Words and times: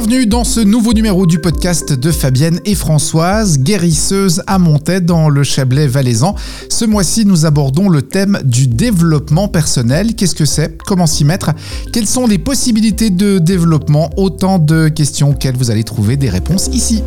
Bienvenue 0.00 0.24
dans 0.24 0.44
ce 0.44 0.60
nouveau 0.60 0.94
numéro 0.94 1.26
du 1.26 1.40
podcast 1.40 1.92
de 1.92 2.10
Fabienne 2.10 2.58
et 2.64 2.74
Françoise, 2.74 3.58
guérisseuse 3.58 4.42
à 4.46 4.58
Montaix 4.58 5.02
dans 5.02 5.28
le 5.28 5.42
Chablais 5.42 5.86
valaisan. 5.86 6.34
Ce 6.70 6.86
mois-ci, 6.86 7.26
nous 7.26 7.44
abordons 7.44 7.90
le 7.90 8.00
thème 8.00 8.40
du 8.42 8.66
développement 8.66 9.46
personnel. 9.46 10.14
Qu'est-ce 10.14 10.34
que 10.34 10.46
c'est? 10.46 10.78
Comment 10.86 11.06
s'y 11.06 11.26
mettre? 11.26 11.50
Quelles 11.92 12.06
sont 12.06 12.26
les 12.26 12.38
possibilités 12.38 13.10
de 13.10 13.38
développement? 13.38 14.08
Autant 14.16 14.58
de 14.58 14.88
questions 14.88 15.32
auxquelles 15.32 15.56
vous 15.56 15.70
allez 15.70 15.84
trouver 15.84 16.16
des 16.16 16.30
réponses 16.30 16.68
ici. 16.72 17.02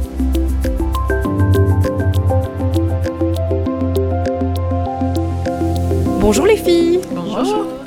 Bonjour 6.21 6.45
les 6.45 6.57
filles. 6.57 6.99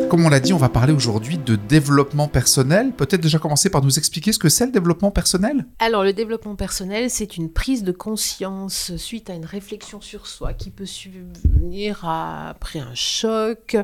Comme 0.09 0.25
on 0.25 0.29
l'a 0.29 0.39
dit, 0.39 0.53
on 0.53 0.59
va 0.59 0.69
parler 0.69 0.93
aujourd'hui 0.93 1.37
de 1.37 1.57
développement 1.57 2.29
personnel. 2.29 2.93
Peut-être 2.93 3.21
déjà 3.21 3.41
commencer 3.41 3.71
par 3.71 3.83
nous 3.83 3.99
expliquer 3.99 4.33
ce 4.33 4.39
que 4.39 4.49
c'est 4.49 4.67
le 4.67 4.71
développement 4.71 5.11
personnel 5.11 5.67
Alors, 5.81 6.05
le 6.05 6.13
développement 6.13 6.55
personnel, 6.55 7.11
c'est 7.11 7.37
une 7.37 7.51
prise 7.51 7.83
de 7.83 7.91
conscience 7.91 8.95
suite 8.97 9.31
à 9.31 9.35
une 9.35 9.45
réflexion 9.45 10.01
sur 10.01 10.29
soi 10.29 10.53
qui 10.53 10.71
peut 10.71 10.87
subvenir 10.87 12.05
après 12.05 12.79
un 12.79 12.95
choc 12.95 13.77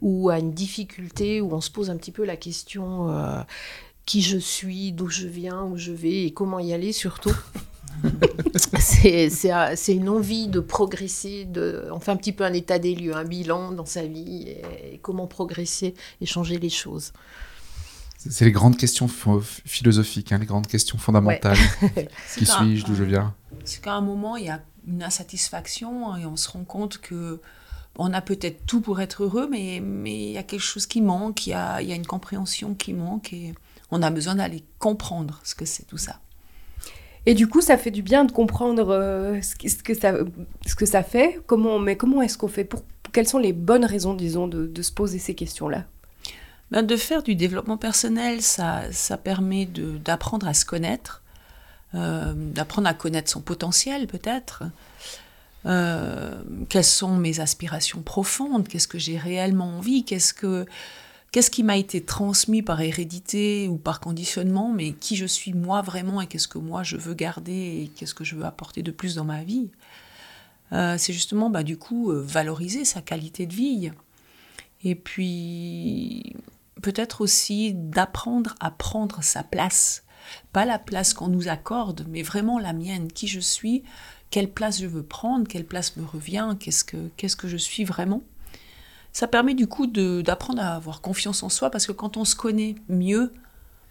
ou 0.00 0.30
à 0.30 0.38
une 0.38 0.52
difficulté 0.52 1.40
où 1.40 1.52
on 1.52 1.60
se 1.60 1.70
pose 1.70 1.90
un 1.90 1.96
petit 1.96 2.12
peu 2.12 2.24
la 2.24 2.36
question 2.36 3.10
euh, 3.10 3.40
qui 4.04 4.22
je 4.22 4.38
suis, 4.38 4.92
d'où 4.92 5.08
je 5.08 5.26
viens, 5.26 5.64
où 5.64 5.76
je 5.76 5.90
vais 5.90 6.26
et 6.26 6.32
comment 6.32 6.60
y 6.60 6.72
aller 6.72 6.92
surtout. 6.92 7.36
c'est 8.78 9.94
une 9.94 10.08
envie 10.08 10.48
de 10.48 10.60
progresser, 10.60 11.44
de, 11.44 11.88
on 11.92 12.00
fait 12.00 12.10
un 12.10 12.16
petit 12.16 12.32
peu 12.32 12.44
un 12.44 12.52
état 12.52 12.78
des 12.78 12.94
lieux, 12.94 13.14
un 13.14 13.24
bilan 13.24 13.72
dans 13.72 13.84
sa 13.84 14.04
vie, 14.04 14.48
et, 14.48 14.98
comment 15.02 15.26
progresser 15.26 15.94
et 16.20 16.26
changer 16.26 16.58
les 16.58 16.70
choses. 16.70 17.12
C'est 18.18 18.44
les 18.44 18.52
grandes 18.52 18.76
questions 18.76 19.08
philosophiques, 19.64 20.32
hein, 20.32 20.38
les 20.38 20.46
grandes 20.46 20.66
questions 20.66 20.98
fondamentales. 20.98 21.58
Qui 22.36 22.46
suis-je, 22.46 22.84
d'où 22.84 22.94
je 22.94 23.04
viens? 23.04 23.34
C'est 23.64 23.80
qu'à 23.80 23.94
un 23.94 24.00
moment, 24.00 24.36
il 24.36 24.46
y 24.46 24.50
a 24.50 24.62
une 24.86 25.02
insatisfaction 25.02 26.16
et 26.16 26.26
on 26.26 26.36
se 26.36 26.48
rend 26.48 26.64
compte 26.64 26.98
que 26.98 27.40
on 27.98 28.12
a 28.12 28.20
peut-être 28.20 28.66
tout 28.66 28.80
pour 28.80 29.00
être 29.00 29.22
heureux, 29.22 29.48
mais, 29.50 29.80
mais 29.82 30.14
il 30.14 30.32
y 30.32 30.38
a 30.38 30.42
quelque 30.42 30.60
chose 30.60 30.86
qui 30.86 31.00
manque, 31.00 31.46
il 31.46 31.50
y 31.50 31.54
a, 31.54 31.80
il 31.80 31.88
y 31.88 31.92
a 31.92 31.94
une 31.94 32.06
compréhension 32.06 32.74
qui 32.74 32.92
manque 32.92 33.32
et 33.32 33.54
on 33.90 34.02
a 34.02 34.10
besoin 34.10 34.34
d'aller 34.34 34.64
comprendre 34.78 35.40
ce 35.44 35.54
que 35.54 35.64
c'est 35.64 35.84
tout 35.84 35.96
ça. 35.96 36.20
Et 37.26 37.34
du 37.34 37.48
coup, 37.48 37.60
ça 37.60 37.76
fait 37.76 37.90
du 37.90 38.02
bien 38.02 38.24
de 38.24 38.30
comprendre 38.30 38.88
euh, 38.90 39.40
ce, 39.42 39.56
que 39.82 39.94
ça, 39.94 40.14
ce 40.64 40.74
que 40.76 40.86
ça 40.86 41.02
fait. 41.02 41.40
Comment, 41.46 41.80
mais 41.80 41.96
comment 41.96 42.22
est-ce 42.22 42.38
qu'on 42.38 42.48
fait 42.48 42.64
pour, 42.64 42.82
Quelles 43.12 43.26
sont 43.26 43.38
les 43.38 43.52
bonnes 43.52 43.84
raisons, 43.84 44.14
disons, 44.14 44.46
de, 44.46 44.82
se 44.82 44.92
poser 44.92 45.18
ces 45.18 45.34
questions-là? 45.34 45.84
Ben, 46.70 46.82
De 46.82 46.96
faire 46.96 47.24
du 47.24 47.34
développement 47.34 47.76
personnel, 47.76 48.42
ça, 48.42 48.82
ça 48.92 49.16
permet 49.16 49.66
d'apprendre 49.66 50.46
à 50.46 50.54
se 50.54 50.64
connaître, 50.64 51.22
euh, 51.96 52.32
d'apprendre 52.36 52.88
à 52.88 52.94
connaître 52.94 53.30
son 53.30 53.40
potentiel 53.40 54.06
peut-être. 54.06 54.62
Euh, 55.66 56.40
quelles 56.68 56.84
sont 56.84 57.16
mes 57.16 57.40
aspirations 57.40 58.02
profondes? 58.02 58.68
Qu'est-ce 58.68 58.86
que 58.86 58.98
j'ai 58.98 59.18
réellement 59.18 59.78
envie? 59.78 60.04
Qu'est-ce 60.04 60.32
que 60.32 60.64
qu'est-ce 61.36 61.50
qui 61.50 61.64
m'a 61.64 61.76
été 61.76 62.02
transmis 62.02 62.62
par 62.62 62.80
hérédité 62.80 63.68
ou 63.68 63.76
par 63.76 64.00
conditionnement, 64.00 64.72
mais 64.72 64.92
qui 64.92 65.16
je 65.16 65.26
suis 65.26 65.52
moi 65.52 65.82
vraiment 65.82 66.22
et 66.22 66.26
qu'est-ce 66.26 66.48
que 66.48 66.56
moi 66.56 66.82
je 66.82 66.96
veux 66.96 67.12
garder 67.12 67.52
et 67.52 67.92
qu'est-ce 67.94 68.14
que 68.14 68.24
je 68.24 68.36
veux 68.36 68.46
apporter 68.46 68.82
de 68.82 68.90
plus 68.90 69.16
dans 69.16 69.24
ma 69.26 69.44
vie? 69.44 69.68
Euh, 70.72 70.96
c'est 70.96 71.12
justement 71.12 71.50
bah, 71.50 71.62
du 71.62 71.76
coup 71.76 72.10
euh, 72.10 72.22
valoriser 72.22 72.86
sa 72.86 73.02
qualité 73.02 73.44
de 73.44 73.52
vie. 73.52 73.90
Et 74.82 74.94
puis 74.94 76.34
peut-être 76.80 77.20
aussi 77.20 77.74
d'apprendre 77.74 78.54
à 78.58 78.70
prendre 78.70 79.22
sa 79.22 79.42
place. 79.42 80.04
Pas 80.54 80.64
la 80.64 80.78
place 80.78 81.12
qu'on 81.12 81.28
nous 81.28 81.48
accorde, 81.48 82.06
mais 82.08 82.22
vraiment 82.22 82.58
la 82.58 82.72
mienne, 82.72 83.12
qui 83.12 83.28
je 83.28 83.40
suis, 83.40 83.82
quelle 84.30 84.50
place 84.50 84.80
je 84.80 84.86
veux 84.86 85.02
prendre, 85.02 85.46
quelle 85.46 85.66
place 85.66 85.98
me 85.98 86.06
revient, 86.06 86.56
qu'est-ce 86.58 86.82
que, 86.82 87.10
qu'est-ce 87.18 87.36
que 87.36 87.46
je 87.46 87.58
suis 87.58 87.84
vraiment? 87.84 88.22
Ça 89.16 89.26
permet 89.26 89.54
du 89.54 89.66
coup 89.66 89.86
d'apprendre 89.86 90.60
à 90.60 90.74
avoir 90.74 91.00
confiance 91.00 91.42
en 91.42 91.48
soi 91.48 91.70
parce 91.70 91.86
que 91.86 91.92
quand 91.92 92.18
on 92.18 92.26
se 92.26 92.36
connaît 92.36 92.74
mieux, 92.90 93.32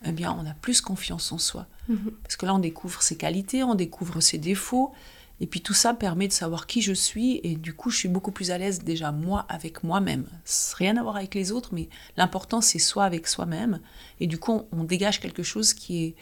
eh 0.06 0.12
bien, 0.12 0.31
on 0.40 0.47
a 0.47 0.53
plus 0.53 0.81
confiance 0.81 1.31
en 1.31 1.40
soi. 1.40 1.66
Mhm. 1.88 2.12
Parce 2.22 2.36
que 2.36 2.46
là, 2.46 2.53
on 2.53 2.59
découvre 2.59 3.02
ses 3.02 3.18
qualités, 3.18 3.63
on 3.63 3.74
découvre 3.74 4.19
ses 4.19 4.38
défauts. 4.38 4.94
Et 5.41 5.47
puis 5.47 5.62
tout 5.62 5.74
ça 5.74 5.96
permet 5.96 6.28
de 6.28 6.31
savoir 6.31 6.68
qui 6.68 6.84
je 6.84 6.94
suis 6.94 7.41
et 7.44 7.56
du 7.56 7.74
coup 7.74 7.90
je 7.90 7.97
suis 7.97 8.08
beaucoup 8.08 8.31
plus 8.31 8.52
à 8.52 8.59
l'aise 8.59 8.84
déjà 8.84 9.12
moi 9.12 9.47
avec 9.50 9.84
moi-même. 9.84 10.28
Rien 10.75 10.96
à 10.96 11.02
voir 11.02 11.16
avec 11.16 11.34
les 11.34 11.52
autres, 11.52 11.69
mais 11.74 11.90
l'important 12.18 12.62
c'est 12.62 12.78
soi 12.78 13.03
avec 13.03 13.28
soi-même. 13.28 13.80
Et 14.19 14.28
du 14.28 14.38
coup 14.38 14.62
on, 14.72 14.84
dégage 14.84 15.19
quelque 15.19 15.42
chose 15.42 15.74
qui 15.74 16.06
est, 16.06 16.16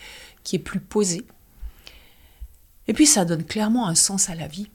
qui 0.45 0.55
est 0.55 0.59
plus 0.59 0.79
posé. 0.79 1.27
Et 2.87 2.93
puis 2.93 3.05
ça 3.05 3.25
donne 3.25 3.43
clairement 3.43 3.85
un 3.85 3.95
sens 3.95 4.29
à 4.29 4.35
la 4.35 4.47
vie. 4.47 4.69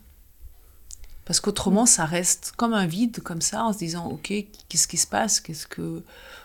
Parce 1.29 1.41
qu'autrement, 1.41 1.85
ça 1.85 2.07
reste 2.07 2.55
comme 2.57 2.73
un 2.73 2.87
vide, 2.87 3.21
comme 3.21 3.43
ça, 3.43 3.63
en 3.63 3.75
se 3.75 3.79
disant, 3.79 4.07
OK, 4.07 4.33
qu'est-ce 4.71 4.89
qui 4.89 4.97
se 4.97 5.07
passe? 5.07 5.41
Qu'est-ce 5.41 5.67
que... 5.67 6.03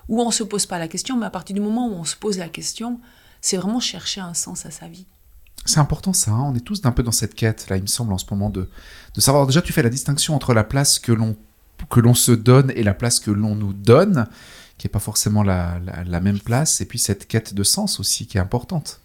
Ou 0.09 0.21
on 0.21 0.27
ne 0.27 0.33
se 0.33 0.43
pose 0.43 0.65
pas 0.65 0.77
la 0.77 0.89
question, 0.89 1.15
mais 1.15 1.25
à 1.25 1.29
partir 1.29 1.53
du 1.53 1.61
moment 1.61 1.87
où 1.87 1.93
on 1.93 2.03
se 2.03 2.17
pose 2.17 2.37
la 2.37 2.49
question, 2.49 2.99
c'est 3.39 3.55
vraiment 3.55 3.79
chercher 3.79 4.19
un 4.19 4.33
sens 4.33 4.65
à 4.65 4.71
sa 4.71 4.89
vie. 4.89 5.05
C'est 5.63 5.79
important 5.79 6.11
ça, 6.11 6.31
hein. 6.31 6.51
on 6.51 6.53
est 6.53 6.59
tous 6.59 6.81
un 6.83 6.91
peu 6.91 7.01
dans 7.01 7.13
cette 7.13 7.33
quête, 7.33 7.69
là, 7.69 7.77
il 7.77 7.83
me 7.83 7.87
semble, 7.87 8.11
en 8.11 8.17
ce 8.17 8.25
moment, 8.29 8.49
de, 8.49 8.67
de 9.15 9.21
savoir, 9.21 9.47
déjà, 9.47 9.61
tu 9.61 9.71
fais 9.71 9.83
la 9.83 9.89
distinction 9.89 10.35
entre 10.35 10.53
la 10.53 10.65
place 10.65 10.99
que 10.99 11.13
l'on, 11.13 11.37
que 11.89 12.01
l'on 12.01 12.13
se 12.13 12.33
donne 12.33 12.69
et 12.75 12.83
la 12.83 12.93
place 12.93 13.21
que 13.21 13.31
l'on 13.31 13.55
nous 13.55 13.71
donne, 13.71 14.27
qui 14.77 14.87
n'est 14.87 14.91
pas 14.91 14.99
forcément 14.99 15.43
la, 15.43 15.79
la 16.05 16.19
même 16.19 16.41
place, 16.41 16.81
et 16.81 16.85
puis 16.85 16.99
cette 16.99 17.25
quête 17.25 17.53
de 17.53 17.63
sens 17.63 18.01
aussi, 18.01 18.27
qui 18.27 18.37
est 18.37 18.41
importante. 18.41 18.99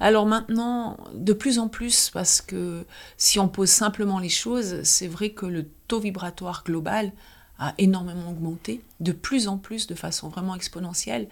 Alors 0.00 0.24
maintenant, 0.24 0.96
de 1.14 1.34
plus 1.34 1.58
en 1.58 1.68
plus, 1.68 2.08
parce 2.10 2.40
que 2.40 2.86
si 3.18 3.38
on 3.38 3.48
pose 3.48 3.68
simplement 3.68 4.18
les 4.18 4.30
choses, 4.30 4.82
c'est 4.82 5.06
vrai 5.06 5.30
que 5.30 5.44
le 5.44 5.68
taux 5.88 6.00
vibratoire 6.00 6.64
global 6.64 7.12
a 7.58 7.74
énormément 7.76 8.30
augmenté, 8.30 8.82
de 9.00 9.12
plus 9.12 9.46
en 9.46 9.58
plus, 9.58 9.86
de 9.86 9.94
façon 9.94 10.30
vraiment 10.30 10.54
exponentielle. 10.54 11.28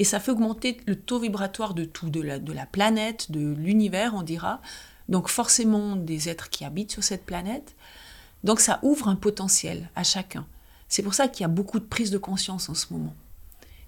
Et 0.00 0.04
ça 0.04 0.18
fait 0.18 0.32
augmenter 0.32 0.78
le 0.86 0.96
taux 0.96 1.20
vibratoire 1.20 1.74
de 1.74 1.84
tout, 1.84 2.10
de 2.10 2.20
la, 2.20 2.66
planète, 2.66 3.30
de 3.30 3.54
l'univers, 3.54 4.14
on 4.14 4.22
dira. 4.22 4.60
Donc 5.08 5.28
forcément 5.28 5.94
des 5.94 6.28
êtres 6.28 6.50
qui 6.50 6.64
habitent 6.64 6.92
sur 6.92 7.04
cette 7.04 7.24
planète. 7.24 7.76
Donc 8.42 8.58
ça 8.58 8.80
ouvre 8.82 9.08
un 9.08 9.16
potentiel 9.16 9.90
à 9.94 10.02
chacun. 10.02 10.46
C'est 10.88 11.02
pour 11.02 11.14
ça 11.14 11.28
qu'il 11.28 11.42
y 11.42 11.44
a 11.44 11.48
beaucoup 11.48 11.78
de 11.78 11.84
prise 11.84 12.10
de 12.10 12.18
conscience 12.18 12.68
en 12.68 12.74
ce 12.74 12.92
moment. 12.92 13.14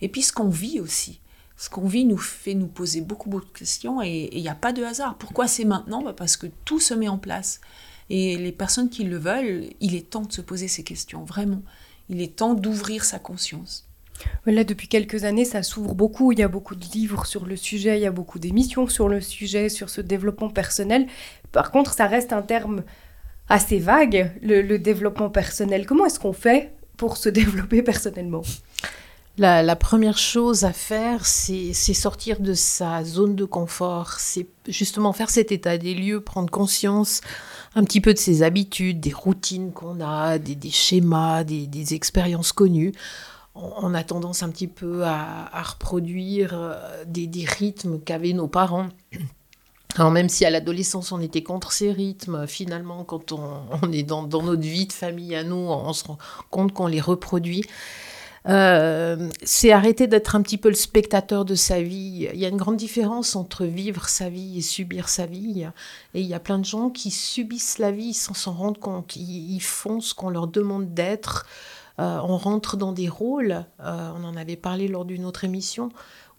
Et 0.01 0.09
puis 0.09 0.23
ce 0.23 0.33
qu'on 0.33 0.49
vit 0.49 0.81
aussi 0.81 1.20
ce 1.60 1.69
qu'on 1.69 1.87
vit 1.87 2.06
nous 2.06 2.16
fait 2.16 2.54
nous 2.54 2.69
poser 2.69 3.03
beaucoup, 3.03 3.28
beaucoup 3.28 3.44
de 3.44 3.59
questions 3.59 4.00
et 4.00 4.31
il 4.32 4.41
n'y 4.41 4.48
a 4.48 4.54
pas 4.54 4.72
de 4.72 4.82
hasard. 4.82 5.19
Pourquoi 5.19 5.47
c'est 5.47 5.66
maintenant? 5.66 6.03
Bah, 6.03 6.15
Parce 6.16 6.38
que 6.38 6.47
tout 6.65 6.81
se 6.81 6.94
met 6.94 7.09
en 7.09 7.19
place. 7.19 7.60
Et 8.09 8.38
les 8.38 8.50
personnes 8.50 8.88
qui 8.88 9.04
le 9.04 9.19
veulent, 9.19 9.65
il 9.81 9.94
est 9.94 10.09
temps 10.09 10.22
de 10.22 10.32
se 10.32 10.41
poser 10.41 10.69
ces 10.69 10.84
questions, 10.84 11.22
vraiment. 11.22 11.62
Il 12.09 12.22
est 12.22 12.34
temps 12.34 12.54
d'ouvrir 12.54 13.04
sa 13.04 13.19
conscience. 13.19 13.87
Là, 14.47 14.65
depuis 14.65 14.88
quelques 14.88 15.25
années, 15.25 15.44
ça 15.44 15.62
s'ouvre 15.62 15.94
beaucoup. 15.94 16.32
Il 16.32 16.38
y 16.38 16.43
a 16.43 16.48
beaucoup 16.48 16.76
de 16.76 16.84
livres 16.94 17.26
sur 17.26 17.44
le 17.44 17.56
sujet, 17.56 17.98
il 17.98 18.03
y 18.03 18.06
a 18.06 18.10
beaucoup 18.10 18.38
d'émissions 18.38 18.88
sur 18.88 19.10
le 19.10 19.21
sujet, 19.21 19.69
sur 19.69 19.91
ce 19.91 20.00
développement 20.00 20.48
personnel. 20.48 21.09
Par 21.53 21.71
contre, 21.72 21.92
ça 21.92 22.06
reste 22.06 22.32
un 22.32 22.42
terme 22.42 22.84
assez 23.50 23.78
vague, 23.78 24.32
le 24.41 24.78
développement 24.78 25.28
personnel. 25.28 25.84
Comment 25.84 26.06
est-ce 26.06 26.21
qu'on 26.21 26.32
fait 26.32 26.72
pour 26.97 27.19
se 27.19 27.28
développer 27.41 27.82
personnellement? 27.82 28.44
La, 29.39 29.77
première 29.77 30.19
chose 30.19 30.65
à 30.65 30.73
faire, 30.73 31.25
c'est 31.25 31.73
sortir 31.73 32.41
de 32.41 32.55
sa 32.55 33.05
zone 33.05 33.37
de 33.37 33.45
confort. 33.45 34.15
C'est 34.19 34.47
justement 34.69 35.13
faire 35.13 35.31
cet 35.31 35.53
état 35.53 35.79
des 35.79 35.95
lieux, 35.95 36.21
prendre 36.21 36.51
conscience 36.51 37.21
un 37.75 37.84
petit 37.84 38.01
peu 38.01 38.13
de 38.13 38.19
ses 38.19 38.43
habitudes, 38.43 39.01
des 39.01 39.13
routines 39.13 39.72
qu'on 39.72 40.01
a, 40.01 40.39
des, 40.39 40.71
schémas, 40.71 41.45
des, 41.45 41.95
expériences 41.95 42.53
connues. 42.53 42.93
On, 43.54 43.95
a 43.95 44.04
tendance 44.04 44.43
un 44.43 44.51
petit 44.51 44.69
peu 44.69 45.04
à, 45.04 45.51
reproduire 45.63 46.51
euh, 46.54 47.04
des, 47.07 47.45
rythmes 47.45 48.01
qu'avaient 48.01 48.33
nos 48.33 48.49
parents. 48.49 48.89
Alors 49.97 50.13
même 50.13 50.28
si 50.28 50.45
à 50.45 50.51
l'adolescence 50.51 51.10
on 51.10 51.21
était 51.21 51.43
contre 51.43 51.72
ces 51.72 51.91
rythmes, 51.91 52.47
finalement 52.47 53.03
quand 53.03 53.33
on, 53.33 53.93
est 53.93 54.04
dans, 54.04 54.22
dans, 54.22 54.43
notre 54.43 54.63
vie 54.63 54.87
de 54.87 54.93
famille 54.93 55.34
à 55.34 55.43
nous, 55.43 55.57
on 55.57 55.93
se 55.93 56.04
rend 56.04 56.19
compte 56.51 56.72
qu'on 56.72 56.87
les 56.87 57.01
reproduit. 57.01 57.65
Euh, 58.48 59.28
c'est 59.42 59.71
arrêter 59.71 60.07
d'être 60.07 60.34
un 60.34 60.42
petit 60.42 60.57
peu 60.57 60.69
le 60.69 60.75
spectateur 60.75 61.45
de 61.45 61.54
sa 61.54 61.83
vie. 61.83 62.28
Il 62.33 62.39
y 62.39 62.47
a 62.47 62.48
une 62.48 62.57
grande 62.57 62.77
différence 62.77 63.37
entre 63.37 63.65
vivre 63.65 64.09
sa 64.09 64.31
vie 64.31 64.59
et 64.59 64.63
subir 64.63 65.09
sa 65.09 65.27
vie. 65.27 65.66
Et 66.15 66.21
il 66.21 66.27
y 66.27 66.34
a 66.34 66.41
plein 66.41 66.59
de 66.59 66.65
gens 66.65 66.91
qui 66.91 67.10
subissent 67.10 67.78
la 67.78 67.91
vie 67.91 68.15
sans 68.15 68.34
s'en 68.34 68.53
rendre 68.53 68.81
compte. 68.81 69.16
Ils, 69.16 69.60
font 69.60 70.01
ce 70.01 70.15
qu'on 70.15 70.31
leur 70.31 70.47
demande 70.47 70.95
d'être. 70.95 71.47
Euh, 71.98 72.19
on 72.22 72.39
rentre 72.39 72.77
dans 72.77 72.92
des 72.92 73.09
rôles. 73.09 73.65
Euh, 73.81 74.10
on 74.16 74.25
en 74.25 74.37
avait 74.37 74.57
parlé 74.57 74.89
lors 74.89 75.04
d'une 75.04 75.27
autre 75.27 75.45
émission 75.45 75.91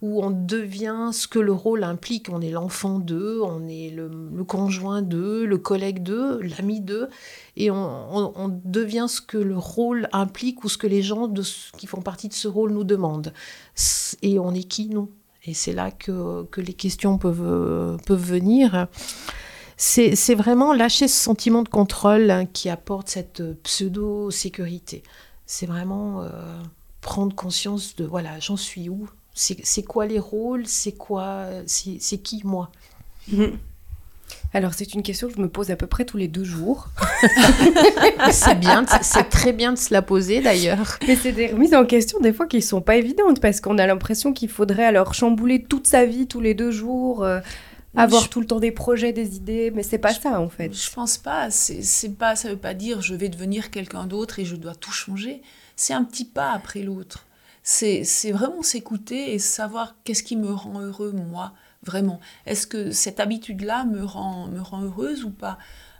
où 0.02 0.20
on 0.22 0.30
devient 0.30 1.10
ce 1.12 1.28
que 1.28 1.38
le 1.38 1.52
rôle 1.52 1.84
implique. 1.84 2.28
On 2.28 2.40
est 2.40 2.50
l'enfant 2.50 2.98
d'eux, 2.98 3.40
on 3.42 3.68
est 3.68 3.90
le, 3.90 4.10
conjoint 4.44 5.00
d'eux, 5.00 5.46
le 5.46 5.58
collègue 5.58 6.02
d'eux, 6.02 6.40
l'ami 6.42 6.80
d'eux, 6.80 7.08
et 7.56 7.70
on, 7.70 8.60
devient 8.64 9.06
ce 9.08 9.20
que 9.20 9.38
le 9.38 9.56
rôle 9.56 10.08
implique 10.12 10.64
ou 10.64 10.68
ce 10.68 10.76
que 10.76 10.88
les 10.88 11.02
gens 11.02 11.32
qui 11.78 11.86
font 11.86 12.02
partie 12.02 12.28
de 12.28 12.34
ce 12.34 12.48
rôle 12.48 12.72
nous 12.72 12.82
demandent. 12.84 13.32
Et 14.22 14.40
on 14.40 14.52
est 14.52 14.64
qui, 14.64 14.88
nous? 14.88 15.08
Et 15.44 15.54
c'est 15.54 15.72
là 15.72 15.92
que, 15.92 16.44
que, 16.50 16.60
les 16.60 16.74
questions 16.74 17.16
peuvent, 17.16 17.96
peuvent 18.04 18.24
venir. 18.24 18.88
C'est 19.76 20.34
vraiment 20.34 20.72
lâcher 20.72 21.06
ce 21.06 21.16
sentiment 21.16 21.62
de 21.62 21.68
contrôle 21.68 22.46
qui 22.52 22.68
apporte 22.68 23.08
cette 23.08 23.42
pseudo-sécurité. 23.62 25.04
C'est 25.46 25.66
vraiment 25.66 26.24
prendre 27.00 27.36
conscience 27.36 27.94
de, 27.94 28.04
voilà, 28.04 28.40
j'en 28.40 28.56
suis 28.56 28.88
où? 28.88 29.08
C'est 29.34 29.82
quoi 29.82 30.06
les 30.06 30.18
rôles? 30.18 30.66
C'est 30.66 30.92
quoi 30.92 31.46
C'est 31.66 32.18
qui 32.18 32.42
moi? 32.44 32.70
Mhm. 33.28 33.58
Alors 34.54 34.74
c'est 34.74 34.92
une 34.94 35.02
question 35.02 35.28
que 35.28 35.34
je 35.34 35.40
me 35.40 35.48
pose 35.48 35.70
à 35.70 35.76
peu 35.76 35.86
près 35.86 36.04
tous 36.04 36.18
les 36.18 36.28
deux 36.28 36.44
jours. 36.44 36.88
c'est 38.30 38.58
bien, 38.58 38.84
c'est 39.00 39.30
très 39.30 39.52
bien 39.52 39.72
de 39.72 39.78
se 39.78 39.92
la 39.92 40.02
poser 40.02 40.42
d'ailleurs. 40.42 40.98
Mais 41.06 41.16
c'est 41.16 41.32
des 41.32 41.48
remises 41.48 41.74
en 41.74 41.86
question 41.86 42.20
des 42.20 42.32
fois 42.32 42.46
qui 42.46 42.60
sont 42.60 42.82
pas 42.82 42.96
évidentes 42.96 43.40
parce 43.40 43.60
qu'on 43.60 43.78
a 43.78 43.86
l'impression 43.86 44.32
qu'il 44.32 44.50
faudrait 44.50 44.84
alors 44.84 45.14
chambouler 45.14 45.62
toute 45.62 45.86
sa 45.86 46.04
vie 46.04 46.26
tous 46.26 46.40
les 46.40 46.54
deux 46.54 46.70
jours. 46.70 47.24
Euh, 47.24 47.40
avoir 47.94 48.28
tout 48.30 48.40
le 48.40 48.46
temps 48.46 48.60
des 48.60 48.72
projets, 48.72 49.12
des 49.12 49.36
idées, 49.36 49.70
mais 49.70 49.82
c'est 49.82 49.98
pas 49.98 50.14
ça 50.14 50.40
en 50.40 50.48
fait. 50.48 50.72
Je 50.72 50.90
pense 50.90 51.18
pas. 51.18 51.50
C'est 51.50 52.16
pas, 52.16 52.36
ça 52.36 52.48
veut 52.48 52.56
pas 52.56 52.74
dire 52.74 53.00
je 53.00 53.14
vais 53.14 53.28
devenir 53.28 53.70
quelqu'un 53.70 54.06
d'autre 54.06 54.38
et 54.38 54.44
je 54.44 54.56
dois 54.56 54.74
tout 54.74 54.92
changer. 54.92 55.42
C'est 55.76 55.94
un 55.94 56.04
petit 56.04 56.24
pas 56.24 56.52
après 56.52 56.82
l'autre. 56.82 57.26
C'est 57.62 58.32
vraiment 58.32 58.62
s'écouter 58.62 59.34
et 59.34 59.38
savoir 59.38 59.94
qu'est-ce 60.04 60.22
qui 60.22 60.36
me 60.36 60.52
rend 60.52 60.80
heureux 60.80 61.12
moi 61.12 61.52
vraiment 61.84 62.20
Est-ce 62.46 62.66
que 62.66 62.90
cette 62.90 63.20
habitude-là 63.20 63.84
me 63.84 64.04
rend, 64.04 64.48
me 64.48 64.60
rend 64.60 64.82
heureuse 64.82 65.24
ou 65.24 65.30
pas? 65.30 65.58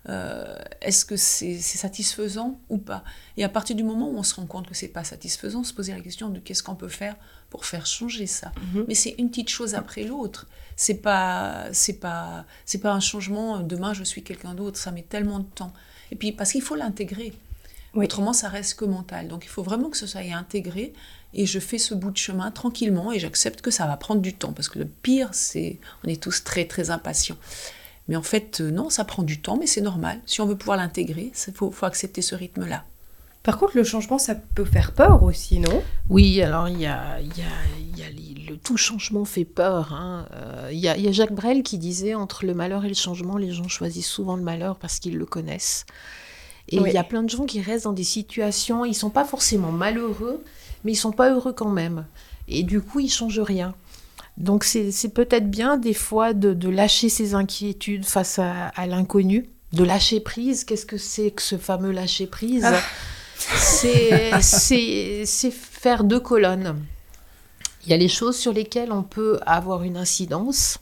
Euh, 0.08 0.56
Est-ce 0.80 1.04
que 1.04 1.16
c'est 1.16 1.60
satisfaisant 1.60 2.58
ou 2.68 2.78
pas? 2.78 3.04
Et 3.36 3.44
à 3.44 3.48
partir 3.48 3.76
du 3.76 3.84
moment 3.84 4.10
où 4.10 4.16
on 4.16 4.22
se 4.24 4.34
rend 4.34 4.46
compte 4.46 4.66
que 4.66 4.74
c'est 4.74 4.88
pas 4.88 5.04
satisfaisant, 5.04 5.62
se 5.62 5.72
poser 5.72 5.92
la 5.92 6.00
question 6.00 6.28
de 6.28 6.40
qu'est-ce 6.40 6.62
qu'on 6.62 6.74
peut 6.74 6.88
faire 6.88 7.16
pour 7.50 7.64
faire 7.64 7.86
changer 7.86 8.26
ça. 8.26 8.50
Mhm. 8.74 8.86
Mais 8.88 8.94
c'est 8.94 9.14
une 9.18 9.28
petite 9.30 9.48
chose 9.48 9.74
après 9.74 10.02
l'autre. 10.02 10.48
C'est 10.74 10.94
pas 10.94 11.66
c'est 11.72 12.00
pas 12.00 12.44
c'est 12.64 12.78
pas 12.78 12.92
un 12.92 13.00
changement. 13.00 13.58
Euh, 13.58 13.62
demain 13.62 13.92
je 13.92 14.02
suis 14.02 14.24
quelqu'un 14.24 14.54
d'autre. 14.54 14.78
Ça 14.78 14.90
met 14.90 15.02
tellement 15.02 15.38
de 15.38 15.44
temps. 15.44 15.72
Et 16.10 16.16
puis 16.16 16.32
parce 16.32 16.50
qu'il 16.52 16.62
faut 16.62 16.74
l'intégrer. 16.74 17.32
Autrement, 17.94 18.32
ça 18.32 18.48
reste 18.48 18.78
que 18.78 18.86
mental. 18.86 19.28
Donc 19.28 19.44
il 19.44 19.48
faut 19.48 19.62
vraiment 19.62 19.90
que 19.90 19.98
ce 19.98 20.06
soit 20.06 20.22
intégré 20.22 20.94
et 21.34 21.46
je 21.46 21.58
fais 21.58 21.78
ce 21.78 21.94
bout 21.94 22.10
de 22.10 22.16
chemin 22.16 22.50
tranquillement 22.50 23.12
et 23.12 23.18
j'accepte 23.18 23.60
que 23.60 23.70
ça 23.70 23.86
va 23.86 23.96
prendre 23.96 24.20
du 24.20 24.34
temps 24.34 24.52
parce 24.52 24.68
que 24.68 24.78
le 24.78 24.86
pire, 24.86 25.28
c'est 25.32 25.78
on 26.04 26.08
est 26.08 26.22
tous 26.22 26.44
très 26.44 26.66
très 26.66 26.90
impatients. 26.90 27.36
Mais 28.08 28.16
en 28.16 28.22
fait, 28.22 28.60
euh, 28.60 28.70
non, 28.70 28.90
ça 28.90 29.04
prend 29.04 29.22
du 29.22 29.40
temps, 29.40 29.56
mais 29.56 29.66
c'est 29.66 29.80
normal. 29.80 30.20
Si 30.26 30.40
on 30.40 30.46
veut 30.46 30.56
pouvoir 30.56 30.76
l'intégrer, 30.76 31.32
il 31.46 31.54
faut, 31.54 31.72
accepter 31.82 32.20
ce 32.20 32.34
rythme-là. 32.34 32.84
Par 33.42 33.58
contre, 33.58 33.76
le 33.76 33.84
changement, 33.84 34.18
ça 34.18 34.34
peut 34.34 34.64
faire 34.64 34.92
peur 34.92 35.22
aussi, 35.22 35.58
non? 35.58 35.82
Oui, 36.08 36.42
alors 36.42 36.68
il 36.68 36.80
y 36.80 36.86
a, 36.86 37.20
y 37.20 37.42
a, 37.42 37.96
y 37.96 38.02
a 38.02 38.10
le 38.48 38.56
tout 38.56 38.76
changement 38.76 39.24
fait 39.24 39.44
peur. 39.44 39.92
Hein. 39.92 40.26
Euh, 40.32 40.68
il 40.72 40.78
y, 40.78 40.88
a, 40.88 40.96
y, 40.96 41.08
a 41.08 41.12
Jacques 41.12 41.32
Brel 41.32 41.62
qui 41.62 41.78
disait 41.78 42.14
entre 42.14 42.44
le 42.44 42.54
malheur 42.54 42.84
et 42.84 42.88
le 42.88 42.94
changement, 42.94 43.36
les 43.36 43.52
gens 43.52 43.68
choisissent 43.68 44.08
souvent 44.08 44.36
le 44.36 44.42
malheur 44.42 44.76
parce 44.76 44.98
qu'ils 44.98 45.16
le 45.16 45.26
connaissent. 45.26 45.86
Et 46.68 46.76
il 46.76 46.92
y 46.92 46.98
a 46.98 47.04
plein 47.04 47.22
de 47.22 47.28
gens 47.28 47.44
qui 47.44 47.60
restent 47.60 47.84
dans 47.84 47.92
des 47.92 48.04
situations, 48.04 48.84
ils 48.84 48.94
sont 48.94 49.10
pas 49.10 49.24
forcément 49.24 49.72
malheureux, 49.72 50.42
mais 50.84 50.92
ils 50.92 50.96
sont 50.96 51.12
pas 51.12 51.30
heureux 51.30 51.52
quand 51.52 51.68
même. 51.68 52.06
Et 52.48 52.62
du 52.62 52.80
coup, 52.80 53.00
ils 53.00 53.10
changent 53.10 53.40
rien. 53.40 53.74
Donc 54.38 54.64
c'est 54.64 55.12
peut-être 55.12 55.50
bien 55.50 55.76
des 55.76 55.92
fois 55.92 56.32
de, 56.32 56.68
lâcher 56.68 57.08
ses 57.08 57.34
inquiétudes 57.34 58.04
face 58.04 58.38
à, 58.38 58.86
l'inconnu, 58.86 59.48
de 59.72 59.84
lâcher 59.84 60.20
prise. 60.20 60.64
Qu'est-ce 60.64 60.86
que 60.86 60.96
c'est 60.96 61.30
que 61.30 61.42
ce 61.42 61.58
fameux 61.58 61.92
lâcher 61.92 62.26
prise 62.26 62.64
ah. 62.64 62.80
C'est 64.40 65.50
faire 65.50 66.04
deux 66.04 66.20
colonnes. 66.20 66.80
Il 67.84 67.90
y 67.90 67.92
a 67.92 67.96
les 67.96 68.08
choses 68.08 68.36
sur 68.36 68.52
lesquelles 68.52 68.92
on 68.92 69.02
peut 69.02 69.40
avoir 69.44 69.82
une 69.82 69.96
incidence. 69.96 70.78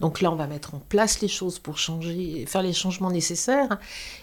Donc 0.00 0.20
là, 0.20 0.30
on 0.30 0.36
va 0.36 0.46
mettre 0.46 0.74
en 0.74 0.80
place 0.88 1.20
les 1.20 1.28
choses 1.28 1.58
pour 1.58 1.78
changer, 1.78 2.44
faire 2.46 2.62
les 2.62 2.72
changements 2.72 3.10
nécessaires. 3.10 3.78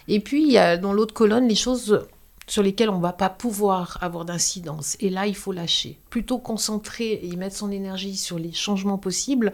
Et 0.08 0.20
puis, 0.20 0.54
dans 0.80 0.92
l'autre 0.92 1.14
colonne 1.14 1.48
les 1.48 1.54
choses 1.54 2.06
sur 2.46 2.62
lesquelles 2.62 2.90
on 2.90 2.96
ne 2.96 3.02
va 3.02 3.12
pas 3.12 3.28
pouvoir 3.28 3.98
avoir 4.00 4.24
d'incidence. 4.24 4.96
Et 5.00 5.10
là, 5.10 5.26
il 5.26 5.36
faut 5.36 5.52
lâcher. 5.52 5.98
Plutôt 6.08 6.38
concentrer 6.38 7.20
et 7.22 7.36
mettre 7.36 7.56
son 7.56 7.70
énergie 7.70 8.16
sur 8.16 8.38
les 8.38 8.52
changements 8.52 8.96
possibles 8.98 9.52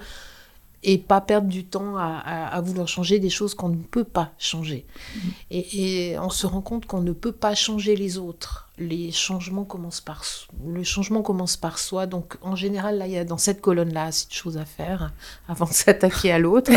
et 0.84 0.98
pas 0.98 1.20
perdre 1.20 1.48
du 1.48 1.64
temps 1.64 1.96
à, 1.96 2.60
vouloir 2.60 2.86
changer 2.86 3.18
des 3.18 3.30
choses 3.30 3.54
qu'on 3.54 3.70
ne 3.70 3.82
peut 3.82 4.04
pas 4.04 4.32
changer. 4.38 4.86
Mm-hmm. 5.16 5.30
Et, 5.50 6.18
on 6.18 6.30
se 6.30 6.46
rend 6.46 6.60
compte 6.60 6.86
qu'on 6.86 7.00
ne 7.00 7.12
peut 7.12 7.32
pas 7.32 7.54
changer 7.54 7.96
les 7.96 8.18
autres. 8.18 8.68
Les 8.78 9.10
changements 9.12 9.64
commencent 9.64 10.00
par 10.00 10.24
le 10.66 10.82
changement 10.82 11.22
commence 11.22 11.56
par 11.56 11.78
soi. 11.78 12.06
Donc 12.06 12.36
en 12.42 12.54
général, 12.54 12.98
là, 12.98 13.06
il 13.06 13.12
y 13.12 13.18
a 13.18 13.24
dans 13.24 13.38
cette 13.38 13.60
colonne-là 13.60 14.04
assez 14.04 14.28
de 14.28 14.32
choses 14.32 14.58
à 14.58 14.64
faire 14.64 15.12
avant 15.48 15.66
de 15.66 15.72
s'attaquer 15.72 16.32
à 16.32 16.38
l'autre 16.38 16.70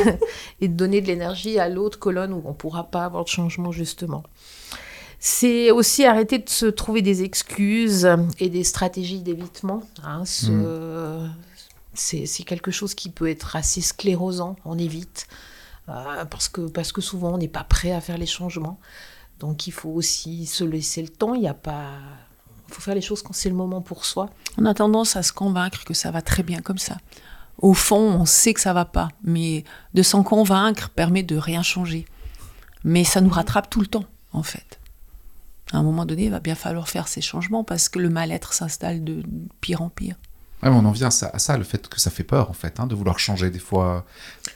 et 0.60 0.68
de 0.68 0.74
donner 0.74 1.00
de 1.00 1.06
l'énergie 1.06 1.58
à 1.58 1.68
l'autre 1.68 1.98
colonne 1.98 2.32
où 2.32 2.42
on 2.44 2.50
ne 2.50 2.54
pourra 2.54 2.84
pas 2.84 3.04
avoir 3.04 3.24
de 3.24 3.28
changement 3.28 3.72
justement. 3.72 4.24
C'est 5.20 5.70
aussi 5.70 6.04
arrêter 6.04 6.38
de 6.38 6.48
se 6.50 6.66
trouver 6.66 7.00
des 7.00 7.22
excuses 7.22 8.08
et 8.40 8.50
des 8.50 8.64
stratégies 8.64 9.22
d'évitement. 9.22 9.82
Hein. 10.02 10.24
C'est 11.94 12.44
quelque 12.44 12.70
chose 12.70 12.94
qui 12.94 13.10
peut 13.10 13.28
être 13.28 13.56
assez 13.56 13.80
sclérosant, 13.80 14.56
on 14.64 14.78
évite, 14.78 15.26
euh, 15.88 16.24
parce, 16.24 16.48
que, 16.48 16.62
parce 16.62 16.92
que 16.92 17.00
souvent 17.00 17.34
on 17.34 17.38
n'est 17.38 17.48
pas 17.48 17.64
prêt 17.64 17.92
à 17.92 18.00
faire 18.00 18.18
les 18.18 18.26
changements. 18.26 18.78
Donc 19.40 19.66
il 19.66 19.72
faut 19.72 19.90
aussi 19.90 20.46
se 20.46 20.64
laisser 20.64 21.02
le 21.02 21.08
temps, 21.08 21.34
il 21.34 21.42
n'y 21.42 21.48
a 21.48 21.54
pas... 21.54 21.90
Il 22.68 22.74
faut 22.74 22.80
faire 22.80 22.94
les 22.94 23.02
choses 23.02 23.22
quand 23.22 23.34
c'est 23.34 23.50
le 23.50 23.54
moment 23.54 23.82
pour 23.82 24.04
soi. 24.04 24.30
On 24.58 24.64
a 24.64 24.74
tendance 24.74 25.16
à 25.16 25.22
se 25.22 25.32
convaincre 25.32 25.84
que 25.84 25.94
ça 25.94 26.10
va 26.10 26.22
très 26.22 26.42
bien 26.42 26.60
comme 26.60 26.78
ça. 26.78 26.96
Au 27.58 27.74
fond, 27.74 28.00
on 28.00 28.24
sait 28.24 28.54
que 28.54 28.60
ça 28.60 28.72
va 28.72 28.84
pas, 28.84 29.10
mais 29.22 29.64
de 29.92 30.02
s'en 30.02 30.22
convaincre 30.24 30.90
permet 30.90 31.22
de 31.22 31.36
rien 31.36 31.62
changer. 31.62 32.06
Mais 32.82 33.04
ça 33.04 33.20
nous 33.20 33.30
rattrape 33.30 33.70
tout 33.70 33.80
le 33.80 33.86
temps, 33.86 34.06
en 34.32 34.42
fait 34.42 34.80
à 35.72 35.78
un 35.78 35.82
moment 35.82 36.06
donné, 36.06 36.24
il 36.24 36.30
va 36.30 36.40
bien 36.40 36.54
falloir 36.54 36.88
faire 36.88 37.08
ces 37.08 37.20
changements 37.20 37.64
parce 37.64 37.88
que 37.88 37.98
le 37.98 38.10
mal-être 38.10 38.52
s'installe 38.52 39.02
de 39.02 39.22
pire 39.60 39.82
en 39.82 39.88
pire. 39.88 40.16
On 40.72 40.84
en 40.84 40.90
vient 40.90 41.08
à 41.08 41.38
ça, 41.38 41.56
le 41.58 41.64
fait 41.64 41.88
que 41.88 42.00
ça 42.00 42.10
fait 42.10 42.24
peur 42.24 42.50
en 42.50 42.52
fait, 42.52 42.80
hein, 42.80 42.86
de 42.86 42.94
vouloir 42.94 43.18
changer 43.18 43.50
des 43.50 43.58
fois. 43.58 44.04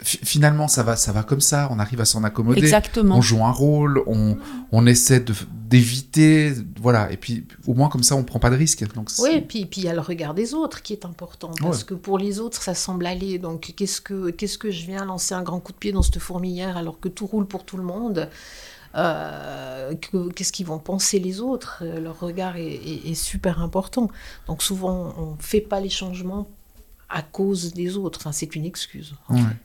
finalement, 0.02 0.68
ça 0.68 0.82
va, 0.82 0.96
ça 0.96 1.12
va 1.12 1.22
comme 1.22 1.40
ça. 1.40 1.68
On 1.70 1.78
arrive 1.78 2.00
à 2.00 2.04
s'en 2.04 2.24
accommoder. 2.24 2.60
Exactement. 2.60 3.16
On 3.16 3.20
joue 3.20 3.44
un 3.44 3.50
rôle, 3.50 4.02
on, 4.06 4.36
on 4.72 4.86
essaie 4.86 5.24
d'éviter, 5.68 6.54
voilà. 6.80 7.12
Et 7.12 7.16
puis 7.16 7.46
au 7.66 7.74
moins 7.74 7.88
comme 7.88 8.02
ça, 8.02 8.16
on 8.16 8.24
prend 8.24 8.38
pas 8.38 8.50
de 8.50 8.56
risques. 8.56 8.84
Donc 8.94 9.10
oui, 9.18 9.30
et 9.34 9.40
puis 9.40 9.66
puis 9.66 9.82
il 9.82 9.84
y 9.84 9.88
a 9.88 9.94
le 9.94 10.00
regard 10.00 10.34
des 10.34 10.54
autres 10.54 10.82
qui 10.82 10.92
est 10.92 11.04
important 11.04 11.50
parce 11.60 11.84
que 11.84 11.94
pour 11.94 12.18
les 12.18 12.40
autres, 12.40 12.62
ça 12.62 12.74
semble 12.74 13.06
aller. 13.06 13.38
Donc 13.38 13.72
qu'est-ce 13.76 14.00
que 14.00 14.30
qu'est-ce 14.30 14.58
que 14.58 14.70
je 14.70 14.86
viens 14.86 15.04
lancer 15.04 15.34
un 15.34 15.42
grand 15.42 15.60
coup 15.60 15.72
de 15.72 15.78
pied 15.78 15.92
dans 15.92 16.02
cette 16.02 16.18
fourmilière 16.18 16.76
alors 16.76 17.00
que 17.00 17.08
tout 17.08 17.26
roule 17.26 17.46
pour 17.46 17.64
tout 17.64 17.76
le 17.76 17.84
monde? 17.84 18.28
Euh, 18.98 19.94
qu'est-ce 20.34 20.52
qu'ils 20.52 20.66
vont 20.66 20.78
penser 20.78 21.18
les 21.18 21.40
autres? 21.40 21.82
Euh, 21.82 22.00
leur 22.00 22.18
regard 22.18 22.56
est, 22.56 23.14
super 23.14 23.62
important. 23.62 24.10
Donc 24.46 24.62
souvent, 24.62 25.14
on 25.16 25.32
ne 25.32 25.42
fait 25.42 25.60
pas 25.60 25.80
les 25.80 25.88
changements 25.88 26.48
à 27.08 27.22
cause 27.22 27.72
des 27.72 27.96
autres. 27.96 28.20
Enfin, 28.20 28.32
c'est 28.32 28.54
une 28.54 28.64
excuse. 28.64 29.14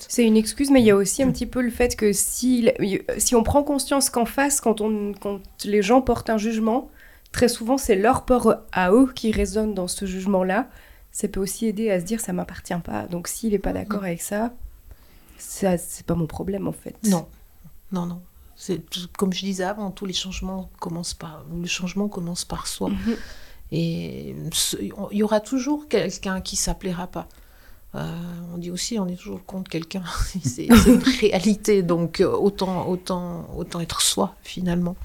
C'est 0.08 0.26
une 0.26 0.38
excuse, 0.38 0.70
mais 0.72 0.82
il 0.82 0.86
y 0.86 0.92
a 0.92 0.96
aussi 0.96 1.24
un 1.24 1.32
petit 1.32 1.46
peu 1.46 1.62
le 1.62 1.72
fait 1.72 1.96
que 1.96 2.14
si, 2.14 2.70
si 3.18 3.36
on 3.36 3.44
prend 3.44 3.64
conscience 3.64 4.10
qu'en 4.10 4.26
face, 4.26 4.62
quand, 4.62 4.82
on, 4.82 5.14
quand 5.14 5.42
les 5.66 5.82
gens 5.82 6.02
portent 6.02 6.30
un 6.30 6.38
jugement, 6.38 6.90
très 7.32 7.50
souvent 7.50 7.78
c'est 7.78 7.96
leur 7.96 8.24
peur 8.24 8.64
à 8.72 8.92
eux 8.92 9.12
qui 9.14 9.32
résonne 9.32 9.74
dans 9.74 9.88
ce 9.88 10.06
jugement-là. 10.06 10.70
Ça 11.12 11.28
peut 11.28 11.42
aussi 11.42 11.68
aider 11.68 11.92
à 11.92 12.00
se 12.00 12.06
dire 12.06 12.22
ça 12.22 12.34
m'appartient 12.34 12.80
pas. 12.84 13.08
Donc 13.08 13.28
s'il 13.28 13.52
n'est 13.52 13.60
pas 13.60 13.74
d'accord 13.74 14.04
avec 14.04 14.22
ça, 14.22 14.54
ça 15.38 15.78
c'est 15.78 16.06
pas 16.06 16.16
mon 16.16 16.28
problème 16.28 16.68
en 16.68 16.72
fait. 16.72 16.96
Non, 17.04 17.28
non, 17.92 18.06
non. 18.06 18.22
Comme 19.18 19.34
je 19.34 19.42
disais 19.42 19.64
avant, 19.64 19.92
tous 19.92 20.06
les 20.06 20.14
changements 20.14 20.70
commencent 20.80 21.14
par, 21.14 21.44
le 21.54 21.68
changement 21.68 22.08
commence 22.08 22.46
par 22.46 22.68
soi. 22.68 22.90
Mhm. 22.90 23.18
Et 23.72 24.36
il 24.82 25.18
y 25.18 25.24
aura 25.24 25.40
toujours 25.40 25.88
quelqu'un 25.88 26.42
qui 26.42 26.56
s'appellera 26.56 27.08
pas. 27.08 27.28
Euh, 27.96 28.02
on 28.54 28.58
dit 28.58 28.72
aussi, 28.72 28.98
on 29.00 29.08
est 29.08 29.16
toujours 29.16 29.46
contre 29.46 29.70
quelqu'un. 29.70 30.04
c'est 30.44 30.66
une 30.66 31.04
réalité, 31.22 31.84
donc 31.84 32.22
euh, 32.22 32.32
autant, 32.32 32.88
autant, 32.88 33.50
autant 33.56 33.80
être 33.80 34.02
soi 34.02 34.36
finalement. 34.44 34.96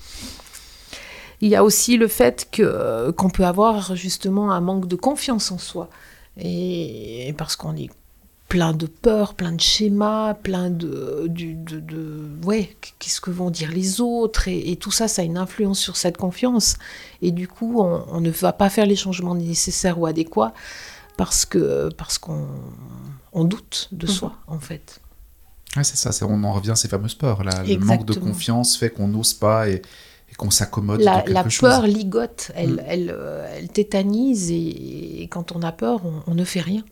Il 1.40 1.48
y 1.48 1.56
a 1.56 1.62
aussi 1.62 1.96
le 1.96 2.08
fait 2.08 2.48
que 2.50 3.10
qu'on 3.12 3.30
peut 3.30 3.44
avoir 3.44 3.94
justement 3.94 4.50
un 4.50 4.60
manque 4.60 4.88
de 4.88 4.96
confiance 4.96 5.52
en 5.52 5.58
soi, 5.58 5.88
et 6.36 7.32
parce 7.38 7.54
qu'on 7.54 7.76
est 7.76 7.90
plein 8.48 8.72
de 8.72 8.86
peurs, 8.86 9.34
plein 9.34 9.52
de 9.52 9.60
schémas, 9.60 10.34
plein 10.34 10.70
de, 10.70 11.26
de, 11.28 11.80
de, 11.80 12.26
ouais, 12.44 12.74
qu'est-ce 12.98 13.20
que 13.20 13.30
vont 13.30 13.50
dire 13.50 13.70
les 13.70 14.00
autres, 14.00 14.48
et, 14.48 14.76
tout 14.76 14.90
ça, 14.90 15.06
ça 15.06 15.22
a 15.22 15.24
une 15.24 15.36
influence 15.36 15.78
sur 15.78 15.96
cette 15.96 16.16
confiance. 16.16 16.76
Et 17.20 17.30
du 17.30 17.46
coup, 17.46 17.80
on, 17.80 18.20
ne 18.20 18.30
va 18.30 18.52
pas 18.52 18.70
faire 18.70 18.86
les 18.86 18.96
changements 18.96 19.34
nécessaires 19.34 19.98
ou 19.98 20.06
adéquats 20.06 20.54
parce 21.16 21.44
que 21.44 21.90
parce 21.96 22.16
qu'on 22.16 22.46
on 23.32 23.44
doute 23.44 23.88
de 23.92 24.06
mhm. 24.06 24.12
soi, 24.12 24.36
en 24.46 24.58
fait. 24.58 25.00
Ouais, 25.76 25.84
c'est 25.84 25.96
ça, 25.96 26.26
on 26.26 26.42
en 26.44 26.52
revient 26.52 26.70
à 26.70 26.76
ces 26.76 26.88
fameuses 26.88 27.14
peurs. 27.14 27.44
Là. 27.44 27.62
Le 27.64 27.76
manque 27.78 28.06
de 28.06 28.14
confiance 28.14 28.78
fait 28.78 28.88
qu'on 28.88 29.08
n'ose 29.08 29.34
pas 29.34 29.68
et, 29.68 29.82
qu'on 30.38 30.50
s'accommode 30.50 31.00
la, 31.00 31.16
de 31.16 31.26
quelque 31.26 31.34
la 31.34 31.48
chose. 31.48 31.68
La 31.68 31.76
peur 31.76 31.86
ligote, 31.86 32.52
elle, 32.54 32.74
mm. 32.74 32.82
elle, 32.86 33.10
euh, 33.14 33.54
elle, 33.56 33.68
tétanise 33.68 34.50
et, 34.52 35.28
quand 35.30 35.52
on 35.52 35.62
a 35.62 35.72
peur, 35.72 36.00
on 36.26 36.34
ne 36.34 36.44
fait 36.44 36.60
rien. 36.60 36.84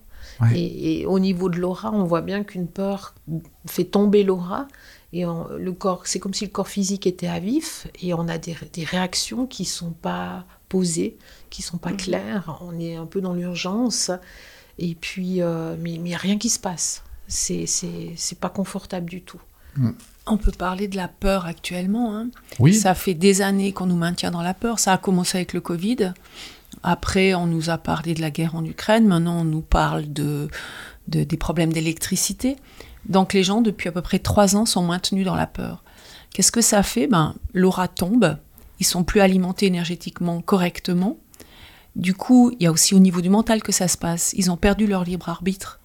Et, 0.55 1.07
au 1.07 1.19
niveau 1.19 1.49
de 1.49 1.59
l'aura, 1.59 1.93
on 1.93 2.05
voit 2.05 2.21
bien 2.21 2.45
qu'une 2.45 2.69
peur 2.69 3.15
fait 3.67 3.85
tomber 3.85 4.23
l'aura. 4.23 4.69
Et 5.13 5.25
le 5.25 5.73
corps, 5.73 6.03
c'est 6.07 6.19
comme 6.19 6.35
si 6.35 6.45
le 6.45 6.51
corps 6.51 6.69
physique 6.69 7.07
était 7.07 7.29
à 7.29 7.39
vif 7.39 7.87
et 8.03 8.13
on 8.13 8.29
a 8.29 8.39
des, 8.39 8.55
réactions 8.85 9.47
qui 9.47 9.65
sont 9.65 9.93
pas 9.93 10.45
posées, 10.69 11.17
qui 11.49 11.63
sont 11.63 11.79
pas 11.79 11.91
mhm. 11.91 11.97
claires. 11.97 12.59
On 12.61 12.79
est 12.79 12.97
un 12.97 13.07
peu 13.07 13.21
dans 13.21 13.33
l'urgence 13.33 14.11
et 14.79 14.95
puis 14.95 15.41
euh, 15.41 15.75
mais 15.81 15.95
il 15.95 16.03
n'y 16.03 16.15
a 16.15 16.19
rien 16.19 16.39
qui 16.39 16.51
se 16.51 16.59
passe. 16.59 17.03
C'est 17.29 17.67
c'est 17.67 18.39
pas 18.39 18.51
confortable 18.51 19.09
du 19.09 19.23
tout. 19.23 19.41
Mm. 19.77 19.91
On 20.27 20.39
peut 20.39 20.53
parler 20.53 20.89
de 20.89 20.97
la 20.97 21.09
peur 21.09 21.47
actuellement. 21.47 22.17
Hein. 22.17 22.29
Oui. 22.59 22.75
Ça 22.75 22.95
fait 22.95 23.15
des 23.15 23.43
années 23.43 23.73
qu'on 23.73 23.87
nous 23.87 23.97
maintient 23.97 24.31
dans 24.31 24.43
la 24.43 24.55
peur. 24.55 24.79
Ça 24.79 24.93
a 24.93 24.99
commencé 24.99 25.39
avec 25.39 25.53
le 25.53 25.61
Covid. 25.61 26.13
Après, 26.89 27.35
on 27.35 27.47
nous 27.47 27.69
a 27.69 27.79
parlé 27.79 28.15
de 28.15 28.21
la 28.21 28.31
guerre 28.31 28.55
en 28.55 28.65
Ukraine. 28.65 29.09
Maintenant, 29.09 29.41
on 29.41 29.45
nous 29.45 29.61
parle 29.61 30.13
de, 30.13 30.49
des 31.09 31.37
problèmes 31.37 31.73
d'électricité. 31.73 32.55
Donc, 33.09 33.33
les 33.33 33.43
gens, 33.43 33.61
depuis 33.61 33.89
à 33.89 33.93
peu 33.93 34.03
près 34.03 34.21
trois 34.21 34.55
ans, 34.55 34.67
sont 34.67 34.85
maintenus 34.85 35.27
dans 35.27 35.35
la 35.35 35.49
peur. 35.49 35.83
Qu'est-ce 36.33 36.53
que 36.53 36.61
ça 36.61 36.85
fait? 36.85 37.09
Ben, 37.09 37.35
L'aura 37.53 37.89
tombe. 37.89 38.39
Ils 38.79 38.87
sont 38.87 39.03
plus 39.03 39.21
alimentés 39.21 39.67
énergétiquement 39.67 40.41
correctement. 40.41 41.17
Du 41.97 42.15
coup, 42.15 42.53
il 42.53 42.63
y 42.63 42.67
a 42.69 42.71
aussi 42.71 42.95
au 42.95 43.01
niveau 43.01 43.21
du 43.21 43.31
mental 43.31 43.65
que 43.65 43.73
ça 43.73 43.89
se 43.89 43.99
passe. 43.99 44.33
Ils 44.37 44.53
ont 44.53 44.57
perdu 44.57 44.87
leur 44.87 45.03
libre 45.03 45.29
arbitre. 45.29 45.81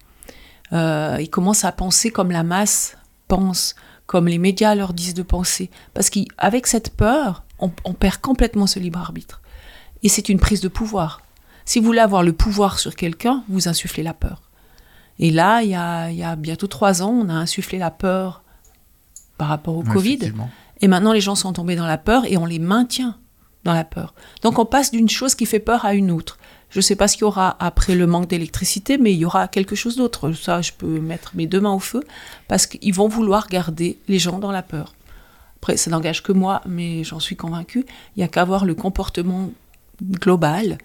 Euh, 0.72 1.16
ils 1.18 1.30
commencent 1.30 1.64
à 1.64 1.72
penser 1.72 2.12
comme 2.12 2.30
la 2.30 2.44
masse 2.44 2.96
pense, 3.26 3.74
comme 4.06 4.28
les 4.28 4.38
médias 4.38 4.76
leur 4.76 4.92
disent 4.92 5.14
de 5.14 5.24
penser. 5.24 5.68
Parce 5.94 6.10
qu'avec 6.10 6.68
cette 6.68 6.90
peur, 6.90 7.42
on 7.58 7.92
perd 7.92 8.18
complètement 8.18 8.68
ce 8.68 8.78
libre 8.78 9.00
arbitre. 9.00 9.41
Et 10.02 10.08
c'est 10.08 10.28
une 10.28 10.38
prise 10.38 10.60
de 10.60 10.68
pouvoir. 10.68 11.22
Si 11.64 11.78
vous 11.78 11.86
voulez 11.86 12.00
avoir 12.00 12.22
le 12.22 12.32
pouvoir 12.32 12.78
sur 12.78 12.96
quelqu'un, 12.96 13.44
vous 13.48 13.68
insufflez 13.68 14.02
la 14.02 14.14
peur. 14.14 14.42
Et 15.18 15.30
là, 15.30 15.62
il 15.62 15.70
y 15.70 15.74
a, 15.74 16.36
bientôt 16.36 16.66
trois 16.66 17.02
ans, 17.02 17.10
on 17.10 17.28
a 17.28 17.34
insufflé 17.34 17.78
la 17.78 17.90
peur 17.90 18.42
par 19.38 19.48
rapport 19.48 19.76
au 19.76 19.82
Covid. 19.82 20.32
Et 20.80 20.88
maintenant, 20.88 21.12
les 21.12 21.20
gens 21.20 21.34
sont 21.34 21.52
tombés 21.52 21.76
dans 21.76 21.86
la 21.86 21.98
peur 21.98 22.24
et 22.26 22.36
on 22.36 22.46
les 22.46 22.58
maintient 22.58 23.16
dans 23.64 23.72
la 23.72 23.84
peur. 23.84 24.14
Donc 24.42 24.58
on 24.58 24.64
passe 24.64 24.90
d'une 24.90 25.08
chose 25.08 25.34
qui 25.34 25.46
fait 25.46 25.60
peur 25.60 25.84
à 25.84 25.94
une 25.94 26.10
autre. 26.10 26.38
Je 26.70 26.78
ne 26.78 26.82
sais 26.82 26.96
pas 26.96 27.06
ce 27.06 27.16
qu'il 27.16 27.22
y 27.22 27.24
aura 27.24 27.56
après 27.60 27.94
le 27.94 28.06
manque 28.06 28.28
d'électricité, 28.28 28.98
mais 28.98 29.12
il 29.12 29.18
y 29.18 29.24
aura 29.24 29.46
quelque 29.46 29.76
chose 29.76 29.96
d'autre. 29.96 30.32
Ça, 30.32 30.62
je 30.62 30.72
peux 30.72 31.00
mettre 31.00 31.32
mes 31.34 31.46
deux 31.46 31.60
mains 31.60 31.74
au 31.74 31.78
feu, 31.78 32.02
parce 32.48 32.66
qu'ils 32.66 32.94
vont 32.94 33.08
vouloir 33.08 33.46
garder 33.48 33.98
les 34.08 34.18
gens 34.18 34.38
dans 34.38 34.50
la 34.50 34.62
peur. 34.62 34.94
Après, 35.58 35.76
ça 35.76 35.90
n'engage 35.90 36.22
que 36.22 36.32
moi, 36.32 36.62
mais 36.66 37.04
j'en 37.04 37.20
suis 37.20 37.36
convaincue. 37.36 37.84
Il 38.16 38.20
n'y 38.20 38.24
a 38.24 38.28
qu'à 38.28 38.44
voir 38.44 38.64
le 38.64 38.74
comportement 38.74 39.50
global, 40.10 40.78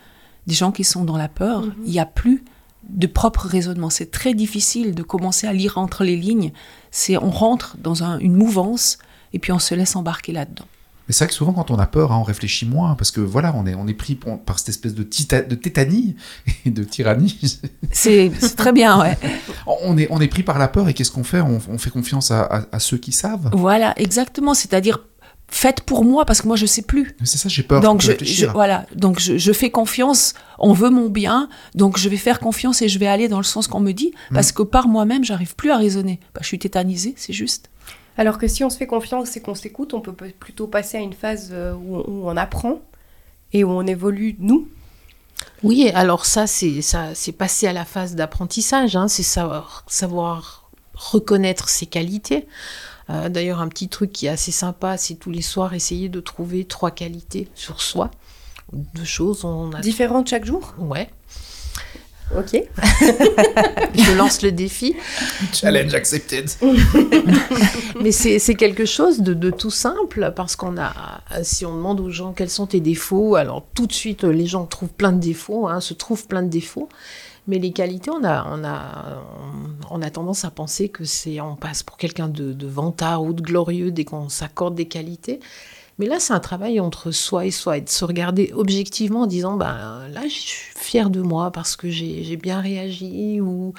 des 0.48 0.54
gens 0.54 0.72
qui 0.72 0.84
sont 0.84 1.04
dans 1.04 1.18
la 1.18 1.28
peur, 1.28 1.62
mhm. 1.62 1.74
il 1.86 1.92
n'y 1.92 2.00
a 2.00 2.06
plus 2.06 2.44
de 2.88 3.08
propre 3.08 3.48
raisonnement. 3.48 3.90
C'est 3.90 4.12
très 4.12 4.34
difficile 4.34 4.96
de 4.96 5.04
commencer 5.04 5.46
à 5.48 5.54
lire 5.54 5.78
entre 5.78 6.04
les 6.04 6.16
lignes. 6.16 6.52
C'est 6.92 7.18
on 7.18 7.30
rentre 7.30 7.76
dans 7.78 8.04
une 8.20 8.36
mouvance 8.36 8.98
et 9.34 9.40
puis 9.40 9.52
on 9.52 9.60
se 9.60 9.76
laisse 9.76 9.96
embarquer 9.96 10.32
là-dedans. 10.32 10.66
Mais 11.08 11.14
c'est 11.14 11.24
vrai 11.24 11.30
que 11.30 11.34
souvent, 11.34 11.54
quand 11.54 11.72
on 11.72 11.80
a 11.80 11.88
peur, 11.88 12.12
hein, 12.12 12.18
on 12.18 12.24
réfléchit 12.24 12.66
moins, 12.66 12.96
parce 12.96 13.12
que 13.12 13.22
voilà, 13.22 13.54
on 13.56 13.66
est, 13.66 13.76
on 13.76 13.88
est 13.88 13.94
pris 13.94 14.16
par 14.16 14.60
cette 14.60 14.70
espèce 14.70 14.94
de, 14.94 15.04
de 15.04 15.56
tétanie 15.56 16.18
et 16.66 16.70
de 16.70 16.84
tyrannie. 16.84 17.60
C'est 17.92 18.30
très 18.58 18.74
bien, 18.74 19.00
ouais. 19.00 19.18
on, 19.68 19.98
est, 19.98 20.08
on 20.10 20.20
est 20.20 20.28
pris 20.28 20.44
par 20.44 20.60
la 20.60 20.68
peur, 20.68 20.90
et 20.90 20.94
qu'est-ce 20.94 21.12
qu'on 21.12 21.24
fait? 21.24 21.40
On, 21.40 21.78
fait 21.78 21.92
confiance 21.92 22.32
à, 22.32 22.68
à, 22.72 22.80
ceux 22.80 22.98
qui 22.98 23.14
savent? 23.14 23.50
Voilà, 23.54 23.94
exactement. 23.98 24.54
C'est-à-dire, 24.54 25.00
faites 25.50 25.82
pour 25.82 26.04
moi 26.04 26.25
parce 26.25 26.42
que 26.42 26.48
moi 26.48 26.56
je 26.56 26.66
sais 26.66 26.82
plus. 26.82 27.16
C'est 27.24 27.38
ça, 27.38 27.50
j'ai 27.50 27.63
peur. 27.63 27.82
Donc 27.82 28.01
je, 28.01 28.46
voilà, 28.48 28.86
donc 28.96 29.20
je, 29.20 29.54
fais 29.54 29.70
confiance. 29.70 30.34
On 30.60 30.74
veut 30.74 30.89
mon 30.89 31.10
bien, 31.10 31.50
donc 31.75 31.98
je 31.98 32.10
vais 32.10 32.18
faire 32.18 32.39
confiance 32.39 32.82
et 32.82 32.89
je 32.89 33.00
vais 33.00 33.08
aller 33.08 33.27
dans 33.27 33.38
le 33.38 33.44
sens 33.44 33.68
qu'on 33.68 33.80
me 33.80 33.92
dit 33.92 34.12
hmm. 34.30 34.36
parce 34.36 34.51
que 34.51 34.63
par 34.63 34.88
moi-même 34.88 35.24
j'arrive 35.24 35.56
plus 35.56 35.72
à 35.72 35.77
raisonner. 35.77 36.20
Bah, 36.34 36.42
je 36.42 36.48
suis 36.48 36.60
tétanisée, 36.60 37.13
c'est 37.18 37.34
juste. 37.34 37.70
Alors 38.18 38.39
que 38.39 38.48
si 38.48 38.63
on 38.63 38.70
se 38.70 38.77
fait 38.77 38.88
confiance 38.88 39.38
et 39.38 39.42
qu'on 39.42 39.56
s'écoute, 39.56 39.94
on 39.94 40.01
peut 40.01 40.13
plutôt 40.13 40.68
passer 40.68 40.98
à 40.98 41.01
une 41.01 41.13
phase 41.13 41.50
euh, 41.51 41.74
où, 41.74 42.04
on 42.08 42.36
apprend 42.36 42.82
et 43.54 43.63
où 43.63 43.70
on 43.70 43.86
évolue 43.86 44.36
nous. 44.39 44.68
Oui, 45.63 45.92
alors 45.94 46.25
ça 46.25 46.48
c'est 46.48 46.82
ça 46.82 47.13
c'est 47.13 47.32
passer 47.32 47.68
à 47.68 47.74
la 47.74 47.86
phase 47.86 48.16
d'apprentissage. 48.16 48.96
Hein, 48.96 49.08
c'est 49.08 49.24
savoir 49.24 49.84
savoir 49.88 50.70
reconnaître 50.96 51.70
ses 51.70 51.86
qualités. 51.86 52.48
Euh, 53.10 53.30
d'ailleurs, 53.30 53.62
un 53.62 53.68
petit 53.68 53.88
truc 53.88 54.12
qui 54.12 54.26
est 54.26 54.30
assez 54.30 54.52
sympa, 54.52 54.98
c'est 54.98 55.16
tous 55.16 55.32
les 55.32 55.42
soirs 55.42 55.74
essayer 55.74 56.10
de 56.10 56.20
trouver 56.20 56.66
trois 56.66 56.92
qualités 56.92 57.48
sur 57.56 57.82
soi. 57.82 58.12
Deux 58.74 59.06
choses. 59.06 59.46
On 59.46 59.72
a... 59.72 59.80
Différentes 59.80 60.28
chaque 60.28 60.46
jour? 60.46 60.74
Ouais. 60.78 61.10
Ok. 62.36 62.52
je 63.96 64.18
lance 64.18 64.42
le 64.42 64.52
défi. 64.52 64.96
Challenge 65.54 65.94
accepted. 65.94 66.50
Mais 68.02 68.12
c'est 68.12 68.56
quelque 68.56 68.86
chose 68.86 69.22
de, 69.22 69.34
de, 69.34 69.50
tout 69.50 69.72
simple 69.72 70.34
parce 70.36 70.58
qu'on 70.58 70.78
a, 70.78 71.22
si 71.44 71.66
on 71.66 71.74
demande 71.74 72.02
aux 72.02 72.10
gens 72.10 72.34
quels 72.34 72.50
sont 72.50 72.68
tes 72.68 72.82
défauts, 72.82 73.36
alors 73.36 73.66
tout 73.74 73.88
de 73.88 73.94
suite 73.94 74.26
les 74.26 74.46
gens 74.46 74.66
trouvent 74.66 74.90
plein 74.90 75.14
de 75.14 75.22
défauts, 75.22 75.70
hein, 75.70 75.80
se 75.80 75.94
trouvent 75.94 76.28
plein 76.28 76.44
de 76.44 76.50
défauts. 76.50 76.90
Mais 77.48 77.60
les 77.60 77.72
qualités, 77.72 78.12
on 78.12 78.24
a, 78.24 78.46
on 78.51 78.63
a, 78.66 79.24
on 79.89 80.01
a 80.01 80.10
tendance 80.10 80.44
à 80.44 80.51
penser 80.51 80.89
que 80.89 81.06
c'est, 81.06 81.39
on 81.39 81.56
passe 81.56 81.82
pour 81.82 81.98
quelqu'un 81.98 82.27
de, 82.27 82.51
de 82.51 82.68
vantard 82.68 83.24
ou 83.24 83.34
de 83.34 83.42
glorieux 83.42 83.92
dès 83.92 84.04
qu'on 84.04 84.27
s'accorde 84.27 84.75
des 84.75 84.88
qualités. 84.88 85.39
Mais 86.00 86.06
là, 86.06 86.20
c'est 86.20 86.34
un 86.34 86.39
travail 86.39 86.80
entre 86.80 87.12
soi 87.12 87.46
et 87.46 87.51
soi, 87.51 87.77
et 87.77 87.82
de 87.82 87.89
se 87.89 88.06
regarder 88.06 88.51
objectivement 88.54 89.22
en 89.22 89.25
disant, 89.25 89.58
ben 89.58 90.08
là, 90.12 90.22
je 90.24 90.34
suis 90.34 90.74
fière 90.75 91.10
de 91.10 91.22
moi 91.22 91.51
parce 91.51 91.75
que 91.75 91.89
j'ai 91.89 92.38
bien 92.38 92.62
réagi, 92.62 93.42
ou, 93.42 93.74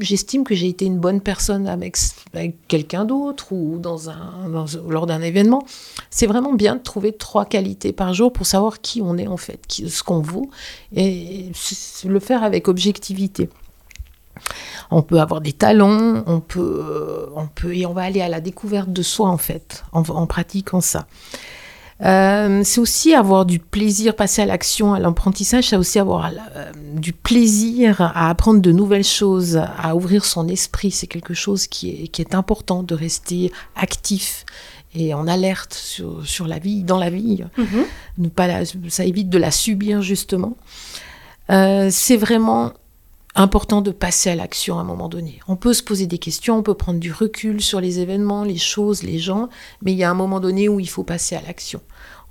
j'estime 0.00 0.44
que 0.44 0.54
j'ai 0.54 0.68
été 0.68 0.84
une 0.84 0.98
bonne 0.98 1.20
personne 1.20 1.66
avec, 1.66 1.96
avec 2.32 2.68
quelqu'un 2.68 3.04
d'autre, 3.04 3.52
ou 3.52 3.78
dans 3.78 4.10
un, 4.10 4.48
lors 4.88 5.06
d'un 5.06 5.22
événement. 5.22 5.66
C'est 6.10 6.26
vraiment 6.26 6.52
bien 6.52 6.76
de 6.76 6.82
trouver 6.82 7.12
trois 7.12 7.46
qualités 7.46 7.92
par 7.92 8.14
jour 8.14 8.32
pour 8.32 8.46
savoir 8.46 8.80
qui 8.80 9.02
on 9.02 9.18
est 9.18 9.26
en 9.26 9.36
fait, 9.36 9.60
ce 9.68 10.02
qu'on 10.04 10.20
vaut, 10.20 10.50
et 10.94 11.50
le 12.06 12.20
faire 12.20 12.44
avec 12.44 12.68
objectivité. 12.68 13.48
On 14.90 15.02
peut 15.02 15.20
avoir 15.20 15.40
des 15.40 15.52
talents, 15.52 16.22
on 16.26 16.40
peut, 16.40 17.28
on 17.34 17.46
peut, 17.46 17.74
et 17.74 17.86
on 17.86 17.92
va 17.92 18.02
aller 18.02 18.20
à 18.20 18.28
la 18.28 18.40
découverte 18.40 18.92
de 18.92 19.02
soi 19.02 19.28
en 19.28 19.38
fait, 19.38 19.84
en, 19.92 20.26
pratiquant 20.26 20.80
ça. 20.80 21.06
Euh, 22.02 22.62
c'est 22.64 22.80
aussi 22.80 23.14
avoir 23.14 23.46
du 23.46 23.60
plaisir, 23.60 24.16
passer 24.16 24.42
à 24.42 24.46
l'action, 24.46 24.94
à 24.94 24.98
l'apprentissage, 24.98 25.68
c'est 25.68 25.76
aussi 25.76 25.98
avoir 25.98 26.30
euh, 26.56 26.72
du 26.94 27.12
plaisir 27.12 28.00
à 28.00 28.28
apprendre 28.28 28.60
de 28.60 28.72
nouvelles 28.72 29.04
choses, 29.04 29.60
à 29.78 29.94
ouvrir 29.94 30.24
son 30.24 30.48
esprit. 30.48 30.90
C'est 30.90 31.06
quelque 31.06 31.34
chose 31.34 31.68
qui 31.68 31.90
est, 31.90 32.08
qui 32.08 32.20
est 32.20 32.34
important 32.34 32.82
de 32.82 32.94
rester 32.94 33.52
actif 33.76 34.44
et 34.94 35.14
en 35.14 35.26
alerte 35.26 35.74
sur, 35.74 36.26
sur 36.26 36.46
la 36.46 36.58
vie, 36.58 36.82
dans 36.82 36.98
la 36.98 37.10
vie. 37.10 37.42
Ne 38.18 38.28
pas 38.28 38.64
ça 38.88 39.04
évite 39.04 39.28
de 39.28 39.38
la 39.38 39.50
subir 39.50 40.02
justement. 40.02 40.56
Euh, 41.50 41.88
c'est 41.90 42.16
vraiment 42.16 42.72
important 43.34 43.80
de 43.80 43.90
passer 43.90 44.30
à 44.30 44.36
l'action 44.36 44.78
à 44.78 44.82
un 44.82 44.84
moment 44.84 45.08
donné. 45.08 45.40
On 45.48 45.56
peut 45.56 45.74
se 45.74 45.82
poser 45.82 46.06
des 46.06 46.18
questions, 46.18 46.58
on 46.58 46.62
peut 46.62 46.74
prendre 46.74 47.00
du 47.00 47.12
recul 47.12 47.60
sur 47.60 47.80
les 47.80 47.98
événements, 47.98 48.44
les 48.44 48.58
choses, 48.58 49.02
les 49.02 49.18
gens, 49.18 49.48
mais 49.82 49.92
il 49.92 49.98
y 49.98 50.04
a 50.04 50.10
un 50.10 50.14
moment 50.14 50.40
donné 50.40 50.68
où 50.68 50.80
il 50.80 50.88
faut 50.88 51.04
passer 51.04 51.34
à 51.34 51.42
l'action. 51.42 51.80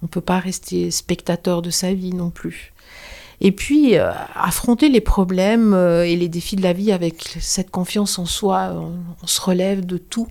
On 0.01 0.05
ne 0.05 0.09
peut 0.09 0.21
pas 0.21 0.39
rester 0.39 0.91
spectateur 0.91 1.61
de 1.61 1.69
sa 1.69 1.93
vie 1.93 2.13
non 2.13 2.29
plus. 2.29 2.73
Et 3.41 3.51
puis, 3.51 3.97
euh, 3.97 4.11
affronter 4.35 4.87
les 4.87 5.01
problèmes 5.01 5.73
euh, 5.73 6.05
et 6.05 6.15
les 6.15 6.29
défis 6.29 6.55
de 6.55 6.61
la 6.61 6.71
vie 6.71 6.91
avec 6.91 7.37
cette 7.41 7.71
confiance 7.71 8.17
en 8.19 8.25
soi, 8.25 8.73
on 9.21 9.27
se 9.27 9.41
relève 9.41 9.85
de 9.85 9.97
tout. 9.97 10.27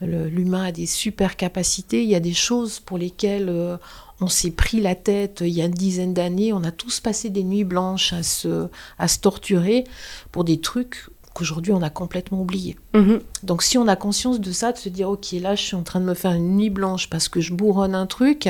L'humain 0.00 0.64
a 0.64 0.72
des 0.72 0.86
super 0.86 1.36
capacités, 1.36 2.02
il 2.02 2.08
y 2.08 2.16
a 2.16 2.20
des 2.20 2.34
choses 2.34 2.80
pour 2.80 2.98
lesquelles 2.98 3.48
euh, 3.48 3.76
on 4.20 4.28
s'est 4.28 4.50
pris 4.50 4.80
la 4.80 4.94
tête 4.94 5.42
il 5.44 5.52
y 5.52 5.62
a 5.62 5.66
une 5.66 5.72
dizaine 5.72 6.14
d'années, 6.14 6.52
on 6.52 6.64
a 6.64 6.70
tous 6.70 7.00
passé 7.00 7.30
des 7.30 7.44
nuits 7.44 7.64
blanches 7.64 8.12
à 8.12 8.22
se, 8.22 8.68
à 8.98 9.08
se 9.08 9.18
torturer 9.18 9.84
pour 10.30 10.44
des 10.44 10.60
trucs 10.60 11.06
qu'aujourd'hui 11.34 11.72
on 11.72 11.82
a 11.82 11.90
complètement 11.90 12.40
oubliés. 12.40 12.76
Mhm. 12.94 13.20
Donc 13.42 13.62
si 13.62 13.78
on 13.78 13.88
a 13.88 13.96
conscience 13.96 14.40
de 14.40 14.52
ça, 14.52 14.72
de 14.72 14.78
se 14.78 14.88
dire 14.88 15.08
ok 15.08 15.32
là 15.40 15.54
je 15.54 15.62
suis 15.62 15.76
en 15.76 15.82
train 15.82 16.00
de 16.00 16.04
me 16.04 16.14
faire 16.14 16.32
une 16.32 16.56
nuit 16.56 16.70
blanche 16.70 17.08
parce 17.08 17.28
que 17.28 17.40
je 17.40 17.54
bourronne 17.54 17.94
un 17.94 18.06
truc, 18.06 18.48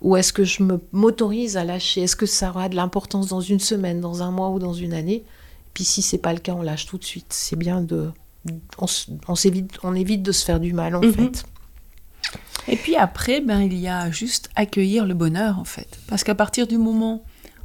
ou 0.00 0.16
est-ce 0.16 0.32
que 0.32 0.44
je 0.44 0.62
m'autorise 0.92 1.56
à 1.56 1.64
lâcher? 1.64 2.02
Est-ce 2.02 2.16
que 2.16 2.26
ça 2.26 2.50
aura 2.50 2.68
de 2.68 2.74
l'importance 2.74 3.28
dans 3.28 3.40
une 3.40 3.60
semaine, 3.60 4.00
dans 4.00 4.22
un 4.22 4.32
mois 4.32 4.50
ou 4.50 4.58
dans 4.58 4.72
une 4.72 4.94
année? 4.94 5.24
Puis 5.74 5.84
si 5.84 6.02
c'est 6.02 6.18
pas 6.18 6.32
le 6.32 6.40
cas, 6.40 6.54
on 6.54 6.62
lâche 6.62 6.86
tout 6.86 6.98
de 6.98 7.04
suite. 7.04 7.26
C'est 7.30 7.56
bien 7.56 7.80
de 7.80 8.10
on, 8.78 8.86
on, 9.28 9.34
évite, 9.34 9.78
on 9.84 9.94
évite 9.94 10.22
de 10.22 10.32
se 10.32 10.44
faire 10.44 10.58
du 10.58 10.72
mal 10.72 10.96
en 10.96 11.02
mhm. 11.02 11.12
fait. 11.12 11.44
Et 12.68 12.76
puis 12.76 12.96
après, 12.96 13.40
ben, 13.40 13.60
il 13.60 13.74
y 13.74 13.88
a 13.88 14.10
juste 14.10 14.50
accueillir 14.54 15.04
le 15.04 15.14
bonheur 15.14 15.58
en 15.58 15.64
fait. 15.64 15.98
Parce 16.06 16.24
qu'à 16.24 16.34
partir 16.34 16.66
du 16.66 16.78
moment 16.78 17.24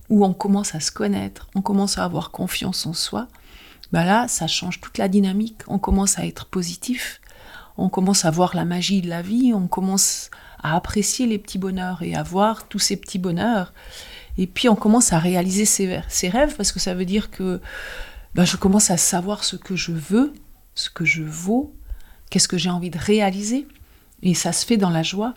où 0.10 0.26
on 0.26 0.34
commence 0.34 0.74
à 0.76 0.80
se 0.80 0.92
connaître, 0.92 1.48
on 1.56 1.62
commence 1.62 1.98
à 1.98 2.04
avoir 2.04 2.32
confiance 2.32 2.86
en 2.86 2.94
soi, 2.94 3.28
ben 3.92 4.06
là, 4.06 4.28
ça 4.28 4.48
change 4.48 4.82
toute 4.82 4.98
la 4.98 5.08
dynamique. 5.08 5.62
On 5.68 5.80
commence 5.80 6.20
à 6.20 6.26
être 6.26 6.46
positif, 6.46 7.22
on 7.78 7.90
commence 7.90 8.26
à 8.26 8.32
voir 8.32 8.56
la 8.56 8.66
magie 8.66 9.02
de 9.02 9.10
la 9.10 9.22
vie, 9.22 9.54
on 9.54 9.68
commence 9.68 10.30
à 10.62 10.76
apprécier 10.76 11.28
les 11.28 11.38
petits 11.38 11.60
bonheurs 11.60 12.02
et 12.02 12.16
à 12.16 12.24
voir 12.24 12.68
tous 12.68 12.80
ces 12.80 12.98
petits 12.98 13.20
bonheurs. 13.20 13.74
Et 14.38 14.48
puis 14.48 14.70
on 14.70 14.76
commence 14.76 15.14
à 15.14 15.20
réaliser 15.20 15.66
ses, 15.66 16.30
rêves 16.30 16.56
parce 16.56 16.72
que 16.72 16.80
ça 16.80 16.94
veut 16.94 17.06
dire 17.06 17.32
que 17.32 17.62
ben, 18.36 18.46
je 18.46 18.58
commence 18.58 18.92
à 18.92 18.98
savoir 18.98 19.44
ce 19.44 19.56
que 19.56 19.76
je 19.76 19.92
veux, 19.92 20.34
ce 20.76 20.90
que 20.90 21.06
je 21.06 21.24
vaux, 21.24 21.74
qu'est-ce 22.30 22.48
que 22.48 22.58
j'ai 22.58 22.70
envie 22.70 22.90
de 22.90 23.00
réaliser. 23.00 23.68
Et 24.24 24.34
ça 24.34 24.52
se 24.52 24.66
fait 24.66 24.78
dans 24.78 24.90
la 24.90 25.04
joie. 25.04 25.34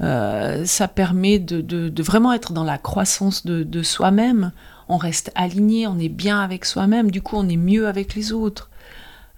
Euh, 0.00 0.64
ça 0.64 0.86
permet 0.86 1.38
de, 1.38 2.02
vraiment 2.02 2.32
être 2.32 2.52
dans 2.52 2.64
la 2.64 2.78
croissance 2.78 3.44
de, 3.44 3.82
soi-même. 3.82 4.52
On 4.88 4.96
reste 4.96 5.30
aligné, 5.34 5.86
on 5.86 5.98
est 5.98 6.08
bien 6.08 6.40
avec 6.40 6.64
soi-même, 6.64 7.10
du 7.10 7.20
coup 7.20 7.36
on 7.36 7.48
est 7.48 7.58
mieux 7.58 7.88
avec 7.88 8.14
les 8.14 8.32
autres. 8.32 8.70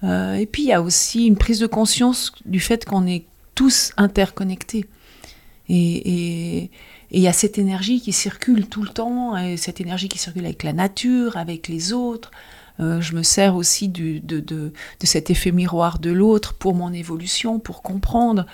Euh, 0.04 0.34
et 0.34 0.46
puis 0.46 0.62
il 0.62 0.68
y 0.68 0.72
a 0.72 0.80
aussi 0.80 1.26
une 1.26 1.36
prise 1.36 1.58
de 1.58 1.66
conscience 1.66 2.32
du 2.44 2.60
fait 2.60 2.84
qu'on 2.84 3.06
est 3.06 3.24
tous 3.54 3.92
interconnectés. 3.96 4.86
Et 5.68 6.70
il 7.12 7.20
y 7.20 7.28
a 7.28 7.32
cette 7.32 7.56
énergie 7.56 8.00
qui 8.00 8.12
circule 8.12 8.66
tout 8.66 8.82
le 8.82 8.88
temps, 8.88 9.36
et 9.36 9.56
cette 9.56 9.80
énergie 9.80 10.08
qui 10.08 10.18
circule 10.18 10.44
avec 10.44 10.64
la 10.64 10.72
nature, 10.72 11.36
avec 11.36 11.68
les 11.68 11.92
autres. 11.92 12.32
Euh, 12.80 13.00
je 13.00 13.14
me 13.14 13.22
sers 13.22 13.54
aussi 13.56 13.88
de, 13.88 14.18
de, 14.18 14.72
cet 15.02 15.30
effet 15.30 15.52
miroir 15.52 15.98
de 15.98 16.10
l'autre 16.10 16.54
pour 16.54 16.74
mon 16.74 16.92
évolution, 16.92 17.58
pour 17.58 17.82
comprendre. 17.82 18.46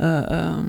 Euh, 0.00 0.62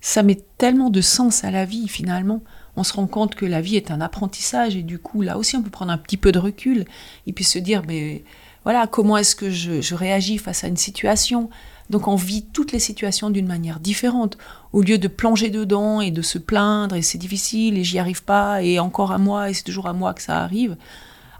ça 0.00 0.22
met 0.22 0.42
tellement 0.58 0.90
de 0.90 1.00
sens 1.00 1.44
à 1.44 1.50
la 1.50 1.64
vie 1.64 1.88
finalement. 1.88 2.42
On 2.76 2.84
se 2.84 2.94
rend 2.94 3.06
compte 3.06 3.34
que 3.34 3.44
la 3.44 3.60
vie 3.60 3.76
est 3.76 3.90
un 3.90 4.00
apprentissage 4.00 4.76
et 4.76 4.82
du 4.82 4.98
coup 4.98 5.22
là 5.22 5.36
aussi 5.36 5.56
on 5.56 5.62
peut 5.62 5.70
prendre 5.70 5.92
un 5.92 5.98
petit 5.98 6.16
peu 6.16 6.32
de 6.32 6.38
recul 6.38 6.86
et 7.26 7.32
puis 7.32 7.44
se 7.44 7.58
dire 7.58 7.82
mais 7.86 8.22
voilà 8.64 8.86
comment 8.86 9.16
est-ce 9.16 9.36
que 9.36 9.50
je, 9.50 9.94
réagis 9.94 10.38
face 10.38 10.64
à 10.64 10.68
une 10.68 10.76
situation? 10.76 11.50
Donc 11.90 12.06
on 12.06 12.14
vit 12.14 12.44
toutes 12.44 12.72
les 12.72 12.78
situations 12.78 13.30
d'une 13.30 13.48
manière 13.48 13.80
différente. 13.80 14.38
Au 14.72 14.80
lieu 14.80 14.96
de 14.96 15.08
plonger 15.08 15.50
dedans 15.50 16.00
et 16.00 16.12
de 16.12 16.22
se 16.22 16.38
plaindre 16.38 16.94
et 16.94 17.02
c'est 17.02 17.18
difficile 17.18 17.76
et 17.76 17.84
j'y 17.84 17.98
arrive 17.98 18.22
pas 18.22 18.62
et 18.62 18.78
encore 18.78 19.12
à 19.12 19.18
moi 19.18 19.50
et 19.50 19.54
c'est 19.54 19.64
toujours 19.64 19.88
à 19.88 19.92
moi 19.92 20.14
que 20.14 20.22
ça 20.22 20.42
arrive. 20.42 20.76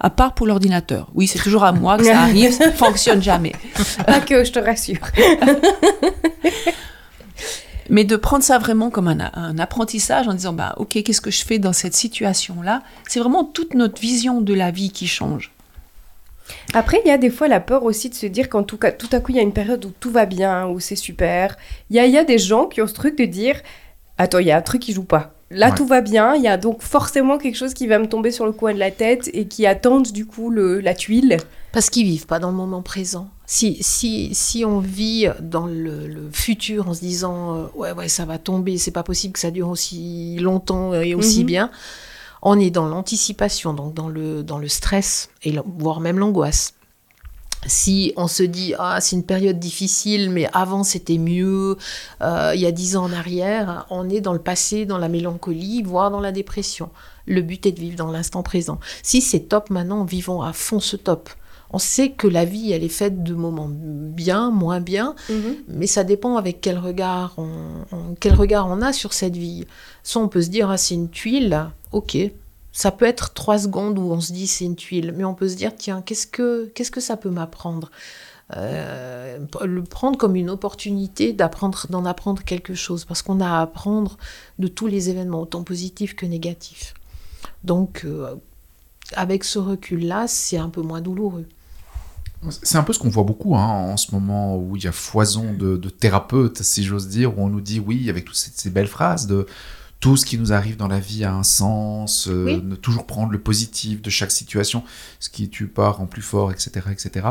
À 0.02 0.08
part 0.08 0.34
pour 0.34 0.46
l'ordinateur. 0.46 1.08
Oui, 1.14 1.26
c'est 1.26 1.38
toujours 1.38 1.64
à 1.64 1.72
moi 1.72 1.98
que 1.98 2.04
ça 2.04 2.20
arrive, 2.20 2.52
ça 2.52 2.68
ne 2.68 2.72
fonctionne 2.76 3.22
jamais. 3.22 3.52
Pas 4.06 4.20
que, 4.20 4.44
je 4.44 4.52
te 4.52 4.58
rassure. 4.58 5.06
Mais 7.90 8.04
de 8.04 8.16
prendre 8.16 8.42
ça 8.42 8.56
vraiment 8.58 8.88
comme 8.88 9.08
un, 9.08 9.58
apprentissage 9.58 10.26
en 10.26 10.32
disant, 10.32 10.54
bah, 10.54 10.74
ok, 10.78 11.02
qu'est-ce 11.02 11.20
que 11.20 11.30
je 11.30 11.44
fais 11.44 11.58
dans 11.58 11.74
cette 11.74 11.94
situation-là? 11.94 12.82
C'est 13.08 13.20
vraiment 13.20 13.44
toute 13.44 13.74
notre 13.74 14.00
vision 14.00 14.40
de 14.40 14.54
la 14.54 14.70
vie 14.70 14.90
qui 14.90 15.06
change. 15.06 15.52
Après, 16.72 17.02
il 17.04 17.08
y 17.08 17.12
a 17.12 17.18
des 17.18 17.30
fois 17.30 17.48
la 17.48 17.60
peur 17.60 17.84
aussi 17.84 18.08
de 18.08 18.14
se 18.14 18.26
dire 18.26 18.48
quand 18.48 18.62
tout, 18.62 18.78
tout 18.98 19.08
à 19.12 19.20
coup 19.20 19.32
il 19.32 19.36
y 19.36 19.40
a 19.40 19.42
une 19.42 19.52
période 19.52 19.84
où 19.84 19.92
tout 20.00 20.10
va 20.10 20.24
bien, 20.24 20.66
où 20.66 20.80
c'est 20.80 20.96
super. 20.96 21.56
Il 21.90 21.96
y 21.96 21.98
a, 21.98 22.06
y 22.06 22.16
a 22.16 22.24
des 22.24 22.38
gens 22.38 22.66
qui 22.66 22.80
ont 22.80 22.86
ce 22.86 22.94
truc 22.94 23.18
de 23.18 23.24
dire 23.24 23.60
Attends, 24.18 24.38
il 24.38 24.46
y 24.46 24.52
a 24.52 24.56
un 24.56 24.62
truc 24.62 24.82
qui 24.82 24.92
joue 24.92 25.04
pas. 25.04 25.34
Là, 25.50 25.72
tout 25.72 25.86
va 25.86 26.00
bien. 26.00 26.36
Il 26.36 26.42
y 26.42 26.48
a 26.48 26.56
donc 26.56 26.82
forcément 26.82 27.36
quelque 27.36 27.56
chose 27.56 27.74
qui 27.74 27.86
va 27.86 27.98
me 27.98 28.08
tomber 28.08 28.30
sur 28.30 28.46
le 28.46 28.52
coin 28.52 28.72
de 28.72 28.78
la 28.78 28.90
tête 28.90 29.28
et 29.32 29.46
qui 29.46 29.66
attendent 29.66 30.12
du 30.12 30.24
coup 30.24 30.50
le, 30.50 30.80
la 30.80 30.94
tuile. 30.94 31.38
Parce 31.72 31.90
qu'ils 31.90 32.06
vivent 32.06 32.26
pas 32.26 32.38
dans 32.38 32.50
le 32.50 32.56
moment 32.56 32.82
présent. 32.82 33.28
Si, 33.46 33.78
si, 33.80 34.32
si 34.32 34.64
on 34.64 34.78
vit 34.78 35.26
dans 35.40 35.66
le, 35.66 36.28
futur 36.32 36.88
en 36.88 36.94
se 36.94 37.00
disant 37.00 37.56
euh, 37.56 37.66
ouais, 37.74 37.90
ouais, 37.92 38.08
ça 38.08 38.24
va 38.24 38.38
tomber, 38.38 38.78
c'est 38.78 38.92
pas 38.92 39.02
possible 39.02 39.32
que 39.32 39.40
ça 39.40 39.50
dure 39.50 39.68
aussi 39.68 40.36
longtemps 40.38 40.94
et 40.94 41.16
aussi 41.16 41.40
mhm. 41.40 41.46
bien, 41.46 41.70
on 42.42 42.58
est 42.58 42.70
dans 42.70 42.86
l'anticipation, 42.86 43.74
donc 43.74 43.92
dans 43.92 44.08
le, 44.08 44.44
dans 44.44 44.58
le 44.58 44.68
stress, 44.68 45.30
et 45.42 45.54
voire 45.78 45.98
même 45.98 46.18
l'angoisse 46.20 46.74
si 47.66 48.12
on 48.16 48.26
se 48.26 48.42
dit 48.42 48.74
ah 48.78 49.00
c'est 49.00 49.16
une 49.16 49.24
période 49.24 49.58
difficile 49.58 50.30
mais 50.30 50.48
avant 50.52 50.82
c'était 50.82 51.18
mieux 51.18 51.76
euh, 52.22 52.52
il 52.54 52.60
y 52.60 52.66
a 52.66 52.72
dix 52.72 52.96
ans 52.96 53.04
en 53.04 53.12
arrière 53.12 53.86
on 53.90 54.08
est 54.08 54.20
dans 54.20 54.32
le 54.32 54.38
passé 54.38 54.86
dans 54.86 54.98
la 54.98 55.08
mélancolie 55.08 55.82
voire 55.82 56.10
dans 56.10 56.20
la 56.20 56.32
dépression. 56.32 56.90
Le 57.26 57.42
but 57.42 57.66
est 57.66 57.72
de 57.72 57.80
vivre 57.80 57.96
dans 57.96 58.10
l'instant 58.10 58.42
présent. 58.42 58.80
Si 59.02 59.20
c'est 59.20 59.40
top 59.40 59.70
maintenant 59.70 60.04
vivons 60.04 60.42
à 60.42 60.52
fond 60.52 60.80
ce 60.80 60.96
top. 60.96 61.28
On 61.72 61.78
sait 61.78 62.10
que 62.10 62.26
la 62.26 62.44
vie 62.44 62.72
elle 62.72 62.82
est 62.82 62.88
faite 62.88 63.22
de 63.22 63.34
moments 63.34 63.68
bien 63.70 64.50
moins 64.50 64.80
bien 64.80 65.14
mhm. 65.28 65.56
mais 65.68 65.86
ça 65.86 66.02
dépend 66.02 66.36
avec 66.36 66.60
quel 66.60 66.78
regard 66.78 67.34
on, 67.36 68.14
quel 68.18 68.34
regard 68.34 68.68
on 68.68 68.80
a 68.80 68.92
sur 68.92 69.12
cette 69.12 69.36
vie. 69.36 69.66
Soit 70.02 70.22
on 70.22 70.28
peut 70.28 70.42
se 70.42 70.48
dire 70.48 70.70
ah 70.70 70.78
c'est 70.78 70.94
une 70.94 71.10
tuile 71.10 71.68
ok 71.92 72.16
ça 72.72 72.90
peut 72.90 73.04
être 73.04 73.32
trois 73.34 73.58
secondes 73.58 73.98
où 73.98 74.12
on 74.12 74.20
se 74.20 74.32
dit 74.32 74.46
c'est 74.46 74.64
une 74.64 74.76
tuile, 74.76 75.12
mais 75.16 75.24
on 75.24 75.34
peut 75.34 75.48
se 75.48 75.56
dire 75.56 75.72
tiens, 75.76 76.02
qu'est-ce 76.02 76.26
que, 76.26 76.70
qu'est-ce 76.74 76.90
que 76.90 77.00
ça 77.00 77.16
peut 77.16 77.30
m'apprendre? 77.30 77.90
Euh, 78.56 79.38
Le 79.64 79.82
prendre 79.82 80.18
comme 80.18 80.36
une 80.36 80.50
opportunité 80.50 81.32
d'apprendre, 81.32 81.86
d'en 81.90 82.04
apprendre 82.04 82.42
quelque 82.42 82.74
chose, 82.74 83.04
parce 83.04 83.22
qu'on 83.22 83.40
a 83.40 83.48
à 83.48 83.60
apprendre 83.60 84.18
de 84.58 84.68
tous 84.68 84.86
les 84.86 85.08
événements, 85.08 85.42
autant 85.42 85.62
positifs 85.62 86.14
que 86.16 86.26
négatifs. 86.26 86.94
Donc, 87.64 88.02
euh, 88.04 88.34
avec 89.14 89.44
ce 89.44 89.58
recul-là, 89.58 90.26
c'est 90.26 90.56
un 90.56 90.68
peu 90.68 90.82
moins 90.82 91.00
douloureux. 91.00 91.46
C'est 92.48 92.78
un 92.78 92.82
peu 92.82 92.94
ce 92.94 92.98
qu'on 92.98 93.10
voit 93.10 93.24
beaucoup 93.24 93.54
hein, 93.54 93.66
en 93.66 93.96
ce 93.98 94.12
moment 94.12 94.56
où 94.56 94.74
il 94.74 94.82
y 94.82 94.88
a 94.88 94.92
foison 94.92 95.52
de, 95.52 95.76
thérapeutes, 95.76 96.62
si 96.62 96.84
j'ose 96.84 97.08
dire, 97.08 97.38
où 97.38 97.42
on 97.42 97.48
nous 97.48 97.60
dit 97.60 97.80
oui, 97.80 98.08
avec 98.08 98.24
toutes 98.24 98.36
ces 98.36 98.70
belles 98.70 98.86
phrases 98.86 99.26
de 99.26 99.46
tout 100.00 100.16
ce 100.16 100.24
qui 100.24 100.38
nous 100.38 100.52
arrive 100.52 100.76
dans 100.78 100.88
la 100.88 100.98
vie 100.98 101.24
a 101.24 101.34
un 101.34 101.42
sens, 101.42 102.26
euh, 102.26 102.60
ne 102.62 102.74
toujours 102.74 103.06
prendre 103.06 103.30
le 103.32 103.38
positif 103.38 104.00
de 104.00 104.08
chaque 104.08 104.30
situation, 104.30 104.82
ce 105.20 105.28
qui 105.28 105.50
tue 105.50 105.66
pas 105.66 105.90
rend 105.90 106.06
plus 106.06 106.22
fort, 106.22 106.50
etc. 106.50 106.86
etc. 106.90 107.26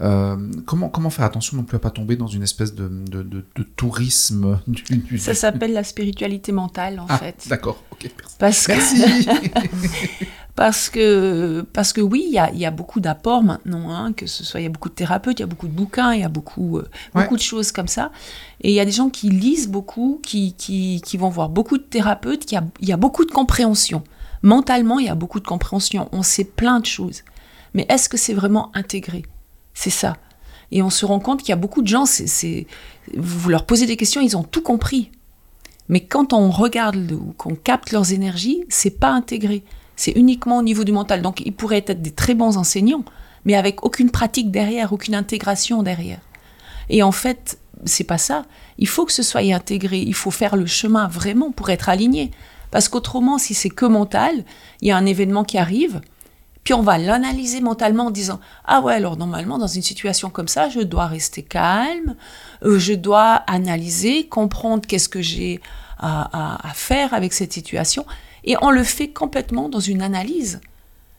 Euh, 0.00 0.36
comment, 0.64 0.88
comment 0.88 1.10
faire 1.10 1.26
attention 1.26 1.58
non 1.58 1.64
plus 1.64 1.76
à 1.76 1.80
pas 1.80 1.90
tomber 1.90 2.16
dans 2.16 2.26
une 2.26 2.42
espèce 2.42 2.74
de, 2.74 2.88
de, 2.88 3.22
de, 3.22 3.62
tourisme 3.76 4.58
Ça 5.18 5.34
s'appelle 5.34 5.74
la 5.74 5.84
spiritualité 5.84 6.50
mentale 6.50 6.98
en 6.98 7.06
ah, 7.10 7.18
fait. 7.18 7.46
D'accord, 7.46 7.82
ok. 7.92 8.10
Parce 8.38 8.68
merci. 8.68 9.02
Parce 10.56 10.88
que, 10.88 11.66
parce 11.72 11.92
que 11.92 12.00
oui, 12.00 12.24
il 12.28 12.32
y 12.32 12.38
a, 12.38 12.52
y 12.52 12.64
a, 12.64 12.70
beaucoup 12.70 13.00
d'apports 13.00 13.42
maintenant, 13.42 13.90
hein, 13.90 14.12
que 14.12 14.26
ce 14.26 14.44
soit, 14.44 14.60
il 14.60 14.62
y 14.62 14.66
a 14.66 14.70
beaucoup 14.70 14.88
de 14.88 14.94
thérapeutes, 14.94 15.40
il 15.40 15.42
y 15.42 15.44
a 15.44 15.48
beaucoup 15.48 15.66
de 15.66 15.72
bouquins, 15.72 16.12
il 16.12 16.20
y 16.20 16.24
a 16.24 16.28
beaucoup, 16.28 16.78
euh, 16.78 16.88
beaucoup 17.12 17.36
de 17.36 17.42
choses 17.42 17.72
comme 17.72 17.88
ça. 17.88 18.12
Et 18.60 18.70
il 18.70 18.74
y 18.74 18.80
a 18.80 18.84
des 18.84 18.92
gens 18.92 19.10
qui 19.10 19.30
lisent 19.30 19.68
beaucoup, 19.68 20.20
qui, 20.22 20.52
qui, 20.52 21.02
qui 21.04 21.16
vont 21.16 21.28
voir 21.28 21.48
beaucoup 21.48 21.76
de 21.76 21.82
thérapeutes, 21.82 22.52
il 22.52 22.88
y 22.88 22.92
a 22.92 22.96
beaucoup 22.96 23.24
de 23.24 23.32
compréhension. 23.32 24.04
Mentalement, 24.44 24.98
il 24.98 25.06
y 25.06 25.08
a 25.08 25.14
beaucoup 25.14 25.40
de 25.40 25.46
compréhension. 25.46 26.10
On 26.12 26.22
sait 26.22 26.44
plein 26.44 26.78
de 26.78 26.84
choses. 26.84 27.22
Mais 27.72 27.86
est-ce 27.88 28.10
que 28.10 28.18
c'est 28.18 28.34
vraiment 28.34 28.70
intégré? 28.74 29.24
C'est 29.72 29.90
ça. 29.90 30.18
Et 30.70 30.82
on 30.82 30.90
se 30.90 31.06
rend 31.06 31.18
compte 31.18 31.40
qu'il 31.40 31.48
y 31.48 31.52
a 31.52 31.56
beaucoup 31.56 31.80
de 31.80 31.88
gens, 31.88 32.04
c'est, 32.04 32.66
vous 33.16 33.48
leur 33.48 33.64
posez 33.64 33.86
des 33.86 33.96
questions, 33.96 34.20
ils 34.20 34.36
ont 34.36 34.42
tout 34.42 34.60
compris. 34.60 35.10
Mais 35.88 36.00
quand 36.04 36.34
on 36.34 36.50
regarde 36.50 37.12
ou 37.12 37.34
qu'on 37.38 37.54
capte 37.54 37.90
leurs 37.90 38.12
énergies, 38.12 38.64
c'est 38.68 38.98
pas 38.98 39.10
intégré. 39.10 39.64
C'est 39.96 40.12
uniquement 40.12 40.58
au 40.58 40.62
niveau 40.62 40.84
du 40.84 40.92
mental. 40.92 41.22
Donc 41.22 41.40
ils 41.40 41.52
pourraient 41.52 41.84
être 41.86 42.02
des 42.02 42.10
très 42.10 42.34
bons 42.34 42.56
enseignants, 42.56 43.04
mais 43.44 43.54
avec 43.54 43.84
aucune 43.84 44.10
pratique 44.10 44.50
derrière, 44.50 44.92
aucune 44.92 45.14
intégration 45.14 45.82
derrière. 45.82 46.20
Et 46.88 47.02
en 47.02 47.12
fait, 47.12 47.58
c'est 47.84 48.04
pas 48.04 48.18
ça. 48.18 48.44
Il 48.78 48.88
faut 48.88 49.04
que 49.04 49.12
ce 49.12 49.22
soit 49.22 49.40
intégré. 49.40 49.98
Il 50.00 50.14
faut 50.14 50.30
faire 50.30 50.56
le 50.56 50.66
chemin 50.66 51.08
vraiment 51.08 51.50
pour 51.50 51.70
être 51.70 51.88
aligné. 51.88 52.30
Parce 52.70 52.88
qu'autrement, 52.88 53.38
si 53.38 53.54
c'est 53.54 53.70
que 53.70 53.86
mental, 53.86 54.44
il 54.80 54.88
y 54.88 54.90
a 54.90 54.96
un 54.96 55.06
événement 55.06 55.44
qui 55.44 55.58
arrive, 55.58 56.00
puis 56.64 56.72
on 56.72 56.82
va 56.82 56.98
l'analyser 56.98 57.60
mentalement 57.60 58.06
en 58.06 58.10
disant 58.10 58.40
ah 58.64 58.80
ouais 58.80 58.94
alors 58.94 59.18
normalement 59.18 59.58
dans 59.58 59.66
une 59.66 59.82
situation 59.82 60.30
comme 60.30 60.48
ça 60.48 60.70
je 60.70 60.80
dois 60.80 61.06
rester 61.06 61.42
calme, 61.42 62.16
euh, 62.64 62.78
je 62.78 62.94
dois 62.94 63.34
analyser, 63.46 64.26
comprendre 64.26 64.86
qu'est-ce 64.86 65.10
que 65.10 65.20
j'ai 65.20 65.60
à, 65.98 66.58
faire 66.74 67.14
avec 67.14 67.32
cette 67.32 67.52
situation 67.52 68.04
et 68.44 68.56
on 68.62 68.70
le 68.70 68.84
fait 68.84 69.08
complètement 69.08 69.68
dans 69.68 69.80
une 69.80 70.02
analyse. 70.02 70.60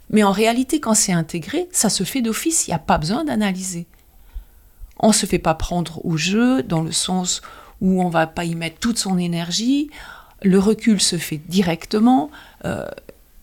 Mais 0.10 0.24
en 0.24 0.32
réalité, 0.32 0.80
quand 0.80 0.94
c'est 0.94 1.12
intégré, 1.12 1.68
ça 1.72 1.90
se 1.90 2.04
fait 2.04 2.22
d'office, 2.22 2.68
il 2.68 2.72
n'y 2.72 2.76
a 2.76 2.80
pas 2.80 2.98
besoin 2.98 3.24
d'analyser. 3.24 3.88
On 5.00 5.10
ne 5.10 5.14
se 5.14 5.26
fait 5.26 5.40
pas 5.40 5.56
prendre 5.56 6.06
au 6.06 6.16
jeu 6.16 6.64
dans 6.64 6.82
le 6.82 6.92
sens 6.92 7.42
où 7.82 8.02
on 8.02 8.10
va 8.10 8.28
pas 8.28 8.46
y 8.46 8.56
mettre 8.56 8.80
toute 8.80 8.98
son 8.98 9.18
énergie. 9.18 9.90
Le 10.42 10.60
recul 10.60 11.02
se 11.02 11.18
fait 11.18 11.38
directement. 11.38 12.30
Euh, 12.66 12.86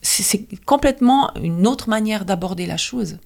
c'est 0.01 0.47
complètement 0.65 1.33
une 1.37 1.67
autre 1.67 1.89
manière 1.89 2.25
d'aborder 2.25 2.67
la 2.67 2.77
chose. 2.77 3.19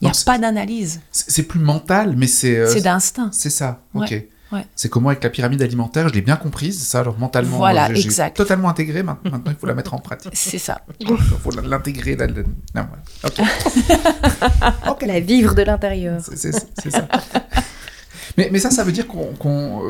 Il 0.00 0.06
n'y 0.06 0.10
a 0.10 0.24
pas 0.24 0.38
d'analyse. 0.38 1.00
C'est 1.12 1.44
plus 1.44 1.60
mental, 1.60 2.16
mais 2.16 2.26
c'est... 2.26 2.56
Euh, 2.56 2.72
c'est 2.72 2.80
d'instinct. 2.80 3.30
C'est 3.32 3.50
ça, 3.50 3.82
ok. 3.94 4.26
C'est 4.74 4.88
comment 4.88 5.08
avec 5.10 5.22
la 5.22 5.30
pyramide 5.30 5.62
alimentaire, 5.62 6.08
je 6.08 6.14
l'ai 6.14 6.22
bien 6.22 6.36
comprise, 6.36 6.82
ça, 6.82 7.00
alors 7.00 7.18
mentalement, 7.18 7.56
voilà, 7.56 7.92
j'ai 7.94 8.08
totalement 8.34 8.68
intégré, 8.68 9.02
maintenant, 9.02 9.40
il 9.46 9.54
faut 9.54 9.66
la 9.66 9.74
mettre 9.74 9.94
en 9.94 9.98
pratique. 9.98 10.32
C'est 10.34 10.58
ça. 10.58 10.82
Il 11.00 11.08
faut 11.16 11.50
l'intégrer. 11.50 12.16
La, 12.16 12.26
La 15.02 15.20
vivre 15.20 15.54
de 15.54 15.62
l'intérieur. 15.62 16.20
C'est 16.34 16.52
ça. 16.52 17.08
Mais, 18.38 18.48
mais, 18.50 18.58
ça, 18.58 18.70
ça 18.70 18.82
veut 18.84 18.92
dire 18.92 19.06
qu'on, 19.06 19.34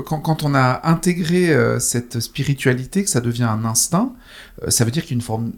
quand, 0.03 0.43
on 0.43 0.55
a 0.55 0.81
intégré 0.89 1.51
euh, 1.51 1.79
cette 1.79 2.19
spiritualité, 2.21 3.05
que 3.05 3.11
ça 3.11 3.21
devient 3.21 3.45
un 3.45 3.65
instinct, 3.65 4.13
euh, 4.63 4.71
ça 4.71 4.85
veut 4.85 4.91
dire 4.91 5.03
qu'il 5.03 5.13
y 5.13 5.15
a 5.15 5.19
une 5.19 5.23
forme 5.23 5.53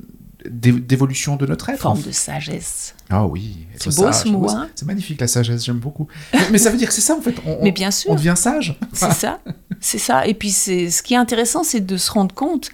d'évolution 0.49 1.37
de 1.37 1.47
notre 1.47 1.69
être. 1.71 1.81
Forme 1.81 2.03
de 2.03 2.13
sagesse. 2.13 2.95
Ah 3.11 3.27
oui. 3.27 3.67
C'est 3.77 3.95
beau 3.97 4.13
ce 4.13 4.29
mot. 4.29 4.49
Hein. 4.51 4.69
c'est 4.75 4.87
magnifique 4.87 5.21
la 5.21 5.27
sagesse, 5.27 5.65
j'aime 5.65 5.79
beaucoup. 5.79 6.09
mais, 6.51 6.59
ça 6.59 6.71
veut 6.71 6.77
dire 6.77 6.89
que 6.89 6.95
c'est 6.95 7.01
ça 7.01 7.17
en 7.17 7.21
fait. 7.21 7.35
On, 7.47 7.59
mais 7.63 7.73
bien 7.73 7.91
sûr. 7.91 8.11
On 8.11 8.15
devient 8.15 8.35
sage. 8.37 8.79
C'est 8.93 9.13
ça. 9.13 9.41
C'est 9.81 9.99
ça. 9.99 10.27
Et 10.27 10.35
puis 10.35 10.51
c'est 10.51 10.91
ce 10.91 11.03
qui 11.03 11.15
est 11.15 11.19
intéressant, 11.19 11.65
c'est 11.65 11.81
de 11.81 11.97
se 11.97 12.11
rendre 12.11 12.35
compte 12.35 12.71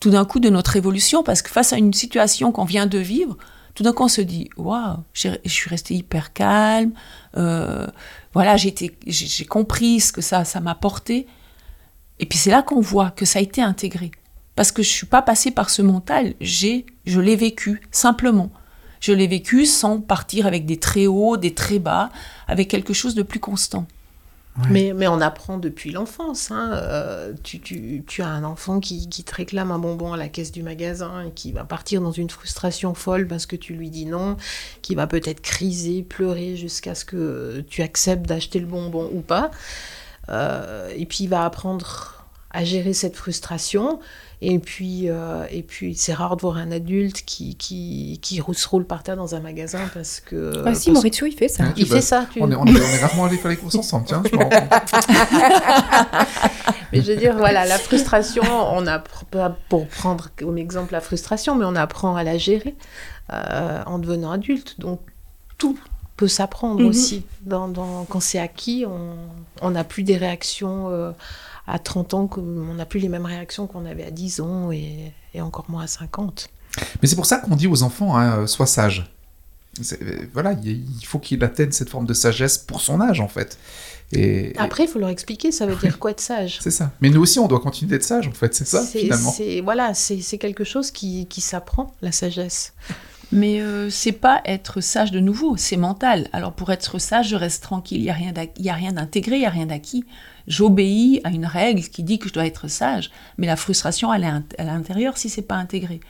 tout 0.00 0.10
d'un 0.10 0.24
coup 0.24 0.40
de 0.40 0.48
notre 0.48 0.76
évolution, 0.76 1.22
parce 1.22 1.42
que 1.42 1.50
face 1.50 1.72
à 1.72 1.76
une 1.76 1.92
situation 1.92 2.52
qu'on 2.52 2.64
vient 2.64 2.86
de 2.86 2.98
vivre, 2.98 3.36
tout 3.74 3.82
d'un 3.82 3.92
coup 3.92 4.04
on 4.04 4.08
se 4.08 4.20
dit 4.20 4.48
waouh, 4.56 4.98
je 5.12 5.30
suis 5.46 5.70
restée 5.70 5.94
hyper 5.94 6.32
calme. 6.32 6.92
Euh, 7.36 7.86
voilà, 8.32 8.56
j'ai 8.56 9.44
compris 9.44 10.00
ce 10.00 10.12
que 10.12 10.20
ça 10.20 10.44
ça 10.44 10.60
m'a 10.60 10.74
porté. 10.74 11.26
Et 12.20 12.26
puis 12.26 12.38
c'est 12.38 12.50
là 12.50 12.62
qu'on 12.62 12.80
voit 12.80 13.10
que 13.10 13.24
ça 13.24 13.38
a 13.38 13.42
été 13.42 13.62
intégré. 13.62 14.10
Parce 14.58 14.72
que 14.72 14.82
je 14.82 14.88
suis 14.88 15.06
pas 15.06 15.22
passée 15.22 15.52
par 15.52 15.70
ce 15.70 15.82
mental, 15.82 16.34
j'ai, 16.40 16.84
je 17.06 17.20
l'ai 17.20 17.36
vécu 17.36 17.80
simplement. 17.92 18.50
Je 18.98 19.12
l'ai 19.12 19.28
vécu 19.28 19.66
sans 19.66 20.00
partir 20.00 20.46
avec 20.46 20.66
des 20.66 20.80
très 20.80 21.06
hauts, 21.06 21.36
des 21.36 21.54
très 21.54 21.78
bas, 21.78 22.10
avec 22.48 22.66
quelque 22.66 22.92
chose 22.92 23.14
de 23.14 23.22
plus 23.22 23.38
constant. 23.38 23.86
Mais, 24.68 24.92
mais, 24.96 25.06
on 25.06 25.20
apprend 25.20 25.58
depuis 25.58 25.92
l'enfance. 25.92 26.50
Hein. 26.50 26.70
Euh, 26.72 27.34
tu, 27.44 27.60
tu, 27.60 28.02
tu, 28.04 28.20
as 28.20 28.26
un 28.26 28.42
enfant 28.42 28.80
qui, 28.80 29.08
qui, 29.08 29.22
te 29.22 29.32
réclame 29.32 29.70
un 29.70 29.78
bonbon 29.78 30.12
à 30.12 30.16
la 30.16 30.28
caisse 30.28 30.50
du 30.50 30.64
magasin 30.64 31.26
et 31.26 31.30
qui 31.30 31.52
va 31.52 31.62
partir 31.62 32.00
dans 32.00 32.10
une 32.10 32.28
frustration 32.28 32.94
folle 32.94 33.28
parce 33.28 33.46
que 33.46 33.54
tu 33.54 33.74
lui 33.74 33.90
dis 33.90 34.06
non, 34.06 34.36
qui 34.82 34.96
va 34.96 35.06
peut-être 35.06 35.40
criser, 35.40 36.02
pleurer 36.02 36.56
jusqu'à 36.56 36.96
ce 36.96 37.04
que 37.04 37.64
tu 37.70 37.82
acceptes 37.82 38.26
d'acheter 38.26 38.58
le 38.58 38.66
bonbon 38.66 39.08
ou 39.14 39.20
pas. 39.20 39.52
Euh, 40.30 40.90
et 40.96 41.06
puis 41.06 41.22
il 41.22 41.28
va 41.28 41.44
apprendre 41.44 42.17
à 42.50 42.64
gérer 42.64 42.92
cette 42.92 43.16
frustration. 43.16 44.00
Et 44.40 44.60
puis, 44.60 45.10
euh, 45.10 45.44
et 45.50 45.62
puis 45.62 45.96
c'est 45.96 46.14
rare 46.14 46.36
de 46.36 46.42
voir 46.42 46.58
un 46.58 46.70
adulte 46.70 47.24
qui, 47.24 47.56
qui, 47.56 48.20
qui 48.22 48.40
se 48.54 48.68
roule 48.68 48.84
par 48.84 49.02
terre 49.02 49.16
dans 49.16 49.34
un 49.34 49.40
magasin 49.40 49.80
parce 49.92 50.20
que. 50.20 50.62
Ah, 50.64 50.74
si, 50.74 50.92
Maurizio, 50.92 51.26
il 51.26 51.32
fait 51.32 51.48
ça. 51.48 51.64
il 51.76 51.86
fait 51.86 52.00
ça. 52.00 52.26
On, 52.38 52.48
est, 52.50 52.54
on, 52.54 52.64
est, 52.64 52.70
on 52.70 52.76
est 52.76 53.00
rarement 53.00 53.24
allé 53.24 53.36
faire 53.36 53.50
les 53.50 53.56
courses 53.56 53.74
ensemble, 53.74 54.06
tiens, 54.06 54.22
je 54.30 54.36
me 54.36 54.42
rends 54.42 54.48
compte. 54.48 54.62
mais 56.92 57.02
je 57.02 57.12
veux 57.12 57.18
dire, 57.18 57.36
voilà, 57.36 57.66
la 57.66 57.78
frustration, 57.78 58.44
on 58.46 58.86
apprend, 58.86 59.26
pour 59.68 59.88
prendre 59.88 60.28
comme 60.36 60.56
exemple 60.56 60.92
la 60.92 61.00
frustration, 61.00 61.56
mais 61.56 61.64
on 61.64 61.74
apprend 61.74 62.14
à 62.14 62.22
la 62.22 62.38
gérer 62.38 62.76
euh, 63.32 63.82
en 63.86 63.98
devenant 63.98 64.30
adulte. 64.30 64.78
Donc, 64.78 65.00
tout 65.58 65.76
peut 66.16 66.28
s'apprendre 66.28 66.80
mhm. 66.80 66.86
aussi. 66.86 67.24
Dans, 67.40 67.66
dans, 67.66 68.04
quand 68.04 68.20
c'est 68.20 68.38
acquis, 68.38 68.84
on 69.62 69.70
n'a 69.70 69.82
plus 69.82 70.04
des 70.04 70.16
réactions. 70.16 70.90
Euh, 70.90 71.10
à 71.68 71.78
30 71.78 72.14
ans, 72.14 72.30
on 72.36 72.74
n'a 72.74 72.86
plus 72.86 72.98
les 72.98 73.08
mêmes 73.08 73.26
réactions 73.26 73.66
qu'on 73.66 73.84
avait 73.84 74.04
à 74.04 74.10
10 74.10 74.40
ans 74.40 74.72
et, 74.72 75.12
encore 75.38 75.66
moins 75.68 75.84
à 75.84 75.86
50. 75.86 76.48
Mais 77.02 77.08
c'est 77.08 77.16
pour 77.16 77.26
ça 77.26 77.38
qu'on 77.38 77.54
dit 77.54 77.66
aux 77.66 77.82
enfants, 77.82 78.16
hein, 78.16 78.38
euh, 78.40 78.46
sois 78.46 78.66
sage. 78.66 79.12
Euh, 79.92 80.26
voilà, 80.32 80.56
il 80.64 81.04
faut 81.04 81.18
qu'il 81.18 81.44
atteigne 81.44 81.70
cette 81.70 81.90
forme 81.90 82.06
de 82.06 82.14
sagesse 82.14 82.58
pour 82.58 82.80
son 82.80 83.00
âge, 83.00 83.20
en 83.20 83.28
fait. 83.28 83.58
Et, 84.12 84.52
Après, 84.56 84.84
il 84.84 84.88
faut 84.88 84.98
leur 84.98 85.10
expliquer, 85.10 85.52
ça 85.52 85.66
veut 85.66 85.76
dire 85.76 85.98
quoi 85.98 86.10
être 86.10 86.20
sage? 86.20 86.58
C'est 86.60 86.70
ça. 86.70 86.90
Mais 87.00 87.10
nous 87.10 87.20
aussi, 87.20 87.38
on 87.38 87.46
doit 87.46 87.60
continuer 87.60 87.90
d'être 87.90 88.04
sage, 88.04 88.26
en 88.26 88.32
fait, 88.32 88.54
c'est 88.54 88.66
ça, 88.66 88.82
finalement. 88.82 89.34
Voilà, 89.62 89.94
c'est 89.94 90.38
quelque 90.38 90.64
chose 90.64 90.90
qui, 90.90 91.26
qui 91.26 91.40
s'apprend, 91.40 91.94
la 92.02 92.12
sagesse. 92.12 92.72
Mais 93.30 93.60
euh, 93.60 93.90
c'est 93.90 94.12
pas 94.12 94.40
être 94.46 94.80
sage 94.80 95.10
de 95.10 95.20
nouveau, 95.20 95.56
c'est 95.58 95.76
mental. 95.76 96.28
Alors 96.32 96.54
pour 96.54 96.72
être 96.72 96.98
sage, 96.98 97.28
je 97.28 97.36
reste 97.36 97.62
tranquille, 97.62 97.98
il 97.98 98.04
n'y 98.04 98.70
a 98.70 98.74
rien 98.74 98.92
d'intégré, 98.92 99.36
il 99.36 99.40
n'y 99.40 99.46
a 99.46 99.50
rien 99.50 99.66
d'acquis 99.66 100.06
j'obéis 100.48 101.20
à 101.22 101.30
une 101.30 101.46
règle 101.46 101.82
qui 101.82 102.02
dit 102.02 102.18
que 102.18 102.28
je 102.28 102.34
dois 102.34 102.46
être 102.46 102.66
sage, 102.66 103.10
mais 103.36 103.46
la 103.46 103.56
frustration, 103.56 104.12
elle 104.12 104.24
est 104.24 104.60
à 104.60 104.64
l'intérieur 104.64 105.16
si 105.16 105.28
c'est 105.28 105.42
pas 105.42 105.54
intégré. 105.54 106.00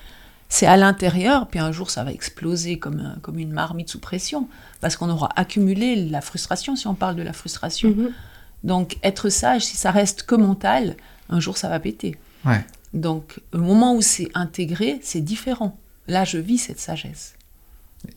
C'est 0.48 0.66
à 0.66 0.78
l'intérieur, 0.78 1.48
puis 1.48 1.58
un 1.58 1.72
jour 1.72 1.90
ça 1.90 2.04
va 2.04 2.12
exploser 2.12 2.78
comme, 2.78 3.16
comme 3.20 3.38
une 3.38 3.52
marmite 3.52 3.90
sous 3.90 4.00
pression, 4.00 4.48
parce 4.80 4.96
qu'on 4.96 5.10
aura 5.10 5.28
accumulé 5.36 5.96
la 5.96 6.22
frustration 6.22 6.74
si 6.74 6.86
on 6.86 6.94
parle 6.94 7.16
de 7.16 7.22
la 7.22 7.34
frustration. 7.34 7.90
Mhm. 7.90 8.12
Donc 8.64 8.96
être 9.02 9.28
sage, 9.28 9.66
si 9.66 9.76
ça 9.76 9.90
reste 9.90 10.22
que 10.22 10.34
mental, 10.34 10.96
un 11.28 11.40
jour 11.40 11.58
ça 11.58 11.68
va 11.68 11.78
péter. 11.80 12.16
Donc 12.94 13.40
au 13.52 13.58
moment 13.58 13.94
où 13.94 14.00
c'est 14.00 14.30
intégré, 14.34 15.00
c'est 15.02 15.20
différent. 15.20 15.76
Là, 16.06 16.24
je 16.24 16.38
vis 16.38 16.56
cette 16.56 16.80
sagesse. 16.80 17.34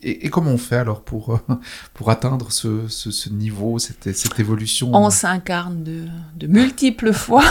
Et, 0.02 0.30
comment 0.30 0.52
on 0.52 0.58
fait 0.58 0.76
alors 0.76 1.02
pour, 1.02 1.34
euh, 1.34 1.38
pour 1.94 2.10
atteindre 2.10 2.52
ce, 2.52 2.88
ce, 2.88 3.28
niveau, 3.28 3.78
cette, 3.78 4.14
cette, 4.16 4.38
évolution 4.38 4.90
On 4.94 5.10
s'incarne 5.10 5.82
de, 5.82 6.06
de, 6.36 6.46
multiples 6.46 7.12
fois. 7.12 7.44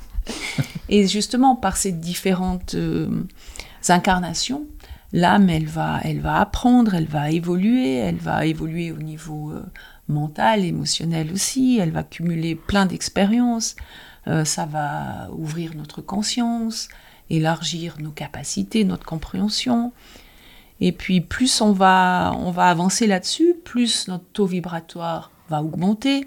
et 0.88 1.06
justement, 1.06 1.56
par 1.56 1.76
ces 1.76 1.92
différentes 1.92 2.74
euh, 2.74 3.24
incarnations, 3.88 4.66
l'âme, 5.12 5.48
elle 5.48 5.66
va, 5.66 6.00
elle 6.04 6.20
va 6.20 6.40
apprendre, 6.40 6.94
elle 6.94 7.08
va 7.08 7.30
évoluer, 7.30 7.96
elle 7.96 8.18
va 8.18 8.44
évoluer 8.46 8.92
au 8.92 8.98
niveau 8.98 9.50
euh, 9.50 9.64
mental, 10.08 10.64
émotionnel 10.64 11.32
aussi, 11.32 11.78
elle 11.80 11.92
va 11.92 12.02
cumuler 12.02 12.54
plein 12.54 12.86
d'expériences, 12.86 13.76
ça 14.44 14.66
va 14.66 15.28
ouvrir 15.32 15.74
notre 15.74 16.02
conscience, 16.02 16.88
élargir 17.30 17.96
nos 17.98 18.10
capacités, 18.10 18.84
notre 18.84 19.06
compréhension. 19.06 19.92
Et 20.80 20.92
puis 20.92 21.20
plus 21.20 21.60
on 21.60 21.72
va, 21.72 22.34
on 22.38 22.50
va 22.50 22.68
avancer 22.68 23.06
là-dessus, 23.06 23.54
plus 23.64 24.08
notre 24.08 24.24
taux 24.32 24.46
vibratoire 24.46 25.30
va 25.48 25.62
augmenter. 25.62 26.26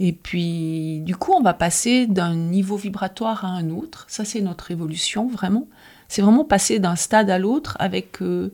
Et 0.00 0.12
puis 0.12 1.00
du 1.00 1.16
coup, 1.16 1.32
on 1.32 1.42
va 1.42 1.54
passer 1.54 2.06
d'un 2.06 2.34
niveau 2.34 2.76
vibratoire 2.76 3.44
à 3.44 3.48
un 3.48 3.70
autre. 3.70 4.06
Ça, 4.08 4.24
c'est 4.24 4.40
notre 4.40 4.70
évolution, 4.70 5.28
vraiment. 5.28 5.66
C'est 6.08 6.22
vraiment 6.22 6.44
passer 6.44 6.78
d'un 6.78 6.96
stade 6.96 7.30
à 7.30 7.38
l'autre 7.38 7.76
avec 7.80 8.20
euh, 8.20 8.52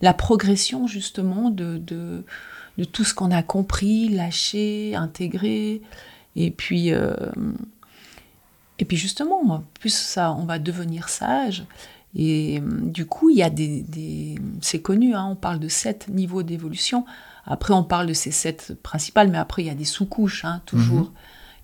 la 0.00 0.14
progression 0.14 0.86
justement 0.86 1.50
de, 1.50 1.78
de, 1.78 2.24
tout 2.92 3.04
ce 3.04 3.14
qu'on 3.14 3.30
a 3.30 3.42
compris, 3.42 4.08
lâché, 4.08 4.94
intégré. 4.94 5.82
Et 6.36 6.50
puis, 6.50 6.92
euh, 6.92 7.14
et 8.78 8.84
puis 8.84 8.96
justement, 8.96 9.64
plus 9.80 9.94
ça, 9.94 10.32
on 10.32 10.44
va 10.44 10.58
devenir 10.58 11.08
sage. 11.08 11.64
Et 12.14 12.60
euh, 12.60 12.80
du 12.82 13.06
coup, 13.06 13.30
il 13.30 13.36
y 13.36 13.42
a 13.42 13.50
des, 13.50 14.36
c'est 14.60 14.82
connu, 14.82 15.14
hein, 15.14 15.28
on 15.30 15.36
parle 15.36 15.58
de 15.58 15.68
sept 15.68 16.08
niveaux 16.08 16.42
d'évolution. 16.42 17.04
Après, 17.44 17.74
on 17.74 17.84
parle 17.84 18.06
de 18.06 18.12
ces 18.12 18.30
sept 18.30 18.74
principales, 18.82 19.28
mais 19.28 19.38
après, 19.38 19.62
il 19.62 19.66
y 19.66 19.70
a 19.70 19.74
des 19.74 19.84
sous-couches, 19.84 20.44
hein, 20.44 20.62
toujours. 20.66 21.06
Mhm. 21.06 21.12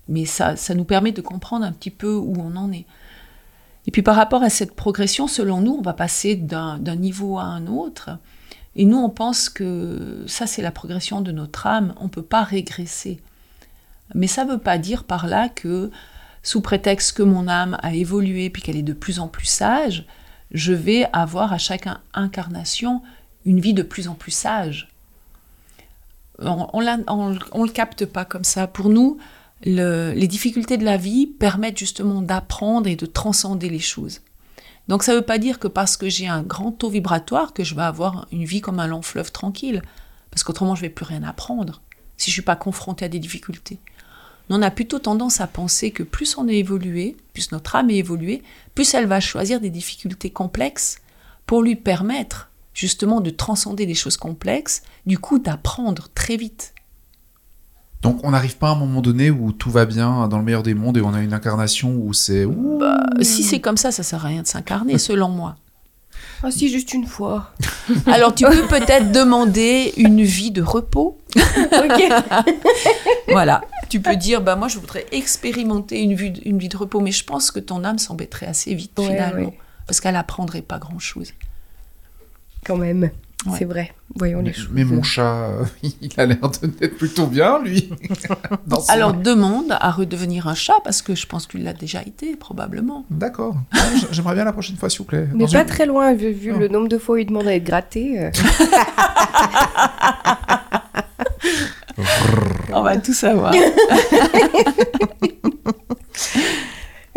Mais 0.09 0.25
ça, 0.25 0.55
ça 0.55 0.73
nous 0.73 0.85
permet 0.85 1.11
de 1.11 1.21
comprendre 1.21 1.65
un 1.65 1.71
petit 1.71 1.91
peu 1.91 2.13
où 2.15 2.33
on 2.39 2.55
en 2.55 2.71
est. 2.71 2.85
Et 3.85 3.91
puis 3.91 4.01
par 4.01 4.15
rapport 4.15 4.43
à 4.43 4.49
cette 4.49 4.75
progression, 4.75 5.27
selon 5.27 5.61
nous, 5.61 5.73
on 5.73 5.81
va 5.81 5.93
passer 5.93 6.35
d'un 6.35 6.77
niveau 6.95 7.39
à 7.39 7.43
un 7.43 7.67
autre. 7.67 8.11
Et 8.75 8.85
nous, 8.85 8.97
on 8.97 9.09
pense 9.09 9.49
que 9.49 10.23
ça, 10.27 10.47
c'est 10.47 10.61
la 10.61 10.71
progression 10.71 11.21
de 11.21 11.31
notre 11.31 11.65
âme. 11.65 11.93
On 11.99 12.05
ne 12.05 12.09
peut 12.09 12.23
pas 12.23 12.43
régresser. 12.43 13.19
Mais 14.15 14.27
ça 14.27 14.45
ne 14.45 14.51
veut 14.51 14.59
pas 14.59 14.77
dire 14.77 15.03
par 15.05 15.27
là 15.27 15.49
que, 15.49 15.91
sous 16.43 16.61
prétexte 16.61 17.17
que 17.17 17.23
mon 17.23 17.47
âme 17.47 17.77
a 17.81 17.93
évolué 17.93 18.49
puis 18.49 18.61
qu'elle 18.61 18.77
est 18.77 18.83
de 18.83 18.93
plus 18.93 19.19
en 19.19 19.27
plus 19.27 19.45
sage, 19.45 20.05
je 20.51 20.73
vais 20.73 21.07
avoir 21.13 21.53
à 21.53 21.57
chaque 21.57 21.87
incarnation 22.13 23.01
une 23.45 23.59
vie 23.59 23.73
de 23.73 23.83
plus 23.83 24.07
en 24.07 24.15
plus 24.15 24.31
sage. 24.31 24.89
On 26.39 26.81
ne 26.81 27.65
le 27.65 27.71
capte 27.71 28.05
pas 28.05 28.25
comme 28.25 28.43
ça. 28.43 28.67
Pour 28.67 28.89
nous, 28.89 29.17
les 29.63 30.27
difficultés 30.27 30.77
de 30.77 30.85
la 30.85 30.97
vie 30.97 31.27
permettent 31.27 31.77
justement 31.77 32.21
d'apprendre 32.21 32.87
et 32.87 32.95
de 32.95 33.05
transcender 33.05 33.69
les 33.69 33.79
choses. 33.79 34.21
Donc 34.87 35.03
ça 35.03 35.11
ne 35.11 35.17
veut 35.17 35.25
pas 35.25 35.37
dire 35.37 35.59
que 35.59 35.67
parce 35.67 35.97
que 35.97 36.09
j'ai 36.09 36.27
un 36.27 36.41
grand 36.41 36.71
taux 36.71 36.89
vibratoire 36.89 37.53
que 37.53 37.63
je 37.63 37.75
vais 37.75 37.83
avoir 37.83 38.27
une 38.31 38.45
vie 38.45 38.61
comme 38.61 38.79
un 38.79 38.87
long 38.87 39.03
fleuve 39.03 39.31
tranquille, 39.31 39.83
parce 40.31 40.43
qu'autrement 40.43 40.73
je 40.73 40.81
vais 40.81 40.89
plus 40.89 41.05
rien 41.05 41.21
apprendre 41.23 41.81
si 42.17 42.31
je 42.31 42.31
ne 42.31 42.33
suis 42.33 42.41
pas 42.41 42.55
confronté 42.55 43.05
à 43.05 43.09
des 43.09 43.19
difficultés 43.19 43.79
on 44.49 44.61
a 44.61 44.71
plutôt 44.71 44.99
tendance 44.99 45.41
à 45.41 45.47
penser 45.47 45.91
que 45.91 46.03
plus 46.03 46.37
on 46.37 46.47
est 46.47 46.57
évolué, 46.57 47.15
plus 47.33 47.51
notre 47.51 47.75
âme 47.75 47.89
est 47.89 47.97
évoluée, 47.97 48.41
plus 48.75 48.93
elle 48.93 49.05
va 49.05 49.19
choisir 49.19 49.59
des 49.61 49.69
difficultés 49.69 50.31
complexes 50.31 50.99
pour 51.45 51.61
lui 51.61 51.75
permettre 51.75 52.49
justement 52.73 53.21
de 53.21 53.29
transcender 53.29 53.85
des 53.85 53.93
choses 53.93 54.17
complexes, 54.17 54.83
du 55.05 55.17
coup 55.17 55.39
d'apprendre 55.39 56.07
très 56.13 56.37
vite. 56.37 56.73
Donc 58.01 58.21
on 58.23 58.31
n'arrive 58.31 58.57
pas 58.57 58.69
à 58.69 58.71
un 58.71 58.75
moment 58.75 59.01
donné 59.01 59.29
où 59.29 59.51
tout 59.51 59.69
va 59.69 59.85
bien 59.85 60.27
dans 60.27 60.37
le 60.37 60.43
meilleur 60.43 60.63
des 60.63 60.73
mondes 60.73 60.97
et 60.97 61.01
on 61.01 61.13
a 61.13 61.21
une 61.21 61.33
incarnation 61.33 61.95
où 61.95 62.13
c'est... 62.13 62.45
Bah, 62.45 63.03
si 63.21 63.43
c'est 63.43 63.59
comme 63.59 63.77
ça, 63.77 63.91
ça 63.91 64.03
sert 64.03 64.25
à 64.25 64.29
rien 64.29 64.41
de 64.41 64.47
s'incarner 64.47 64.97
selon 64.99 65.29
moi. 65.29 65.57
Ah 66.41 66.51
si, 66.51 66.69
juste 66.69 66.93
une 66.93 67.05
fois. 67.05 67.51
Alors 68.05 68.33
tu 68.33 68.45
peux 68.45 68.67
peut-être 68.67 69.11
demander 69.11 69.93
une 69.97 70.21
vie 70.21 70.51
de 70.51 70.61
repos. 70.61 71.19
voilà. 73.27 73.61
Tu 73.89 73.99
peux 73.99 74.15
dire, 74.15 74.41
bah 74.41 74.55
moi 74.55 74.67
je 74.67 74.79
voudrais 74.79 75.05
expérimenter 75.11 76.01
une 76.01 76.13
vie, 76.13 76.33
une 76.45 76.59
vie 76.59 76.69
de 76.69 76.77
repos, 76.77 76.99
mais 77.01 77.11
je 77.11 77.23
pense 77.23 77.51
que 77.51 77.59
ton 77.59 77.83
âme 77.83 77.97
s'embêterait 77.97 78.45
assez 78.45 78.73
vite 78.73 78.99
finalement, 78.99 79.53
parce 79.87 79.99
qu'elle 79.99 80.15
apprendrait 80.15 80.61
pas 80.61 80.77
grand-chose. 80.77 81.33
Quand 82.65 82.77
même. 82.77 83.09
C'est 83.57 83.65
vrai. 83.65 83.93
Voyons 84.15 84.41
les 84.41 84.51
choses. 84.51 84.69
Mais 84.71 84.83
mon 84.83 85.01
chat, 85.01 85.45
euh, 85.45 85.63
il 86.01 86.11
a 86.17 86.25
l'air 86.25 86.39
d'être 86.79 86.97
plutôt 86.97 87.25
bien, 87.25 87.59
lui. 87.63 87.89
Alors 88.89 89.13
demande 89.13 89.77
à 89.79 89.91
redevenir 89.91 90.47
un 90.47 90.55
chat, 90.55 90.73
parce 90.83 91.01
que 91.01 91.15
je 91.15 91.25
pense 91.25 91.47
qu'il 91.47 91.63
l'a 91.63 91.71
déjà 91.71 92.01
été, 92.01 92.35
probablement. 92.35 93.05
D'accord. 93.09 93.55
J'aimerais 94.11 94.35
bien 94.35 94.43
la 94.43 94.51
prochaine 94.51 94.75
fois, 94.75 94.89
s'il 94.89 94.99
vous 94.99 95.05
plaît. 95.05 95.29
Mais 95.33 95.45
pas 95.45 95.63
très 95.63 95.85
loin, 95.85 96.13
vu, 96.13 96.51
le 96.51 96.67
nombre 96.67 96.89
de 96.89 96.97
fois 96.97 97.15
où 97.15 97.17
il 97.17 97.27
demande 97.27 97.47
à 97.47 97.55
être 97.55 97.63
gratté. 97.63 98.19
Euh. 98.19 98.31
On 102.73 102.81
va 102.81 102.97
tout 102.97 103.13
savoir. 103.13 103.53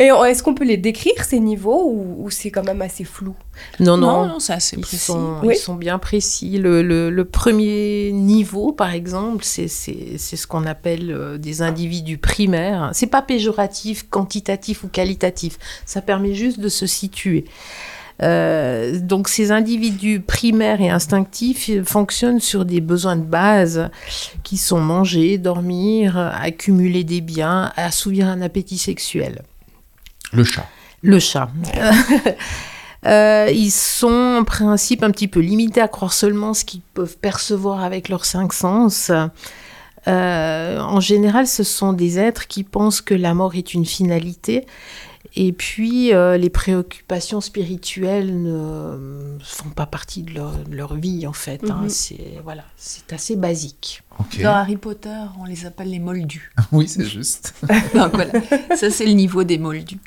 Et 0.02 0.06
est-ce 0.06 0.42
qu'on 0.42 0.54
peut 0.54 0.64
les 0.64 0.78
décrire, 0.78 1.22
ces 1.22 1.38
niveaux, 1.38 1.92
ou, 2.18 2.28
c'est 2.28 2.50
quand 2.50 2.64
même 2.64 2.82
assez 2.82 3.04
flou? 3.04 3.36
Non, 3.78 3.96
non, 3.96 4.26
non, 4.26 4.40
c'est 4.40 4.52
assez 4.52 4.74
ils 4.74 4.82
précis. 4.82 4.96
Sont, 4.96 5.36
Ils 5.44 5.54
sont 5.54 5.76
bien 5.76 6.00
précis. 6.00 6.58
Le, 6.58 6.82
le, 6.82 7.24
premier 7.24 8.10
niveau, 8.12 8.72
par 8.72 8.92
exemple, 8.92 9.44
c'est 9.44 9.68
ce 9.68 10.46
qu'on 10.48 10.66
appelle 10.66 11.12
euh, 11.12 11.38
des 11.38 11.62
individus 11.62 12.18
primaires. 12.18 12.90
C'est 12.94 13.06
pas 13.06 13.22
péjoratif, 13.22 14.08
quantitatif 14.10 14.82
ou 14.82 14.88
qualitatif. 14.88 15.56
Ça 15.86 16.02
permet 16.02 16.34
juste 16.34 16.58
de 16.58 16.68
se 16.68 16.86
situer. 16.86 17.44
Euh, 18.22 18.98
donc 19.00 19.28
ces 19.28 19.52
individus 19.52 20.20
primaires 20.20 20.80
et 20.80 20.90
instinctifs 20.90 21.70
fonctionnent 21.84 22.40
sur 22.40 22.64
des 22.64 22.80
besoins 22.80 23.16
de 23.16 23.24
base 23.24 23.88
qui 24.42 24.58
sont 24.58 24.80
manger, 24.80 25.38
dormir, 25.38 26.16
accumuler 26.18 27.04
des 27.04 27.20
biens, 27.20 27.72
assouvir 27.76 28.26
un 28.26 28.42
appétit 28.42 28.78
sexuel. 28.78 29.42
Le 30.32 30.44
chat. 30.44 30.66
Le 31.02 31.18
chat. 31.18 31.50
Euh, 33.04 33.48
ils 33.52 33.72
sont 33.72 34.36
en 34.38 34.44
principe 34.44 35.02
un 35.02 35.10
petit 35.10 35.26
peu 35.26 35.40
limités 35.40 35.80
à 35.80 35.88
croire 35.88 36.12
seulement 36.12 36.54
ce 36.54 36.64
qu'ils 36.64 36.82
peuvent 36.94 37.18
percevoir 37.18 37.82
avec 37.82 38.08
leurs 38.08 38.24
cinq 38.24 38.52
sens. 38.52 39.10
Euh, 40.06 40.78
en 40.80 41.00
général, 41.00 41.48
ce 41.48 41.64
sont 41.64 41.92
des 41.92 42.20
êtres 42.20 42.46
qui 42.46 42.62
pensent 42.62 43.00
que 43.00 43.14
la 43.14 43.34
mort 43.34 43.56
est 43.56 43.74
une 43.74 43.86
finalité 43.86 44.66
et 45.34 45.52
puis, 45.52 46.12
euh, 46.12 46.36
les 46.36 46.50
préoccupations 46.50 47.40
spirituelles 47.40 48.42
ne 48.42 49.38
font 49.42 49.70
pas 49.70 49.86
partie 49.86 50.22
de 50.22 50.34
leur, 50.70 50.94
vie, 50.94 51.26
en 51.26 51.32
fait. 51.32 51.62
Hein. 51.70 51.80
Mhm. 51.82 51.88
C'est 51.88 52.40
voilà, 52.44 52.64
c'est 52.76 53.12
assez 53.12 53.36
basique. 53.36 54.02
Dans 54.42 54.50
Harry 54.50 54.76
Potter, 54.76 55.24
on 55.40 55.44
les 55.44 55.64
appelle 55.64 55.90
les 55.90 56.00
moldus. 56.00 56.52
oui, 56.72 56.86
c'est 56.86 57.06
juste. 57.06 57.54
Donc 57.94 58.12
voilà, 58.12 58.32
ça 58.76 58.90
c'est 58.90 59.06
le 59.06 59.12
niveau 59.12 59.42
des 59.44 59.56
moldus. 59.56 60.00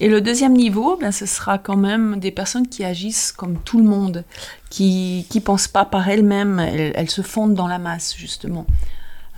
Et 0.00 0.08
le 0.08 0.20
deuxième 0.20 0.54
niveau, 0.54 0.96
ben, 0.96 1.10
ce 1.10 1.26
sera 1.26 1.58
quand 1.58 1.76
même 1.76 2.20
des 2.20 2.30
personnes 2.30 2.68
qui 2.68 2.84
agissent 2.84 3.32
comme 3.32 3.58
tout 3.58 3.78
le 3.78 3.84
monde, 3.84 4.24
qui 4.70 5.26
ne 5.34 5.40
pensent 5.40 5.68
pas 5.68 5.84
par 5.84 6.08
elles-mêmes, 6.08 6.60
elles, 6.60 7.10
se 7.10 7.22
fondent 7.22 7.54
dans 7.54 7.66
la 7.66 7.78
masse, 7.78 8.14
justement. 8.16 8.64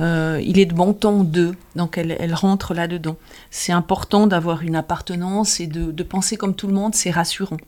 Euh, 0.01 0.41
il 0.43 0.59
est 0.59 0.67
de 0.67 0.75
bon 0.75 0.95
ton 0.95 1.25
d'eux, 1.25 1.55
donc 1.77 1.99
elle, 1.99 2.17
elle 2.19 2.35
rentre 2.35 2.73
là-dedans. 2.73 3.17
C'est 3.51 3.73
important 3.73 4.27
d'avoir 4.27 4.63
une 4.63 4.77
appartenance 4.77 5.61
et 5.61 5.67
de, 5.67 6.03
penser 6.03 6.37
comme 6.37 6.55
tout 6.55 6.67
le 6.67 6.73
monde, 6.73 6.95
c'est 6.95 7.11
rassurant. 7.11 7.59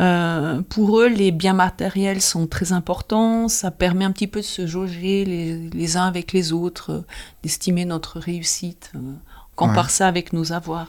Euh, 0.00 0.62
pour 0.62 1.00
eux, 1.00 1.08
les 1.08 1.30
biens 1.30 1.54
matériels 1.54 2.20
sont 2.20 2.46
très 2.46 2.72
importants, 2.72 3.48
ça 3.48 3.70
permet 3.70 4.04
un 4.04 4.12
petit 4.12 4.26
peu 4.26 4.40
de 4.40 4.44
se 4.44 4.66
jauger 4.66 5.24
les, 5.24 5.96
uns 5.96 6.06
avec 6.06 6.32
les 6.32 6.52
autres, 6.52 6.90
euh, 6.92 7.06
d'estimer 7.42 7.84
notre 7.84 8.18
réussite, 8.18 8.92
on 8.94 9.16
compare 9.54 9.90
ça 9.90 10.06
avec 10.06 10.32
nos 10.32 10.52
avoirs. 10.52 10.88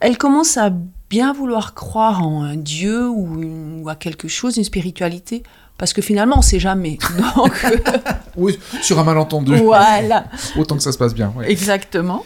Elle 0.00 0.18
commence 0.18 0.56
à 0.56 0.70
bien 1.10 1.32
vouloir 1.32 1.74
croire 1.74 2.22
en 2.22 2.42
un 2.42 2.56
Dieu 2.56 3.08
ou, 3.08 3.82
ou 3.82 3.88
à 3.88 3.96
quelque 3.96 4.28
chose, 4.28 4.56
une 4.56 4.64
spiritualité, 4.64 5.42
parce 5.80 5.94
que 5.94 6.02
finalement, 6.02 6.36
on 6.36 6.40
ne 6.40 6.44
sait 6.44 6.60
jamais. 6.60 6.98
Donc, 7.36 7.66
oui, 8.36 8.58
sur 8.82 8.98
un 8.98 9.04
malentendu. 9.04 9.56
Voilà. 9.56 10.26
Autant 10.58 10.76
que 10.76 10.82
ça 10.82 10.92
se 10.92 10.98
passe 10.98 11.14
bien. 11.14 11.32
Exactement. 11.46 12.22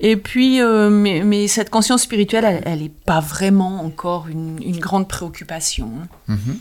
Et 0.00 0.16
puis, 0.16 0.60
euh, 0.60 0.90
mais, 0.90 1.46
cette 1.46 1.70
conscience 1.70 2.02
spirituelle, 2.02 2.60
elle 2.66 2.80
n'est 2.80 2.88
pas 2.88 3.20
vraiment 3.20 3.84
encore 3.84 4.26
une, 4.26 4.58
grande 4.80 5.06
préoccupation. 5.06 5.88
Mhm. 6.26 6.58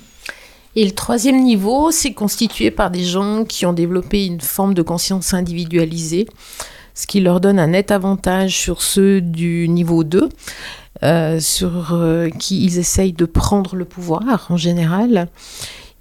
Et 0.75 0.85
le 0.85 0.91
troisième 0.91 1.41
niveau, 1.41 1.89
c'est 1.89 2.13
constitué 2.13 2.69
par 2.69 2.91
des 2.91 3.03
gens 3.03 3.43
qui 3.43 3.65
ont 3.65 3.73
développé 3.73 4.27
une 4.27 4.39
forme 4.39 4.75
de 4.75 4.83
conscience 4.83 5.33
individualisée, 5.33 6.27
ce 6.93 7.07
qui 7.07 7.21
leur 7.21 7.41
donne 7.41 7.57
un 7.57 7.67
net 7.67 7.89
avantage 7.89 8.55
sur 8.55 8.83
ceux 8.83 9.19
du 9.19 9.67
niveau 9.67 10.03
2, 10.03 10.29
euh, 11.01 11.39
sur 11.39 11.93
euh, 11.93 12.29
qui 12.29 12.63
ils 12.63 12.77
essayent 12.77 13.13
de 13.13 13.25
prendre 13.25 13.75
le 13.75 13.85
pouvoir 13.85 14.45
en 14.49 14.57
général. 14.57 15.27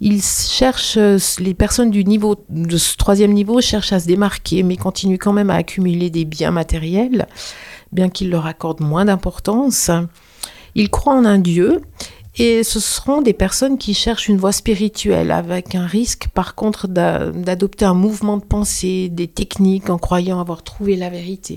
Ils 0.05 0.21
cherchent, 0.21 0.97
euh, 0.97 1.17
les 1.39 1.53
personnes 1.53 1.89
du 1.89 2.03
niveau, 2.03 2.35
de 2.49 2.75
ce 2.75 2.97
troisième 2.97 3.31
niveau 3.31 3.61
cherchent 3.61 3.93
à 3.93 4.01
se 4.01 4.05
démarquer, 4.05 4.61
mais 4.61 4.75
continuent 4.75 5.17
quand 5.17 5.31
même 5.31 5.49
à 5.49 5.55
accumuler 5.55 6.09
des 6.09 6.25
biens 6.25 6.51
matériels, 6.51 7.25
bien 7.93 8.09
qu'ils 8.09 8.29
leur 8.29 8.45
accordent 8.45 8.81
moins 8.81 9.05
d'importance. 9.05 9.89
Ils 10.75 10.89
croient 10.89 11.15
en 11.15 11.23
un 11.23 11.37
Dieu, 11.37 11.79
et 12.35 12.63
ce 12.63 12.81
seront 12.81 13.21
des 13.21 13.31
personnes 13.31 13.77
qui 13.77 13.93
cherchent 13.93 14.27
une 14.27 14.35
voie 14.35 14.51
spirituelle, 14.51 15.31
avec 15.31 15.73
un 15.73 15.85
risque 15.85 16.27
par 16.33 16.53
contre 16.53 16.89
d'adopter 16.89 17.85
un 17.85 17.93
mouvement 17.93 18.35
de 18.35 18.43
pensée, 18.43 19.07
des 19.07 19.29
techniques 19.29 19.89
en 19.89 19.97
croyant 19.97 20.41
avoir 20.41 20.63
trouvé 20.63 20.97
la 20.97 21.09
vérité. 21.09 21.55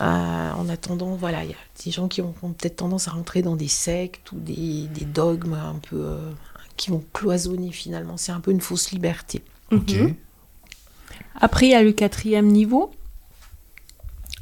Euh, 0.00 0.52
en 0.52 0.68
attendant, 0.68 1.16
voilà, 1.16 1.42
il 1.42 1.50
y 1.50 1.54
a 1.54 1.56
des 1.84 1.90
gens 1.90 2.06
qui 2.06 2.22
ont, 2.22 2.32
peut-être 2.32 2.76
tendance 2.76 3.08
à 3.08 3.10
rentrer 3.10 3.42
dans 3.42 3.56
des 3.56 3.66
sectes 3.66 4.30
ou 4.30 4.36
des, 4.38 4.88
dogmes 5.12 5.54
un 5.54 5.80
peu, 5.80 5.96
euh, 5.96 6.30
qui 6.76 6.90
vont 6.90 7.04
cloisonner 7.12 7.72
finalement. 7.72 8.16
C'est 8.16 8.32
un 8.32 8.40
peu 8.40 8.50
une 8.50 8.60
fausse 8.60 8.90
liberté. 8.90 9.42
Mhm. 9.70 10.14
Après, 11.40 11.66
il 11.66 11.70
y 11.70 11.74
a 11.74 11.82
le 11.82 11.92
quatrième 11.92 12.46
niveau. 12.46 12.90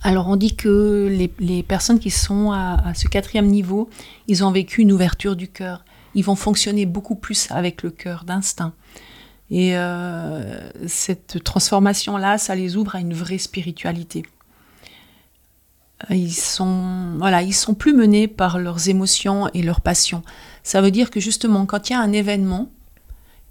Alors, 0.03 0.29
on 0.29 0.37
dit 0.37 0.55
que 0.55 1.09
les, 1.39 1.63
personnes 1.63 1.99
qui 1.99 2.11
sont 2.11 2.53
à, 2.53 2.93
ce 2.95 3.09
quatrième 3.09 3.47
niveau, 3.47 3.89
ils 4.29 4.45
ont 4.45 4.51
vécu 4.51 4.83
une 4.83 4.93
ouverture 4.93 5.35
du 5.35 5.49
cœur. 5.49 5.85
Ils 6.15 6.25
vont 6.25 6.37
fonctionner 6.37 6.85
beaucoup 6.85 7.15
plus 7.15 7.51
avec 7.51 7.83
le 7.83 7.91
cœur, 7.91 8.25
d'instinct. 8.25 8.75
Et 9.51 9.77
euh, 9.77 10.69
cette 10.87 11.43
transformation-là, 11.43 12.39
ça 12.39 12.55
les 12.55 12.77
ouvre 12.77 12.97
à 12.97 13.01
une 13.01 13.15
vraie 13.15 13.39
spiritualité. 13.39 14.25
Ils 16.11 16.33
sont, 16.33 17.15
voilà, 17.19 17.43
ils 17.43 17.55
sont 17.55 17.75
plus 17.75 17.95
menés 17.95 18.29
par 18.29 18.59
leurs 18.59 18.89
émotions 18.89 19.49
et 19.55 19.63
leurs 19.63 19.81
passions. 19.81 20.23
Ça 20.65 20.81
veut 20.81 20.91
dire 20.91 21.11
que 21.11 21.21
justement, 21.21 21.67
quand 21.67 21.89
il 21.89 21.93
y 21.93 21.97
a 21.97 22.01
un 22.01 22.13
événement, 22.13 22.71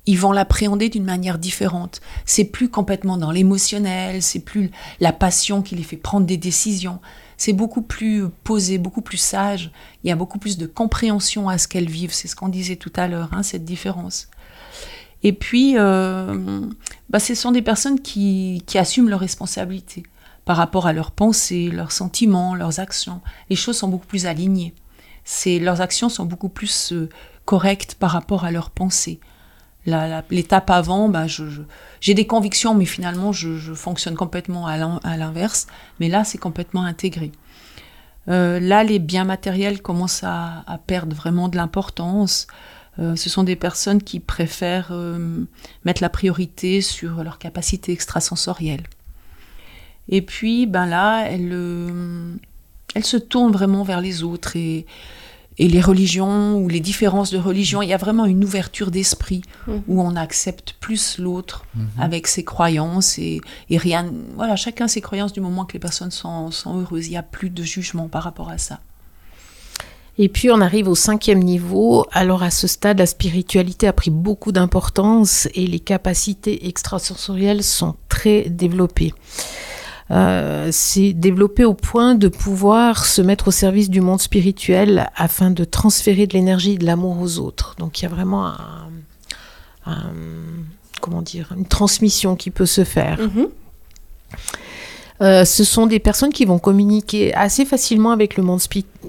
ils 0.06 0.20
vont 0.20 0.34
l'appréhender 0.34 0.90
d'une 0.90 1.06
manière 1.06 1.38
différente. 1.38 2.02
C'est 2.26 2.44
plus 2.44 2.70
complètement 2.70 3.18
dans 3.18 3.32
l'émotionnel, 3.32 4.22
c'est 4.22 4.40
plus 4.40 4.72
la 5.00 5.14
passion 5.14 5.62
qui 5.62 5.76
les 5.76 5.84
fait 5.84 5.96
prendre 5.96 6.26
des 6.26 6.38
décisions. 6.38 7.00
C'est 7.38 7.54
beaucoup 7.54 7.82
plus 7.82 8.26
posé, 8.44 8.78
beaucoup 8.78 9.02
plus 9.02 9.18
sage. 9.18 9.72
Il 10.04 10.10
y 10.10 10.12
a 10.12 10.16
beaucoup 10.16 10.40
plus 10.40 10.58
de 10.58 10.66
compréhension 10.66 11.48
à 11.50 11.58
ce 11.58 11.68
qu'elles 11.68 11.90
vivent. 11.90 12.14
C'est 12.14 12.28
ce 12.28 12.36
qu'on 12.36 12.50
disait 12.50 12.76
tout 12.76 12.92
à 12.96 13.08
l'heure, 13.08 13.30
hein, 13.32 13.44
cette 13.44 13.64
différence. 13.64 14.28
Et 15.24 15.32
puis, 15.32 15.78
euh, 15.78 16.62
bah, 17.10 17.20
ce 17.20 17.34
sont 17.34 17.52
des 17.52 17.62
personnes 17.62 18.02
qui, 18.02 18.64
qui 18.66 18.78
assument 18.78 19.10
leurs 19.10 19.22
responsabilités 19.22 20.04
par 20.44 20.58
rapport 20.58 20.86
à 20.86 20.94
leurs 20.94 21.12
pensées, 21.12 21.70
leurs 21.70 21.94
sentiments, 21.94 22.56
leurs 22.56 22.82
actions. 22.82 23.22
Les 23.50 23.56
choses 23.56 23.78
sont 23.78 23.88
beaucoup 23.88 24.06
plus 24.06 24.26
alignées. 24.26 24.74
C'est, 25.24 25.60
leurs 25.60 25.82
actions 25.82 26.10
sont 26.10 26.26
beaucoup 26.26 26.50
plus 26.50 26.92
euh, 26.92 27.10
correctes 27.46 27.96
par 27.96 28.12
rapport 28.12 28.46
à 28.46 28.52
leurs 28.52 28.70
pensées. 28.70 29.20
l'étape 29.86 30.70
avant, 30.70 31.10
bah, 31.10 31.26
j'ai 32.02 32.14
des 32.14 32.28
convictions, 32.28 32.74
mais 32.74 32.86
finalement, 32.86 33.32
je, 33.32 33.74
fonctionne 33.74 34.16
complètement 34.16 34.68
à 34.68 35.18
l'inverse. 35.18 35.68
Mais 36.00 36.10
là, 36.10 36.24
c'est 36.24 36.38
complètement 36.38 36.84
intégré. 36.84 37.32
Euh, 38.30 38.60
là, 38.60 38.84
les 38.84 39.00
biens 39.00 39.26
matériels 39.26 39.82
commencent 39.82 40.24
à, 40.24 40.64
perdre 40.88 41.16
vraiment 41.16 41.50
de 41.50 41.58
l'importance. 41.58 42.48
Euh, 43.00 43.16
ce 43.16 43.30
sont 43.30 43.44
des 43.44 43.56
personnes 43.56 44.02
qui 44.02 44.20
préfèrent 44.20 44.94
mettre 45.84 46.02
la 46.02 46.10
priorité 46.10 46.82
sur 46.82 47.24
leur 47.24 47.38
capacité 47.38 47.92
extrasensorielle. 47.92 48.84
Et 50.10 50.22
puis, 50.22 50.66
ben 50.66 50.86
là, 50.86 51.26
elle, 51.30 51.50
euh, 51.54 52.36
elle 52.94 53.06
se 53.06 53.18
tourne 53.18 53.52
vraiment 53.52 53.84
vers 53.84 54.02
les 54.02 54.24
autres 54.24 54.56
et, 54.56 54.86
et 55.58 55.68
les 55.68 55.82
religions 55.82 56.58
ou 56.58 56.68
les 56.68 56.80
différences 56.80 57.32
de 57.32 57.38
religion. 57.38 57.82
Il 57.82 57.90
y 57.90 57.94
a 57.94 57.98
vraiment 57.98 58.26
une 58.26 58.44
ouverture 58.44 58.92
d'esprit 58.92 59.42
mhm. 59.68 59.84
où 59.88 60.02
on 60.02 60.16
accepte 60.16 60.76
plus 60.80 61.18
l'autre 61.18 61.66
mhm. 61.76 61.88
avec 62.00 62.28
ses 62.28 62.44
croyances 62.44 63.18
et, 63.20 63.42
et, 63.70 63.78
rien. 63.78 64.12
Voilà, 64.36 64.56
chacun 64.56 64.88
ses 64.88 65.02
croyances 65.02 65.34
du 65.34 65.42
moment 65.42 65.66
que 65.66 65.74
les 65.74 65.80
personnes 65.80 66.12
sont, 66.12 66.52
sont 66.52 66.80
heureuses. 66.80 67.08
Il 67.08 67.12
n'y 67.12 67.18
a 67.18 67.24
plus 67.24 67.50
de 67.50 67.64
jugement 67.64 68.08
par 68.08 68.24
rapport 68.24 68.50
à 68.50 68.58
ça. 68.58 68.80
Et 70.20 70.30
puis 70.30 70.52
on 70.52 70.62
arrive 70.62 70.88
au 70.88 70.96
cinquième 70.96 71.40
niveau. 71.40 72.06
Alors 72.12 72.44
à 72.44 72.52
ce 72.52 72.68
stade, 72.68 73.00
la 73.00 73.08
spiritualité 73.08 73.88
a 73.88 73.94
pris 73.94 74.12
beaucoup 74.12 74.52
d'importance 74.52 75.48
et 75.56 75.66
les 75.66 75.80
capacités 75.80 76.68
extrasensorielles 76.68 77.64
sont 77.64 77.96
très 78.10 78.44
développées. 78.44 79.14
Euh, 80.12 80.70
c'est 80.72 81.14
développé 81.14 81.64
au 81.66 81.74
point 81.74 82.16
de 82.16 82.28
pouvoir 82.28 83.06
se 83.06 83.22
mettre 83.22 83.48
au 83.48 83.52
service 83.52 83.90
du 83.90 84.02
monde 84.02 84.20
spirituel 84.20 85.10
afin 85.16 85.50
de 85.50 85.64
transférer 85.64 86.28
de 86.28 86.34
l'énergie 86.34 86.74
et 86.74 86.78
de 86.78 86.86
l'amour 86.86 87.22
aux 87.22 87.40
autres. 87.40 87.76
Donc 87.80 88.00
il 88.00 88.04
y 88.04 88.06
a 88.06 88.10
vraiment 88.10 88.52
un, 89.86 90.04
comment 91.02 91.22
dire, 91.22 91.54
une 91.58 91.66
transmission 91.66 92.36
qui 92.36 92.52
peut 92.52 92.66
se 92.66 92.84
faire. 92.84 93.20
Mhm. 93.20 93.48
Euh, 95.22 95.46
ce 95.46 95.64
sont 95.64 95.86
des 95.86 96.00
personnes 96.00 96.34
qui 96.34 96.44
vont 96.44 96.60
communiquer 96.60 97.34
assez 97.34 97.66
facilement 97.66 98.12
avec 98.12 98.36
le 98.36 98.44
monde 98.44 98.60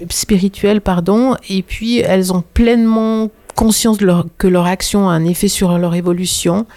spirituel, 0.09 0.79
pardon, 0.79 1.35
et 1.49 1.61
puis 1.61 1.97
elles 1.97 2.31
ont 2.31 2.43
pleinement 2.53 3.29
conscience 3.55 3.97
de 3.97 4.05
leur, 4.05 4.25
que 4.37 4.47
leur 4.47 4.65
action 4.65 5.09
a 5.09 5.13
un 5.13 5.25
effet 5.25 5.47
sur 5.47 5.77
leur 5.77 5.95
évolution 5.95 6.67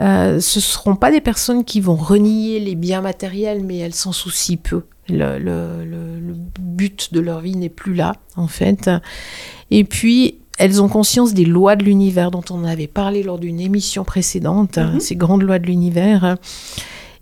Euh, 0.00 0.40
ce 0.40 0.58
ne 0.58 0.62
seront 0.62 0.96
pas 0.96 1.10
des 1.10 1.20
personnes 1.20 1.64
qui 1.64 1.80
vont 1.80 1.96
renier 1.96 2.58
les 2.58 2.74
biens 2.74 3.00
matériels, 3.00 3.62
mais 3.64 3.78
elles 3.78 3.94
s'en 3.94 4.12
soucient 4.12 4.56
peu. 4.56 4.82
Le, 5.08 5.38
le, 5.38 5.84
le, 5.84 6.34
but 6.60 7.12
de 7.12 7.20
leur 7.20 7.40
vie 7.40 7.56
n'est 7.56 7.68
plus 7.68 7.94
là, 7.94 8.14
en 8.36 8.46
fait. 8.46 8.88
Et 9.70 9.84
puis, 9.84 10.36
elles 10.58 10.80
ont 10.80 10.88
conscience 10.88 11.34
des 11.34 11.44
lois 11.44 11.74
de 11.74 11.84
l'univers 11.84 12.30
dont 12.30 12.44
on 12.50 12.64
avait 12.64 12.86
parlé 12.86 13.22
lors 13.22 13.38
d'une 13.38 13.60
émission 13.60 14.04
précédente, 14.04 14.76
mm-hmm. 14.76 15.00
ces 15.00 15.16
grandes 15.16 15.42
lois 15.42 15.58
de 15.58 15.66
l'univers. 15.66 16.36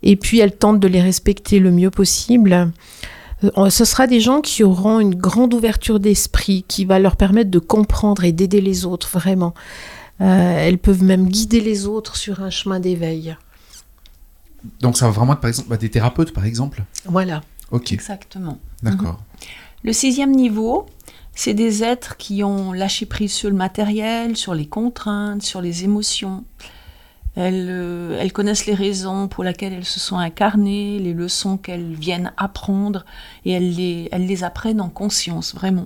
Et 0.03 0.15
puis, 0.15 0.39
elles 0.39 0.55
tentent 0.55 0.79
de 0.79 0.87
les 0.87 1.01
respecter 1.01 1.59
le 1.59 1.71
mieux 1.71 1.89
possible. 1.89 2.71
Euh, 3.43 3.69
ce 3.69 3.85
sera 3.85 4.07
des 4.07 4.19
gens 4.19 4.41
qui 4.41 4.63
auront 4.63 4.99
une 4.99 5.15
grande 5.15 5.53
ouverture 5.53 5.99
d'esprit, 5.99 6.63
qui 6.67 6.85
va 6.85 6.99
leur 6.99 7.15
permettre 7.15 7.49
de 7.49 7.59
comprendre 7.59 8.23
et 8.23 8.31
d'aider 8.31 8.61
les 8.61 8.85
autres, 8.85 9.09
vraiment. 9.09 9.53
Euh, 10.21 10.67
elles 10.67 10.77
peuvent 10.77 11.03
même 11.03 11.29
guider 11.29 11.61
les 11.61 11.85
autres 11.85 12.17
sur 12.17 12.41
un 12.41 12.49
chemin 12.49 12.79
d'éveil. 12.79 13.37
Donc 14.81 14.97
ça 14.97 15.05
va 15.05 15.11
vraiment 15.11 15.33
être 15.33 15.39
par 15.39 15.47
exemple 15.47 15.69
bah, 15.69 15.77
des 15.77 15.89
thérapeutes 15.89 16.33
par 16.33 16.45
exemple? 16.45 16.83
Voilà. 17.05 17.41
Ok. 17.71 17.93
Exactement. 17.93 18.59
D'accord. 18.83 19.13
Mhm. 19.13 19.47
Le 19.83 19.93
sixième 19.93 20.31
niveau, 20.31 20.87
c'est 21.33 21.53
des 21.53 21.83
êtres 21.83 22.17
qui 22.17 22.43
ont 22.43 22.73
lâché 22.73 23.05
prise 23.05 23.31
sur 23.31 23.49
le 23.49 23.55
matériel, 23.55 24.35
sur 24.35 24.53
les 24.53 24.67
contraintes, 24.67 25.41
sur 25.41 25.61
les 25.61 25.85
émotions. 25.85 26.43
Elles, 27.35 27.67
euh, 27.69 28.17
elles, 28.19 28.33
connaissent 28.33 28.65
les 28.65 28.73
raisons 28.73 29.29
pour 29.29 29.45
lesquelles 29.45 29.71
elles 29.71 29.85
se 29.85 30.01
sont 30.01 30.17
incarnées, 30.17 30.99
les 30.99 31.13
leçons 31.13 31.57
qu'elles 31.57 31.93
viennent 31.93 32.33
apprendre, 32.35 33.05
et 33.45 33.51
elles 33.51 33.73
les, 33.73 34.09
elles 34.11 34.25
les 34.25 34.43
apprennent 34.43 34.81
en 34.81 34.89
conscience, 34.89 35.55
vraiment. 35.55 35.85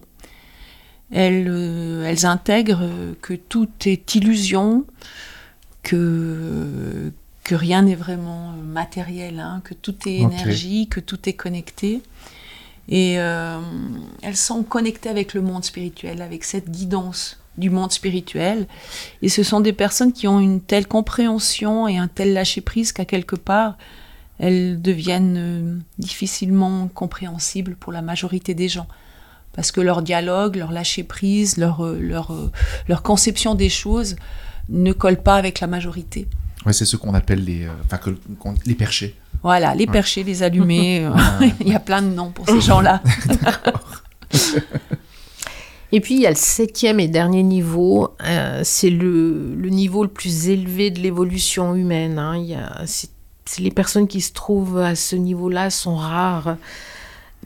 Elles, 1.13 1.45
euh, 1.47 2.05
elles 2.05 2.25
intègrent 2.25 2.89
que 3.21 3.33
tout 3.33 3.69
est 3.85 4.15
illusion, 4.15 4.85
que, 5.83 7.11
que 7.43 7.55
rien 7.55 7.83
n'est 7.83 7.95
vraiment 7.95 8.53
matériel, 8.53 9.39
hein, 9.39 9.61
que 9.63 9.73
tout 9.75 9.95
est 10.07 10.17
énergie, 10.17 10.87
que 10.87 10.99
tout 10.99 11.29
est 11.29 11.33
connecté. 11.33 12.01
Et 12.89 13.19
euh, 13.19 13.59
elles 14.21 14.35
sont 14.35 14.63
connectées 14.63 15.09
avec 15.09 15.33
le 15.33 15.41
monde 15.41 15.63
spirituel, 15.63 16.21
avec 16.21 16.43
cette 16.43 16.69
guidance 16.69 17.39
du 17.57 17.69
monde 17.69 17.91
spirituel. 17.91 18.67
Et 19.21 19.29
ce 19.29 19.43
sont 19.43 19.61
des 19.61 19.73
personnes 19.73 20.11
qui 20.11 20.27
ont 20.27 20.39
une 20.39 20.59
telle 20.59 20.87
compréhension 20.87 21.87
et 21.87 21.97
un 21.97 22.07
tel 22.07 22.33
lâcher-prise 22.33 22.91
qu'à 22.91 23.05
quelque 23.05 23.35
part, 23.35 23.77
elles 24.39 24.81
deviennent 24.81 25.37
euh, 25.37 25.77
difficilement 25.99 26.87
compréhensibles 26.87 27.75
pour 27.75 27.93
la 27.93 28.01
majorité 28.01 28.53
des 28.53 28.67
gens 28.67 28.87
parce 29.53 29.71
que 29.71 29.81
leur 29.81 30.01
dialogue, 30.01 30.55
leur 30.55 30.71
lâcher 30.71 31.03
prise, 31.03 31.57
leur, 31.57 31.85
euh, 31.85 31.99
leur, 31.99 32.31
euh, 32.31 32.51
leur 32.87 33.03
conception 33.03 33.55
des 33.55 33.69
choses 33.69 34.15
ne 34.69 34.91
colle 34.91 35.21
pas 35.21 35.35
avec 35.35 35.59
la 35.59 35.67
majorité. 35.67 36.27
Ouais, 36.65 36.73
c'est 36.73 36.85
ce 36.85 36.97
qu'on 36.97 37.13
appelle 37.13 37.43
les, 37.43 37.65
euh, 37.65 37.71
les 38.65 38.75
perchés. 38.75 39.15
Voilà, 39.43 39.75
les 39.75 39.85
perchés, 39.87 40.23
les 40.23 40.41
allumés, 40.41 41.07
il 41.59 41.67
y 41.67 41.75
a 41.75 41.79
plein 41.79 42.01
de 42.01 42.07
noms 42.07 42.31
pour 42.31 42.47
ces 42.47 42.61
gens-là. 42.61 43.03
Et 45.91 45.99
puis 45.99 46.15
il 46.15 46.21
y 46.21 46.25
a 46.25 46.31
le 46.31 46.35
septième 46.35 46.99
et 46.99 47.07
dernier 47.07 47.43
niveau, 47.43 48.15
c'est 48.63 48.89
le, 48.89 49.53
le, 49.53 49.69
niveau 49.69 50.01
le 50.01 50.09
plus 50.09 50.49
élevé 50.49 50.89
de 50.89 50.99
l'évolution 50.99 51.75
humaine. 51.75 52.17
Hein. 52.17 52.35
Il 52.37 52.45
y 52.45 52.55
a, 52.55 52.83
les 53.59 53.69
personnes 53.69 54.07
qui 54.07 54.19
se 54.19 54.33
trouvent 54.33 54.79
à 54.79 54.95
ce 54.95 55.15
niveau-là 55.15 55.69
sont 55.69 55.95
rares 55.95 56.57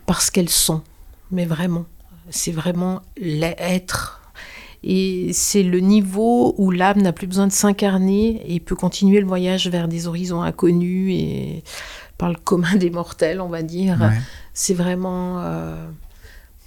parce 0.06 0.30
qu'elles 0.30 0.48
sont, 0.48 0.80
mais 1.30 1.44
vraiment 1.44 1.84
c'est 2.30 2.52
vraiment 2.52 3.02
l'être. 3.16 4.20
Et 4.84 5.30
c'est 5.32 5.62
le 5.64 5.80
niveau 5.80 6.54
où 6.56 6.70
l'âme 6.70 7.02
n'a 7.02 7.12
plus 7.12 7.26
besoin 7.26 7.46
de 7.46 7.52
s'incarner 7.52 8.42
et 8.46 8.60
peut 8.60 8.76
continuer 8.76 9.20
le 9.20 9.26
voyage 9.26 9.68
vers 9.68 9.88
des 9.88 10.06
horizons 10.06 10.42
inconnus 10.42 11.12
et 11.12 11.64
par 12.16 12.28
le 12.28 12.36
commun 12.36 12.76
des 12.76 12.90
mortels, 12.90 13.40
on 13.40 13.48
va 13.48 13.62
dire. 13.62 13.98
C'est 14.54 14.74
vraiment. 14.74 15.40
Euh, 15.40 15.86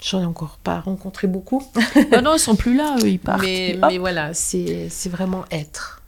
j'en 0.01 0.21
ai 0.21 0.25
encore 0.25 0.57
pas 0.63 0.79
rencontré 0.79 1.27
beaucoup. 1.27 1.63
Ah 2.11 2.21
non, 2.21 2.35
ils 2.35 2.39
sont 2.39 2.55
plus 2.55 2.75
là, 2.75 2.97
eux, 3.01 3.09
ils 3.09 3.19
partent. 3.19 3.41
Mais, 3.43 3.97
voilà, 3.97 4.33
c'est 4.33 4.89
vraiment 5.09 5.45
être. 5.51 6.01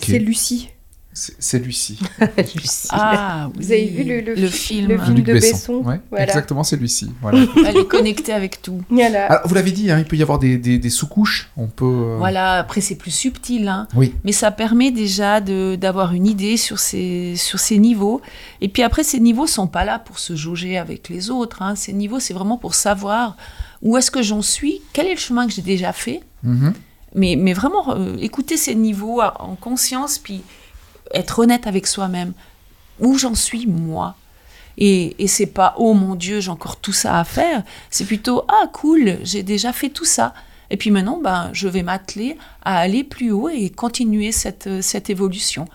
C'est 0.00 0.18
Lucie. 0.18 0.70
C'est 1.14 1.58
Lucie. 1.58 1.98
Lucie. 2.54 2.88
Ah, 2.90 3.50
vous 3.54 3.70
avez 3.70 3.86
vu 3.86 4.02
le, 4.02 4.34
film, 4.48 4.88
le 4.88 4.98
film 4.98 5.20
de 5.20 5.32
Besson, 5.34 5.84
Exactement, 6.16 6.64
c'est 6.64 6.76
Lucie. 6.76 7.12
Voilà. 7.20 7.44
Elle 7.66 7.76
est 7.76 7.86
connectée 7.86 8.32
avec 8.32 8.62
tout. 8.62 8.80
Alors, 8.98 9.40
vous 9.44 9.54
l'avez 9.54 9.72
dit, 9.72 9.90
hein, 9.90 9.98
il 9.98 10.06
peut 10.06 10.16
y 10.16 10.22
avoir 10.22 10.38
des, 10.38 10.56
des, 10.56 10.90
sous-couches. 10.90 11.50
On 11.56 11.66
peut. 11.66 11.84
Euh, 11.84 12.16
voilà. 12.18 12.54
Après, 12.54 12.80
c'est 12.80 12.94
plus 12.94 13.10
subtil. 13.10 13.68
Hein. 13.68 13.88
Oui. 13.94 14.14
Mais 14.24 14.32
ça 14.32 14.50
permet 14.50 14.90
déjà 14.90 15.40
d'avoir 15.40 16.14
une 16.14 16.26
idée 16.26 16.56
sur 16.56 16.78
ces 16.78 17.34
sur 17.36 17.58
ces 17.58 17.78
niveaux. 17.78 18.22
Et 18.60 18.68
puis 18.68 18.82
après, 18.82 19.04
ces 19.04 19.20
niveaux 19.20 19.46
sont 19.46 19.66
pas 19.66 19.84
là 19.84 19.98
pour 19.98 20.18
se 20.18 20.34
jauger 20.34 20.78
avec 20.78 21.08
les 21.10 21.30
autres. 21.30 21.60
Hein. 21.60 21.74
Ces 21.76 21.92
niveaux, 21.92 22.20
c'est 22.20 22.34
vraiment 22.34 22.56
pour 22.56 22.74
savoir 22.74 23.36
où 23.82 23.96
est-ce 23.98 24.10
que 24.10 24.22
j'en 24.22 24.42
suis, 24.42 24.80
quel 24.92 25.06
est 25.06 25.14
le 25.14 25.20
chemin 25.20 25.46
que 25.46 25.52
j'ai 25.52 25.62
déjà 25.62 25.92
fait. 25.92 26.20
Mm-hmm. 26.46 26.72
Mais, 27.14 27.36
mais 27.36 27.52
vraiment, 27.52 27.94
euh, 27.94 28.16
écouter 28.18 28.56
ces 28.56 28.74
niveaux 28.74 29.20
en 29.20 29.54
conscience, 29.56 30.18
puis 30.18 30.42
être 31.12 31.38
honnête 31.38 31.66
avec 31.66 31.86
soi-même. 31.86 32.32
Où 33.00 33.18
j'en 33.18 33.34
suis, 33.34 33.66
moi? 33.66 34.16
Et, 34.78 35.22
et 35.22 35.28
c'est 35.28 35.46
pas 35.46 35.74
oh 35.76 35.94
mon 35.94 36.14
Dieu, 36.14 36.40
j'ai 36.40 36.50
encore 36.50 36.76
tout 36.76 36.92
ça 36.92 37.18
à 37.18 37.24
faire. 37.24 37.62
C'est 37.90 38.04
plutôt 38.04 38.44
ah 38.48 38.68
cool, 38.72 39.18
j'ai 39.22 39.42
déjà 39.42 39.72
fait 39.72 39.90
tout 39.90 40.04
ça. 40.04 40.34
Et 40.70 40.76
puis 40.78 40.90
maintenant, 40.90 41.20
ben, 41.22 41.50
je 41.52 41.68
vais 41.68 41.82
m'atteler 41.82 42.38
à 42.64 42.78
aller 42.78 43.04
plus 43.04 43.30
haut 43.30 43.50
et 43.50 43.68
continuer 43.68 44.32
cette, 44.32 44.82
cette 44.82 45.10
évolution. 45.10 45.66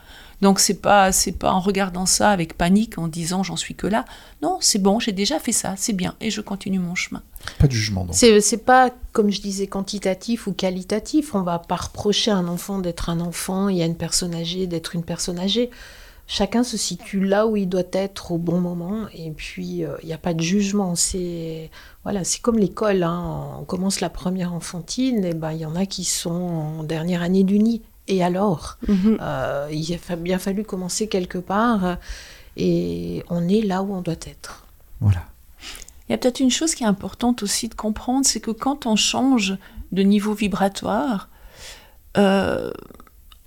Donc 0.42 0.60
c'est 0.60 0.76
pas 0.76 1.12
c'est 1.12 1.32
pas 1.32 1.52
en 1.52 1.60
regardant 1.60 2.06
ça 2.06 2.30
avec 2.30 2.58
panique 2.58 2.98
en 2.98 3.08
disant 3.08 3.44
j'en 3.44 3.56
suis 3.56 3.76
que 3.76 3.88
là. 3.88 4.06
Non, 4.42 4.58
c'est 4.62 4.82
bon, 4.82 5.00
j'ai 5.00 5.12
déjà 5.12 5.40
fait 5.40 5.52
ça, 5.52 5.74
c'est 5.78 5.94
bien 5.94 6.16
et 6.22 6.30
je 6.30 6.42
continue 6.42 6.80
mon 6.80 6.96
chemin. 6.96 7.24
Pas 7.60 7.68
de 7.68 7.72
jugement 7.72 8.06
donc. 8.06 8.16
C'est 8.16 8.66
pas 8.66 8.92
comme 9.14 9.32
je 9.32 9.42
disais 9.42 9.68
quantitatif 9.68 10.48
ou 10.48 10.54
qualitatif, 10.54 11.34
on 11.34 11.42
va 11.42 11.60
pas 11.60 11.76
reprocher 11.76 12.32
à 12.32 12.36
un 12.36 12.48
enfant 12.48 12.80
d'être 12.80 13.10
un 13.10 13.20
enfant 13.20 13.70
et 13.70 13.82
à 13.82 13.86
une 13.86 13.96
personne 13.96 14.36
âgée 14.36 14.68
d'être 14.68 14.96
une 14.96 15.04
personne 15.04 15.40
âgée. 15.40 15.72
Chacun 16.30 16.64
se 16.64 16.76
situe 16.76 17.24
là 17.24 17.48
où 17.48 17.56
il 17.56 17.70
doit 17.70 17.84
être 17.94 18.34
au 18.34 18.38
bon 18.38 18.60
moment 18.60 19.08
et 19.16 19.32
puis 19.32 19.66
il 19.66 19.86
euh, 19.86 19.96
n'y 20.04 20.12
a 20.12 20.18
pas 20.18 20.34
de 20.34 20.42
jugement. 20.42 20.94
C'est 20.96 21.72
voilà, 22.04 22.26
c'est 22.26 22.42
comme 22.42 22.60
l'école. 22.60 23.04
Hein. 23.04 23.56
On 23.62 23.64
commence 23.64 24.02
la 24.02 24.10
première 24.10 24.54
enfantine 24.54 25.24
et 25.24 25.34
ben 25.34 25.54
il 25.54 25.60
y 25.60 25.66
en 25.66 25.76
a 25.76 25.86
qui 25.86 26.04
sont 26.04 26.30
en 26.32 26.84
dernière 26.84 27.22
année 27.22 27.44
d'uni 27.44 27.82
et 28.08 28.24
alors 28.24 28.78
mhm. 28.88 29.18
euh, 29.22 29.68
Il 29.72 30.00
a 30.10 30.16
bien 30.16 30.40
fallu 30.40 30.64
commencer 30.64 31.08
quelque 31.08 31.38
part 31.38 31.98
et 32.56 33.24
on 33.30 33.48
est 33.48 33.62
là 33.62 33.84
où 33.84 33.94
on 33.94 34.02
doit 34.02 34.16
être. 34.26 34.66
Voilà. 35.00 35.24
Il 36.08 36.14
y 36.14 36.16
a 36.16 36.18
peut-être 36.18 36.40
une 36.40 36.52
chose 36.52 36.74
qui 36.74 36.84
est 36.84 36.88
importante 36.88 37.44
aussi 37.44 37.68
de 37.68 37.76
comprendre, 37.76 38.26
c'est 38.26 38.40
que 38.40 38.52
quand 38.52 38.86
on 38.86 38.96
change 38.96 39.58
de 39.92 40.04
niveau 40.04 40.34
vibratoire, 40.34 41.30
euh, 42.18 42.72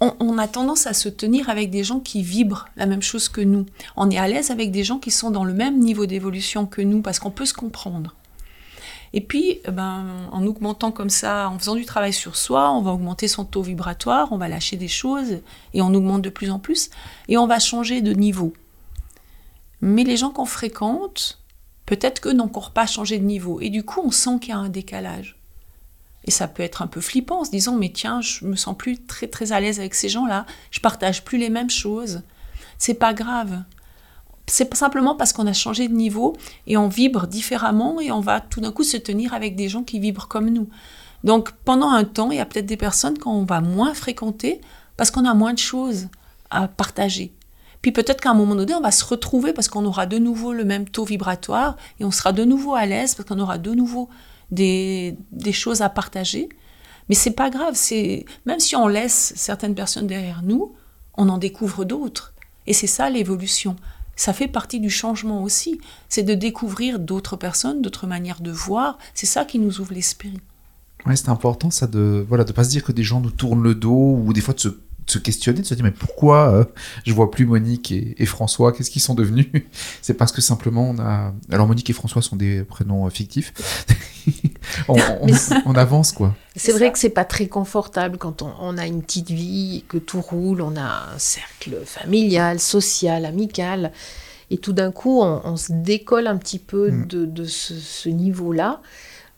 on, 0.00 0.38
a 0.38 0.48
tendance 0.48 0.86
à 0.86 0.94
se 0.94 1.08
tenir 1.10 1.50
avec 1.50 1.70
des 1.70 1.84
gens 1.84 2.00
qui 2.00 2.22
vibrent 2.22 2.68
la 2.76 2.86
même 2.86 3.02
chose 3.02 3.28
que 3.28 3.42
nous. 3.42 3.66
On 3.96 4.10
est 4.10 4.16
à 4.16 4.28
l'aise 4.28 4.50
avec 4.50 4.70
des 4.70 4.82
gens 4.82 4.98
qui 4.98 5.10
sont 5.10 5.30
dans 5.30 5.44
le 5.44 5.52
même 5.52 5.78
niveau 5.78 6.06
d'évolution 6.06 6.64
que 6.64 6.80
nous 6.80 7.02
parce 7.02 7.18
qu'on 7.18 7.30
peut 7.30 7.44
se 7.44 7.52
comprendre. 7.52 8.14
Et 9.12 9.20
puis, 9.20 9.60
eh 9.66 9.70
ben, 9.70 10.28
en 10.30 10.46
augmentant 10.46 10.92
comme 10.92 11.10
ça, 11.10 11.48
en 11.48 11.58
faisant 11.58 11.74
du 11.74 11.84
travail 11.84 12.12
sur 12.12 12.36
soi, 12.36 12.70
on 12.70 12.80
va 12.80 12.92
augmenter 12.92 13.26
son 13.26 13.44
taux 13.44 13.62
vibratoire, 13.62 14.28
on 14.30 14.36
va 14.36 14.48
lâcher 14.48 14.76
des 14.76 14.88
choses 14.88 15.38
et 15.74 15.82
on 15.82 15.92
augmente 15.94 16.22
de 16.22 16.30
plus 16.30 16.50
en 16.50 16.60
plus 16.60 16.90
et 17.28 17.36
on 17.36 17.46
va 17.46 17.58
changer 17.58 18.02
de 18.02 18.12
niveau. 18.12 18.52
Mais 19.80 20.04
les 20.04 20.16
gens 20.16 20.30
qu'on 20.30 20.44
fréquente, 20.44 21.40
peut-être 21.86 22.20
qu'eux 22.20 22.32
n'ont 22.32 22.44
encore 22.44 22.70
pas 22.70 22.86
changé 22.86 23.18
de 23.18 23.24
niveau 23.24 23.60
et 23.60 23.68
du 23.68 23.82
coup, 23.82 24.00
on 24.04 24.12
sent 24.12 24.38
qu'il 24.40 24.50
y 24.50 24.52
a 24.52 24.58
un 24.58 24.68
décalage. 24.68 25.36
Et 26.24 26.30
ça 26.30 26.46
peut 26.46 26.62
être 26.62 26.82
un 26.82 26.86
peu 26.86 27.00
flippant 27.00 27.40
en 27.40 27.44
se 27.44 27.50
disant 27.50 27.74
mais 27.74 27.90
tiens, 27.90 28.20
je 28.20 28.44
me 28.44 28.54
sens 28.54 28.76
plus 28.76 29.02
très 29.04 29.26
très 29.26 29.50
à 29.50 29.58
l'aise 29.58 29.80
avec 29.80 29.94
ces 29.94 30.08
gens-là, 30.08 30.46
je 30.70 30.78
partage 30.78 31.24
plus 31.24 31.38
les 31.38 31.50
mêmes 31.50 31.70
choses. 31.70 32.22
C'est 32.78 32.94
pas 32.94 33.14
grave 33.14 33.64
c'est 34.50 34.74
simplement 34.74 35.14
parce 35.14 35.32
qu'on 35.32 35.46
a 35.46 35.52
changé 35.52 35.88
de 35.88 35.94
niveau 35.94 36.36
et 36.66 36.76
on 36.76 36.88
vibre 36.88 37.26
différemment 37.26 38.00
et 38.00 38.10
on 38.10 38.20
va 38.20 38.40
tout 38.40 38.60
d'un 38.60 38.72
coup 38.72 38.82
se 38.82 38.96
tenir 38.96 39.32
avec 39.32 39.54
des 39.54 39.68
gens 39.68 39.84
qui 39.84 40.00
vibrent 40.00 40.28
comme 40.28 40.50
nous. 40.50 40.68
Donc 41.22 41.52
pendant 41.64 41.90
un 41.90 42.04
temps, 42.04 42.30
il 42.30 42.38
y 42.38 42.40
a 42.40 42.46
peut-être 42.46 42.66
des 42.66 42.76
personnes 42.76 43.18
qu'on 43.18 43.44
va 43.44 43.60
moins 43.60 43.94
fréquenter 43.94 44.60
parce 44.96 45.10
qu'on 45.10 45.24
a 45.24 45.34
moins 45.34 45.52
de 45.52 45.58
choses 45.58 46.08
à 46.50 46.66
partager. 46.66 47.32
Puis 47.80 47.92
peut-être 47.92 48.20
qu'à 48.20 48.30
un 48.30 48.34
moment 48.34 48.56
donné, 48.56 48.74
on 48.74 48.80
va 48.80 48.90
se 48.90 49.04
retrouver 49.04 49.52
parce 49.52 49.68
qu'on 49.68 49.84
aura 49.84 50.06
de 50.06 50.18
nouveau 50.18 50.52
le 50.52 50.64
même 50.64 50.88
taux 50.88 51.04
vibratoire 51.04 51.76
et 51.98 52.04
on 52.04 52.10
sera 52.10 52.32
de 52.32 52.44
nouveau 52.44 52.74
à 52.74 52.86
l'aise 52.86 53.14
parce 53.14 53.28
qu'on 53.28 53.38
aura 53.38 53.56
de 53.56 53.72
nouveau 53.72 54.08
des, 54.50 55.16
choses 55.52 55.80
à 55.80 55.88
partager. 55.88 56.48
Mais 57.08 57.14
c'est 57.14 57.30
pas 57.32 57.50
grave, 57.50 57.74
c'est 57.74 58.24
même 58.46 58.60
si 58.60 58.76
on 58.76 58.88
laisse 58.88 59.32
certaines 59.36 59.74
personnes 59.74 60.06
derrière 60.06 60.42
nous, 60.42 60.74
on 61.16 61.28
en 61.28 61.38
découvre 61.38 61.84
d'autres. 61.84 62.34
Et 62.66 62.72
c'est 62.72 62.86
ça 62.86 63.08
l'évolution 63.10 63.76
ça 64.20 64.34
fait 64.34 64.48
partie 64.48 64.80
du 64.80 64.90
changement 64.90 65.42
aussi. 65.42 65.80
C'est 66.10 66.22
de 66.22 66.34
découvrir 66.34 66.98
d'autres 66.98 67.36
personnes, 67.36 67.80
d'autres 67.80 68.06
manières 68.06 68.42
de 68.42 68.50
voir. 68.50 68.98
C'est 69.14 69.24
ça 69.24 69.46
qui 69.46 69.58
nous 69.58 69.80
ouvre 69.80 69.94
l'esprit. 69.94 70.38
Ouais, 71.06 71.16
c'est 71.16 71.30
important 71.30 71.70
ça 71.70 71.86
de 71.86 72.26
voilà 72.28 72.44
de 72.44 72.52
pas 72.52 72.64
se 72.64 72.68
dire 72.68 72.84
que 72.84 72.92
des 72.92 73.02
gens 73.02 73.20
nous 73.20 73.30
tournent 73.30 73.62
le 73.62 73.74
dos 73.74 74.20
ou 74.22 74.34
des 74.34 74.42
fois 74.42 74.52
de 74.52 74.60
se, 74.60 74.68
se 75.10 75.18
questionner, 75.18 75.60
de 75.60 75.66
se 75.66 75.74
dire 75.74 75.84
mais 75.84 75.90
pourquoi 75.90 76.52
euh, 76.52 76.64
je 77.04 77.12
vois 77.12 77.30
plus 77.30 77.46
Monique 77.46 77.92
et, 77.92 78.26
François? 78.26 78.72
Qu'est-ce 78.72 78.90
qu'ils 78.90 79.02
sont 79.02 79.14
devenus? 79.14 79.48
C'est 80.02 80.14
parce 80.14 80.32
que 80.32 80.40
simplement 80.40 80.90
on 80.90 80.98
a. 80.98 81.32
Alors 81.50 81.66
Monique 81.66 81.90
et 81.90 81.92
François 81.92 82.22
sont 82.22 82.36
des 82.36 82.62
prénoms 82.62 83.06
euh, 83.06 83.10
fictifs. 83.10 83.52
on, 84.88 85.74
avance 85.74 86.12
quoi. 86.12 86.34
C'est 86.54 86.72
vrai 86.72 86.92
que 86.92 86.98
c'est 86.98 87.10
pas 87.10 87.24
très 87.24 87.46
confortable 87.46 88.18
quand 88.18 88.42
on, 88.42 88.76
a 88.76 88.86
une 88.86 89.02
petite 89.02 89.30
vie, 89.30 89.84
que 89.88 89.98
tout 89.98 90.20
roule, 90.20 90.60
on 90.60 90.76
a 90.76 91.14
un 91.14 91.18
cercle 91.18 91.78
familial, 91.84 92.60
social, 92.60 93.24
amical, 93.24 93.92
et 94.50 94.58
tout 94.58 94.72
d'un 94.72 94.92
coup 94.92 95.22
on, 95.22 95.56
se 95.56 95.72
décolle 95.72 96.26
un 96.26 96.36
petit 96.36 96.58
peu 96.58 96.90
mm. 96.90 97.06
de, 97.06 97.44
ce 97.44 98.08
niveau-là. 98.08 98.80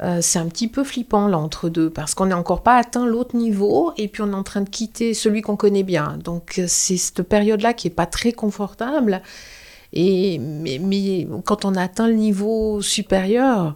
Euh, 0.00 0.18
c'est 0.20 0.38
un 0.38 0.46
petit 0.46 0.68
peu 0.68 0.84
flippant 0.84 1.28
là 1.28 1.38
entre 1.38 1.68
deux 1.68 1.90
parce 1.90 2.14
qu'on 2.14 2.26
n'est 2.26 2.34
encore 2.34 2.62
pas 2.62 2.76
atteint 2.76 3.06
l'autre 3.06 3.36
niveau 3.36 3.92
et 3.96 4.08
puis 4.08 4.22
on 4.22 4.32
est 4.32 4.36
en 4.36 4.42
train 4.42 4.62
de 4.62 4.68
quitter 4.68 5.14
celui 5.14 5.42
qu'on 5.42 5.56
connaît 5.56 5.82
bien. 5.82 6.18
Donc 6.24 6.58
euh, 6.58 6.64
c'est 6.66 6.96
cette 6.96 7.22
période-là 7.22 7.72
qui 7.74 7.88
est 7.88 7.92
pas 7.92 8.06
très 8.06 8.32
confortable. 8.32 9.22
Et 9.92 10.38
mais, 10.38 11.28
quand 11.44 11.64
on 11.64 11.74
atteint 11.74 12.08
le 12.08 12.14
niveau 12.14 12.80
supérieur, 12.80 13.74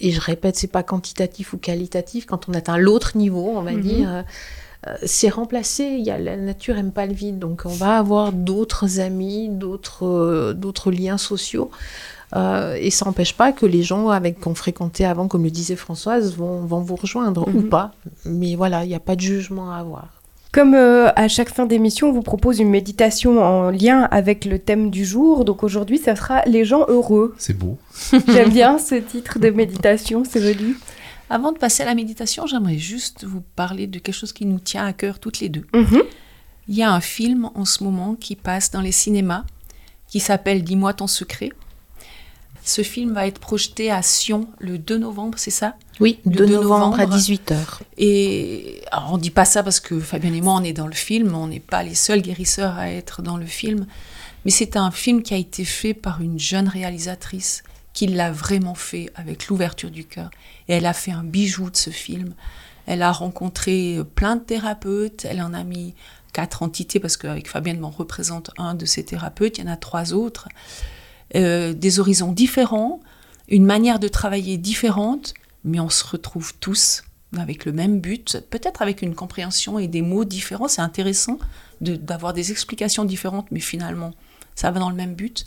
et 0.00 0.12
je 0.12 0.20
répète, 0.20 0.54
c'est 0.54 0.70
pas 0.70 0.84
quantitatif 0.84 1.52
ou 1.52 1.58
qualitatif, 1.58 2.26
quand 2.26 2.48
on 2.48 2.54
atteint 2.54 2.78
l'autre 2.78 3.16
niveau, 3.16 3.52
on 3.56 3.62
va 3.62 3.72
mhm. 3.72 3.80
dire, 3.80 4.24
euh, 4.86 4.94
c'est 5.04 5.28
remplacé. 5.28 5.96
Il 5.98 6.06
y 6.06 6.12
a, 6.12 6.18
la 6.18 6.36
nature 6.36 6.78
aime 6.78 6.92
pas 6.92 7.06
le 7.06 7.12
vide, 7.12 7.40
donc 7.40 7.62
on 7.64 7.74
va 7.74 7.98
avoir 7.98 8.32
d'autres 8.32 9.00
amis, 9.00 9.48
d'autres 9.48 10.52
d'autres 10.56 10.92
liens 10.92 11.18
sociaux. 11.18 11.72
Euh, 12.36 12.76
et 12.78 12.90
ça 12.90 13.06
n'empêche 13.06 13.34
pas 13.34 13.52
que 13.52 13.64
les 13.64 13.82
gens 13.82 14.10
avec 14.10 14.40
qu'on 14.40 14.54
fréquentait 14.54 15.04
avant, 15.04 15.28
comme 15.28 15.44
le 15.44 15.50
disait 15.50 15.76
Françoise, 15.76 16.36
vont, 16.36 16.60
vont 16.60 16.80
vous 16.80 16.96
rejoindre 16.96 17.48
ou 17.48 17.60
mhm. 17.60 17.68
pas. 17.68 17.92
Mais 18.24 18.54
voilà, 18.54 18.84
il 18.84 18.88
n'y 18.88 18.94
a 18.94 19.00
pas 19.00 19.16
de 19.16 19.20
jugement 19.20 19.72
à 19.72 19.76
avoir. 19.76 20.08
Comme 20.52 20.74
euh, 20.74 21.10
à 21.14 21.28
chaque 21.28 21.50
fin 21.50 21.66
d'émission, 21.66 22.08
on 22.08 22.12
vous 22.12 22.22
propose 22.22 22.58
une 22.58 22.70
méditation 22.70 23.42
en 23.42 23.70
lien 23.70 24.08
avec 24.10 24.44
le 24.44 24.58
thème 24.58 24.90
du 24.90 25.04
jour. 25.04 25.44
Donc 25.44 25.62
aujourd'hui, 25.62 25.98
ça 25.98 26.16
sera 26.16 26.42
les 26.46 26.64
gens 26.64 26.86
heureux. 26.88 27.34
C'est 27.38 27.56
beau. 27.56 27.78
J'aime 28.28 28.50
bien 28.50 28.78
ce 28.78 28.94
titre 28.94 29.38
de 29.38 29.50
méditation, 29.50 30.22
c'est 30.28 30.40
joli. 30.40 30.74
Avant 31.30 31.52
de 31.52 31.58
passer 31.58 31.82
à 31.82 31.86
la 31.86 31.94
méditation, 31.94 32.46
j'aimerais 32.46 32.78
juste 32.78 33.24
vous 33.24 33.42
parler 33.56 33.86
de 33.86 33.98
quelque 33.98 34.14
chose 34.14 34.32
qui 34.32 34.46
nous 34.46 34.58
tient 34.58 34.86
à 34.86 34.94
cœur 34.94 35.18
toutes 35.18 35.40
les 35.40 35.50
deux. 35.50 35.66
Mhm. 35.74 36.02
Il 36.68 36.74
y 36.74 36.82
a 36.82 36.92
un 36.92 37.00
film 37.00 37.50
en 37.54 37.64
ce 37.66 37.84
moment 37.84 38.14
qui 38.14 38.34
passe 38.34 38.70
dans 38.70 38.80
les 38.80 38.92
cinémas 38.92 39.44
qui 40.06 40.20
s'appelle 40.20 40.64
Dis-moi 40.64 40.94
ton 40.94 41.06
secret. 41.06 41.50
Ce 42.68 42.82
film 42.82 43.14
va 43.14 43.26
être 43.26 43.38
projeté 43.38 43.90
à 43.90 44.02
Sion 44.02 44.46
le 44.58 44.76
2 44.76 44.98
novembre, 44.98 45.38
c'est 45.38 45.50
ça? 45.50 45.76
Oui, 46.00 46.20
le 46.26 46.32
2, 46.32 46.46
novembre, 46.48 47.00
à 47.00 47.06
18h. 47.06 47.56
Et 47.96 48.82
alors, 48.92 49.14
on 49.14 49.16
dit 49.16 49.30
pas 49.30 49.46
ça 49.46 49.62
parce 49.62 49.80
que 49.80 49.98
Fabien 49.98 50.34
et 50.34 50.42
moi, 50.42 50.52
on 50.52 50.62
est 50.62 50.74
dans 50.74 50.86
le 50.86 50.92
film, 50.92 51.34
on 51.34 51.46
n'est 51.46 51.60
pas 51.60 51.82
les 51.82 51.94
seuls 51.94 52.20
guérisseurs 52.20 52.76
à 52.76 52.90
être 52.90 53.22
dans 53.22 53.38
le 53.38 53.46
film. 53.46 53.86
Mais 54.44 54.50
c'est 54.50 54.76
un 54.76 54.90
film 54.90 55.22
qui 55.22 55.32
a 55.32 55.38
été 55.38 55.64
fait 55.64 55.94
par 55.94 56.20
une 56.20 56.38
jeune 56.38 56.68
réalisatrice 56.68 57.62
qui 57.94 58.06
l'a 58.06 58.30
vraiment 58.32 58.74
fait 58.74 59.10
avec 59.14 59.48
l'ouverture 59.48 59.90
du 59.90 60.04
cœur. 60.04 60.30
Et 60.68 60.74
elle 60.74 60.84
a 60.84 60.92
fait 60.92 61.12
un 61.12 61.24
bijou 61.24 61.70
de 61.70 61.76
ce 61.76 61.88
film. 61.88 62.34
Elle 62.84 63.00
a 63.00 63.12
rencontré 63.12 63.98
plein 64.14 64.36
de 64.36 64.42
thérapeutes, 64.42 65.24
elle 65.24 65.40
en 65.40 65.54
a 65.54 65.64
mis 65.64 65.94
quatre 66.34 66.62
entités 66.62 67.00
parce 67.00 67.16
qu'avec 67.16 67.48
Fabienne, 67.48 67.82
on 67.82 67.88
représente 67.88 68.50
un 68.58 68.74
de 68.74 68.84
ces 68.84 69.06
thérapeutes, 69.06 69.56
il 69.56 69.64
y 69.64 69.68
en 69.68 69.72
a 69.72 69.76
trois 69.78 70.12
autres. 70.12 70.48
Euh, 71.36 71.74
des 71.74 72.00
horizons 72.00 72.32
différents, 72.32 73.00
une 73.48 73.66
manière 73.66 73.98
de 73.98 74.08
travailler 74.08 74.56
différente, 74.56 75.34
mais 75.64 75.80
on 75.80 75.90
se 75.90 76.06
retrouve 76.06 76.54
tous 76.58 77.02
avec 77.36 77.66
le 77.66 77.72
même 77.72 78.00
but, 78.00 78.38
peut-être 78.48 78.80
avec 78.80 79.02
une 79.02 79.14
compréhension 79.14 79.78
et 79.78 79.88
des 79.88 80.00
mots 80.00 80.24
différents. 80.24 80.68
C'est 80.68 80.80
intéressant 80.80 81.38
d'avoir 81.80 82.32
des 82.32 82.50
explications 82.50 83.04
différentes, 83.04 83.50
mais 83.50 83.60
finalement, 83.60 84.12
ça 84.54 84.70
va 84.70 84.80
dans 84.80 84.90
le 84.90 84.96
même 84.96 85.14
but. 85.14 85.44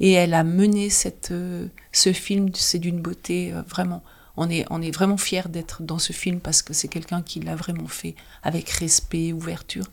Et 0.00 0.12
elle 0.12 0.34
a 0.34 0.44
mené 0.44 0.90
cette, 0.90 1.30
euh, 1.30 1.68
ce 1.92 2.12
film, 2.12 2.50
c'est 2.54 2.78
d'une 2.78 3.00
beauté 3.00 3.52
euh, 3.52 3.62
vraiment. 3.62 4.02
On 4.36 4.50
est, 4.50 4.66
on 4.70 4.82
est 4.82 4.90
vraiment 4.90 5.16
fiers 5.16 5.48
d'être 5.48 5.82
dans 5.82 5.98
ce 5.98 6.12
film 6.12 6.40
parce 6.40 6.62
que 6.62 6.72
c'est 6.74 6.88
quelqu'un 6.88 7.22
qui 7.22 7.40
l'a 7.40 7.54
vraiment 7.54 7.88
fait 7.88 8.14
avec 8.42 8.68
respect, 8.70 9.32
ouverture. 9.32 9.84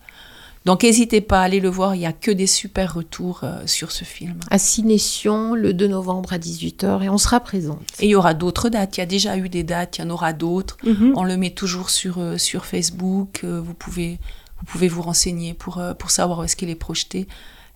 Donc 0.70 0.84
n'hésitez 0.84 1.20
pas 1.20 1.39
à 1.41 1.45
aller 1.45 1.61
le 1.61 1.70
voir, 1.70 1.95
il 1.95 1.97
n'y 1.97 2.05
a 2.05 2.13
que 2.13 2.30
des 2.30 2.45
super 2.45 2.93
retours 2.93 3.39
euh, 3.41 3.63
sur 3.65 3.91
ce 3.91 4.03
film. 4.03 4.36
À 4.51 4.59
Cinétion, 4.59 5.55
le 5.55 5.74
2 5.74 5.88
novembre 5.88 6.32
à 6.32 6.38
18h, 6.38 7.01
et 7.01 7.09
on 7.09 7.17
sera 7.17 7.39
présent. 7.39 7.80
Et 7.99 8.05
il 8.05 8.09
y 8.09 8.15
aura 8.15 8.36
d'autres 8.36 8.70
dates, 8.70 8.97
il 8.97 8.99
y 8.99 9.01
a 9.01 9.07
déjà 9.07 9.36
eu 9.36 9.49
des 9.49 9.63
dates, 9.63 9.97
il 9.97 10.01
y 10.01 10.03
en 10.05 10.11
aura 10.11 10.32
d'autres. 10.32 10.78
Mhm. 10.84 11.13
On 11.15 11.24
le 11.24 11.38
met 11.38 11.49
toujours 11.49 11.89
sur, 11.89 12.20
euh, 12.20 12.38
sur 12.38 12.67
Facebook, 12.67 13.41
euh, 13.43 13.59
vous, 13.59 13.74
pouvez, 13.74 14.20
vous 14.59 14.65
pouvez 14.67 14.89
vous 14.89 15.01
renseigner 15.01 15.55
pour, 15.55 15.82
pour 15.97 16.11
savoir 16.11 16.38
où 16.38 16.43
est-ce 16.43 16.55
qu'il 16.55 16.70
est 16.70 16.76
projeté. 16.76 17.28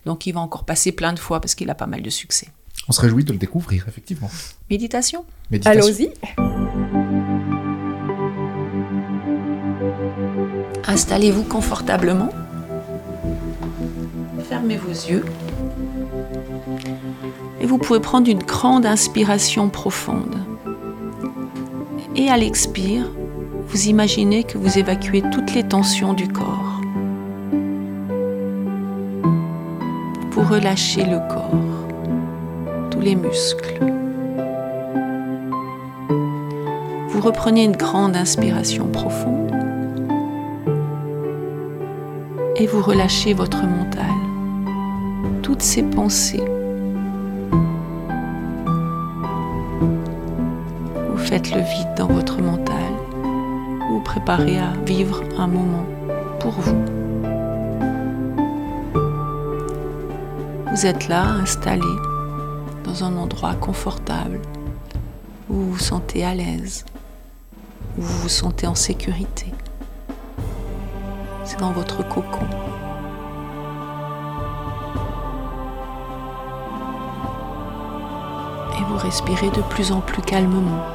Donc 0.05 0.27
il 0.27 0.33
va 0.33 0.41
encore 0.41 0.63
passer 0.63 0.91
plein 0.91 1.13
de 1.13 1.19
fois 1.19 1.41
parce 1.41 1.55
qu'il 1.55 1.71
a 1.71 1.75
pas 1.75 1.87
mal 1.87 2.03
de 2.03 2.11
succès. 2.11 2.49
On 2.87 2.91
se 2.91 3.01
réjouit 3.01 3.23
de 3.23 3.31
le 3.31 3.39
découvrir, 3.39 3.87
effectivement. 3.87 4.29
Méditation, 4.69 5.25
Méditation. 5.49 5.81
Allons-y. 5.81 6.11
Installez-vous 10.85 11.43
confortablement 11.45 12.29
fermez 14.43 14.77
vos 14.77 14.91
yeux 14.91 15.25
et 17.61 17.65
vous 17.65 17.77
pouvez 17.77 17.99
prendre 17.99 18.29
une 18.29 18.43
grande 18.43 18.85
inspiration 18.85 19.69
profonde. 19.69 20.37
Et 22.15 22.29
à 22.29 22.37
l'expire, 22.37 23.09
vous 23.67 23.87
imaginez 23.87 24.43
que 24.43 24.57
vous 24.57 24.77
évacuez 24.77 25.23
toutes 25.31 25.53
les 25.55 25.63
tensions 25.63 26.13
du 26.13 26.27
corps. 26.27 26.81
Vous 30.31 30.43
relâchez 30.43 31.05
le 31.05 31.19
corps, 31.27 32.89
tous 32.91 32.99
les 32.99 33.15
muscles. 33.15 33.79
Vous 37.09 37.21
reprenez 37.21 37.63
une 37.63 37.77
grande 37.77 38.15
inspiration 38.15 38.87
profonde 38.87 39.51
et 42.55 42.67
vous 42.67 42.81
relâchez 42.81 43.33
votre 43.33 43.63
mental 43.65 44.12
toutes 45.43 45.61
ces 45.61 45.83
pensées. 45.83 46.43
Vous 51.09 51.17
faites 51.17 51.53
le 51.53 51.61
vide 51.61 51.93
dans 51.97 52.07
votre 52.07 52.41
mental. 52.41 52.91
Vous, 53.21 53.97
vous 53.97 54.03
préparez 54.03 54.57
à 54.57 54.71
vivre 54.85 55.21
un 55.37 55.47
moment 55.47 55.85
pour 56.39 56.51
vous. 56.51 56.85
Vous 60.71 60.85
êtes 60.85 61.09
là, 61.09 61.23
installé 61.23 61.81
dans 62.85 63.03
un 63.03 63.15
endroit 63.17 63.53
confortable, 63.55 64.39
où 65.49 65.55
vous 65.55 65.71
vous 65.73 65.79
sentez 65.79 66.23
à 66.23 66.33
l'aise, 66.33 66.85
où 67.97 68.01
vous 68.01 68.17
vous 68.23 68.29
sentez 68.29 68.65
en 68.65 68.75
sécurité. 68.75 69.47
C'est 71.43 71.59
dans 71.59 71.73
votre 71.73 72.07
cocon. 72.07 72.47
Vous 78.93 78.99
respirez 78.99 79.49
de 79.49 79.61
plus 79.61 79.91
en 79.91 80.01
plus 80.01 80.21
calmement. 80.21 80.85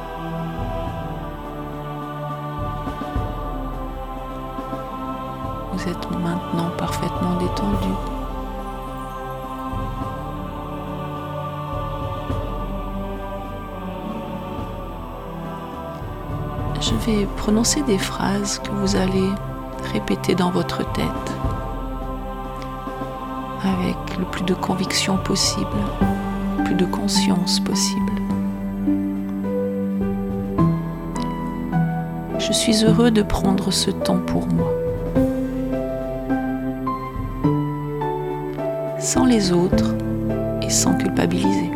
Vous 5.73 5.87
êtes 5.87 6.11
maintenant 6.11 6.69
parfaitement 6.77 7.35
détendu. 7.35 7.93
Je 16.79 16.93
vais 17.05 17.25
prononcer 17.35 17.81
des 17.83 17.97
phrases 17.97 18.59
que 18.59 18.71
vous 18.71 18.95
allez 18.95 19.29
répéter 19.91 20.35
dans 20.35 20.51
votre 20.51 20.89
tête 20.93 21.09
avec 23.61 24.17
le 24.17 24.23
plus 24.23 24.43
de 24.43 24.53
conviction 24.53 25.17
possible 25.17 25.67
de 26.73 26.85
conscience 26.85 27.59
possible. 27.59 28.11
Je 32.37 32.53
suis 32.53 32.83
heureux 32.83 33.11
de 33.11 33.21
prendre 33.21 33.71
ce 33.71 33.91
temps 33.91 34.19
pour 34.19 34.47
moi. 34.47 34.71
Sans 38.99 39.25
les 39.25 39.51
autres 39.51 39.95
et 40.61 40.69
sans 40.69 40.95
culpabiliser. 40.95 41.71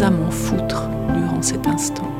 À 0.00 0.10
m'en 0.10 0.30
foutre 0.30 0.88
durant 1.12 1.42
cet 1.42 1.66
instant. 1.66 2.10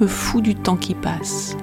me 0.00 0.06
fous 0.06 0.40
du 0.40 0.54
temps 0.54 0.76
qui 0.76 0.94
passe. 0.94 1.56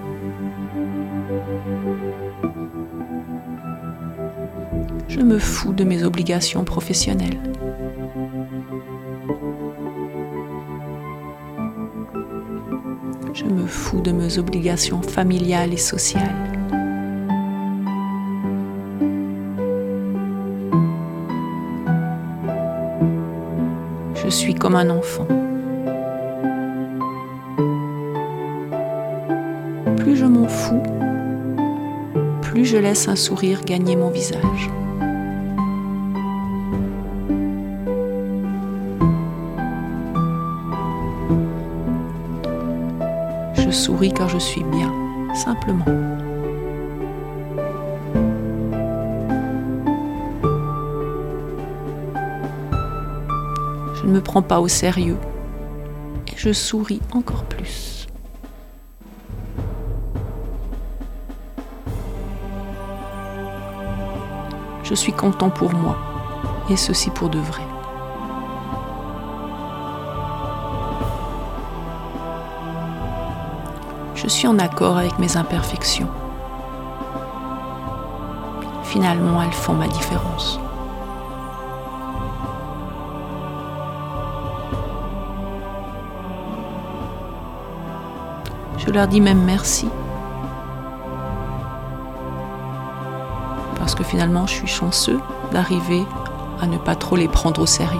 Je 5.07 5.19
me 5.21 5.39
fous 5.39 5.73
de 5.73 5.83
mes 5.83 6.03
obligations 6.03 6.63
professionnelles. 6.63 7.39
Je 13.33 13.45
me 13.45 13.65
fous 13.65 14.01
de 14.01 14.11
mes 14.11 14.37
obligations 14.37 15.01
familiales 15.01 15.73
et 15.73 15.77
sociales. 15.77 16.56
Je 24.27 24.31
suis 24.33 24.55
comme 24.55 24.75
un 24.75 24.89
enfant. 24.89 25.25
Plus 29.95 30.17
je 30.17 30.25
m'en 30.25 30.49
fous, 30.49 30.83
plus 32.41 32.65
je 32.65 32.75
laisse 32.75 33.07
un 33.07 33.15
sourire 33.15 33.63
gagner 33.63 33.95
mon 33.95 34.09
visage. 34.09 34.69
Je 43.53 43.71
souris 43.71 44.11
car 44.11 44.27
je 44.27 44.39
suis 44.39 44.65
bien, 44.65 44.91
simplement. 45.35 46.16
Me 54.17 54.23
prends 54.23 54.41
pas 54.41 54.59
au 54.59 54.67
sérieux 54.67 55.17
et 56.27 56.33
je 56.35 56.51
souris 56.51 57.01
encore 57.13 57.43
plus. 57.43 58.07
Je 64.83 64.95
suis 64.95 65.13
content 65.13 65.51
pour 65.51 65.71
moi 65.71 65.97
et 66.67 66.77
ceci 66.77 67.11
pour 67.11 67.29
de 67.29 67.37
vrai. 67.37 67.61
Je 74.15 74.27
suis 74.27 74.47
en 74.47 74.57
accord 74.57 74.97
avec 74.97 75.19
mes 75.19 75.37
imperfections. 75.37 76.09
Finalement, 78.83 79.43
elles 79.43 79.51
font 79.51 79.73
ma 79.73 79.87
différence. 79.87 80.59
Je 88.87 88.93
leur 88.93 89.07
dis 89.09 89.19
même 89.19 89.43
merci. 89.43 89.89
Parce 93.77 93.93
que 93.95 94.03
finalement, 94.03 94.47
je 94.47 94.53
suis 94.53 94.67
chanceux 94.67 95.19
d'arriver 95.51 96.05
à 96.61 96.67
ne 96.67 96.77
pas 96.77 96.95
trop 96.95 97.17
les 97.17 97.27
prendre 97.27 97.61
au 97.61 97.65
sérieux. 97.65 97.99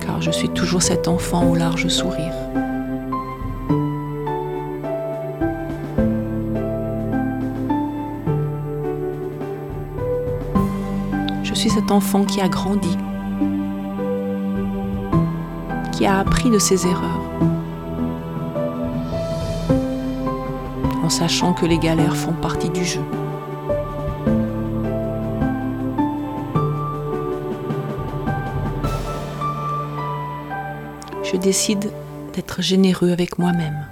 Car 0.00 0.22
je 0.22 0.30
suis 0.30 0.48
toujours 0.50 0.82
cet 0.82 1.08
enfant 1.08 1.44
au 1.46 1.56
large 1.56 1.88
sourire. 1.88 2.49
Enfant 11.90 12.24
qui 12.24 12.40
a 12.40 12.48
grandi, 12.48 12.96
qui 15.92 16.06
a 16.06 16.18
appris 16.18 16.50
de 16.50 16.58
ses 16.58 16.86
erreurs, 16.86 17.30
en 21.02 21.08
sachant 21.08 21.52
que 21.52 21.66
les 21.66 21.78
galères 21.78 22.16
font 22.16 22.32
partie 22.32 22.70
du 22.70 22.84
jeu. 22.84 23.02
Je 31.22 31.36
décide 31.36 31.92
d'être 32.34 32.60
généreux 32.60 33.12
avec 33.12 33.38
moi-même. 33.38 33.86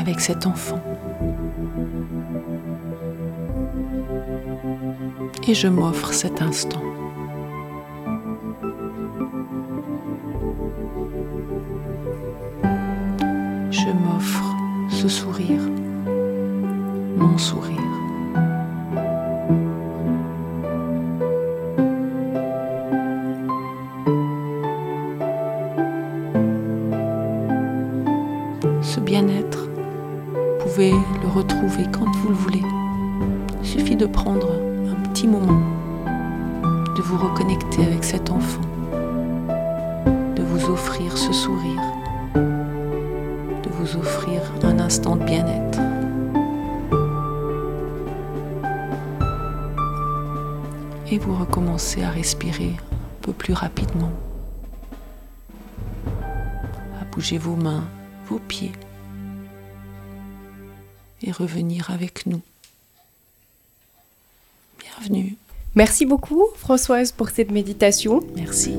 Avec 0.00 0.20
cet 0.20 0.46
enfant. 0.46 0.80
Et 5.46 5.54
je 5.54 5.68
m'offre 5.68 6.12
cet 6.12 6.40
instant. 6.40 6.82
Je 13.70 13.90
m'offre 13.90 14.44
ce 14.88 15.08
sourire, 15.08 15.60
mon 17.16 17.36
sourire. 17.36 17.78
Ce 28.80 29.00
bien-être, 29.00 29.68
vous 29.68 30.64
pouvez 30.64 30.90
le 30.90 31.28
retrouver 31.28 31.84
quand 31.92 32.10
vous 32.16 32.28
le 32.30 32.34
voulez. 32.34 32.62
Il 33.60 33.66
suffit 33.66 33.96
de 33.96 34.06
prendre 34.06 34.73
petit 35.14 35.28
moment 35.28 35.62
de 36.96 37.00
vous 37.00 37.16
reconnecter 37.16 37.84
avec 37.84 38.02
cet 38.02 38.30
enfant, 38.32 38.64
de 40.34 40.42
vous 40.42 40.72
offrir 40.72 41.16
ce 41.16 41.32
sourire, 41.32 41.80
de 42.34 43.70
vous 43.70 43.96
offrir 43.96 44.42
un 44.64 44.80
instant 44.80 45.14
de 45.14 45.22
bien-être. 45.22 45.78
Et 51.12 51.18
vous 51.18 51.36
recommencez 51.36 52.02
à 52.02 52.10
respirer 52.10 52.74
un 52.74 53.22
peu 53.22 53.32
plus 53.32 53.54
rapidement, 53.54 54.10
à 57.00 57.04
bouger 57.12 57.38
vos 57.38 57.54
mains, 57.54 57.84
vos 58.26 58.40
pieds 58.40 58.72
et 61.22 61.30
revenir 61.30 61.92
avec 61.92 62.26
nous. 62.26 62.42
Bienvenue. 65.04 65.36
Merci 65.74 66.06
beaucoup 66.06 66.44
Françoise 66.56 67.12
pour 67.12 67.28
cette 67.28 67.50
méditation. 67.50 68.20
Merci. 68.36 68.74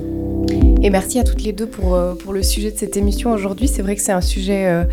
Et 0.82 0.90
merci 0.90 1.20
à 1.20 1.24
toutes 1.24 1.44
les 1.44 1.54
deux 1.54 1.68
pour, 1.68 1.94
euh, 1.94 2.16
pour 2.16 2.34
le 2.34 2.42
sujet 2.42 2.72
de 2.72 2.78
cette 2.78 2.98
émission 2.98 3.32
aujourd'hui. 3.32 3.68
C'est 3.68 3.82
vrai 3.82 3.96
que 3.96 4.02
c'est 4.02 4.12
un 4.12 4.22
sujet, 4.22 4.66
euh, 4.66 4.86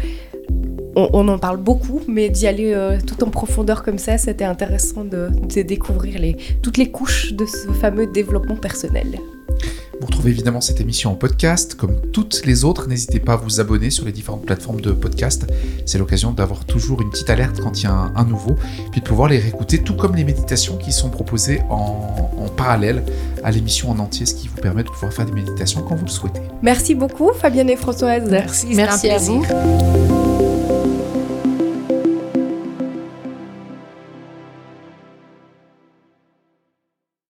on, 0.95 1.09
on, 1.13 1.29
en 1.29 1.39
parle 1.39 1.59
beaucoup, 1.59 2.01
mais 2.07 2.29
d'y 2.29 2.47
aller 2.47 2.75
euh, 2.75 2.99
tout 3.01 3.23
en 3.25 3.31
profondeur 3.31 3.83
comme 3.83 3.99
ça, 3.99 4.19
c'était 4.19 4.45
intéressant 4.45 5.05
de, 5.05 5.29
de 5.55 5.63
découvrir 5.63 6.19
les, 6.19 6.37
toutes 6.63 6.77
les 6.77 6.91
couches 6.91 7.33
de 7.33 7.47
ce 7.47 7.69
fameux 7.73 8.07
développement 8.07 8.57
personnel. 8.57 9.19
Vous 10.03 10.07
retrouvez 10.07 10.31
évidemment 10.33 10.61
cette 10.61 10.81
émission 10.81 11.13
en 11.13 11.15
podcast. 11.15 11.77
Comme 11.77 11.95
toutes 12.13 12.45
les 12.45 12.65
autres, 12.65 12.89
n'hésitez 12.89 13.21
pas 13.21 13.35
à 13.35 13.37
vous 13.37 13.61
abonner 13.61 13.89
sur 13.89 14.05
les 14.05 14.11
différentes 14.11 14.45
plateformes 14.45 14.81
de 14.81 14.91
podcast. 14.91 15.47
C'est 15.87 15.97
l'occasion 15.97 16.33
d'avoir 16.33 16.65
toujours 16.65 17.03
une 17.03 17.11
petite 17.11 17.31
alerte 17.31 17.61
quand 17.61 17.79
il 17.79 17.85
y 17.85 17.87
a 17.87 17.93
un, 17.93 18.13
un, 18.17 18.25
nouveau, 18.25 18.57
puis 18.91 19.01
de 19.01 19.07
pouvoir 19.07 19.29
les 19.29 19.39
réécouter, 19.39 19.79
tout 19.79 19.95
comme 19.95 20.17
les 20.17 20.25
méditations 20.25 20.77
qui 20.77 20.91
sont 20.91 21.09
proposées 21.09 21.61
en, 21.71 22.33
en 22.37 22.49
parallèle 22.49 23.05
à 23.45 23.53
l'émission 23.53 23.93
en 23.93 24.01
entier, 24.01 24.27
ce 24.27 24.35
qui 24.35 24.49
vous 24.49 24.57
permet 24.57 24.83
de 24.83 24.89
pouvoir 24.89 25.13
faire 25.13 25.25
des 25.27 25.41
méditations 25.41 25.83
quand 25.83 25.95
vous 25.95 26.07
le 26.07 26.11
souhaitez. 26.11 26.43
Merci 26.63 26.97
beaucoup 26.97 27.31
Fabienne 27.33 27.71
et 27.71 27.77
Françoise. 27.77 28.25
Merci, 28.29 28.71
Merci 28.75 29.09
un 29.09 29.15
à 29.15 29.19
vous. 29.19 30.22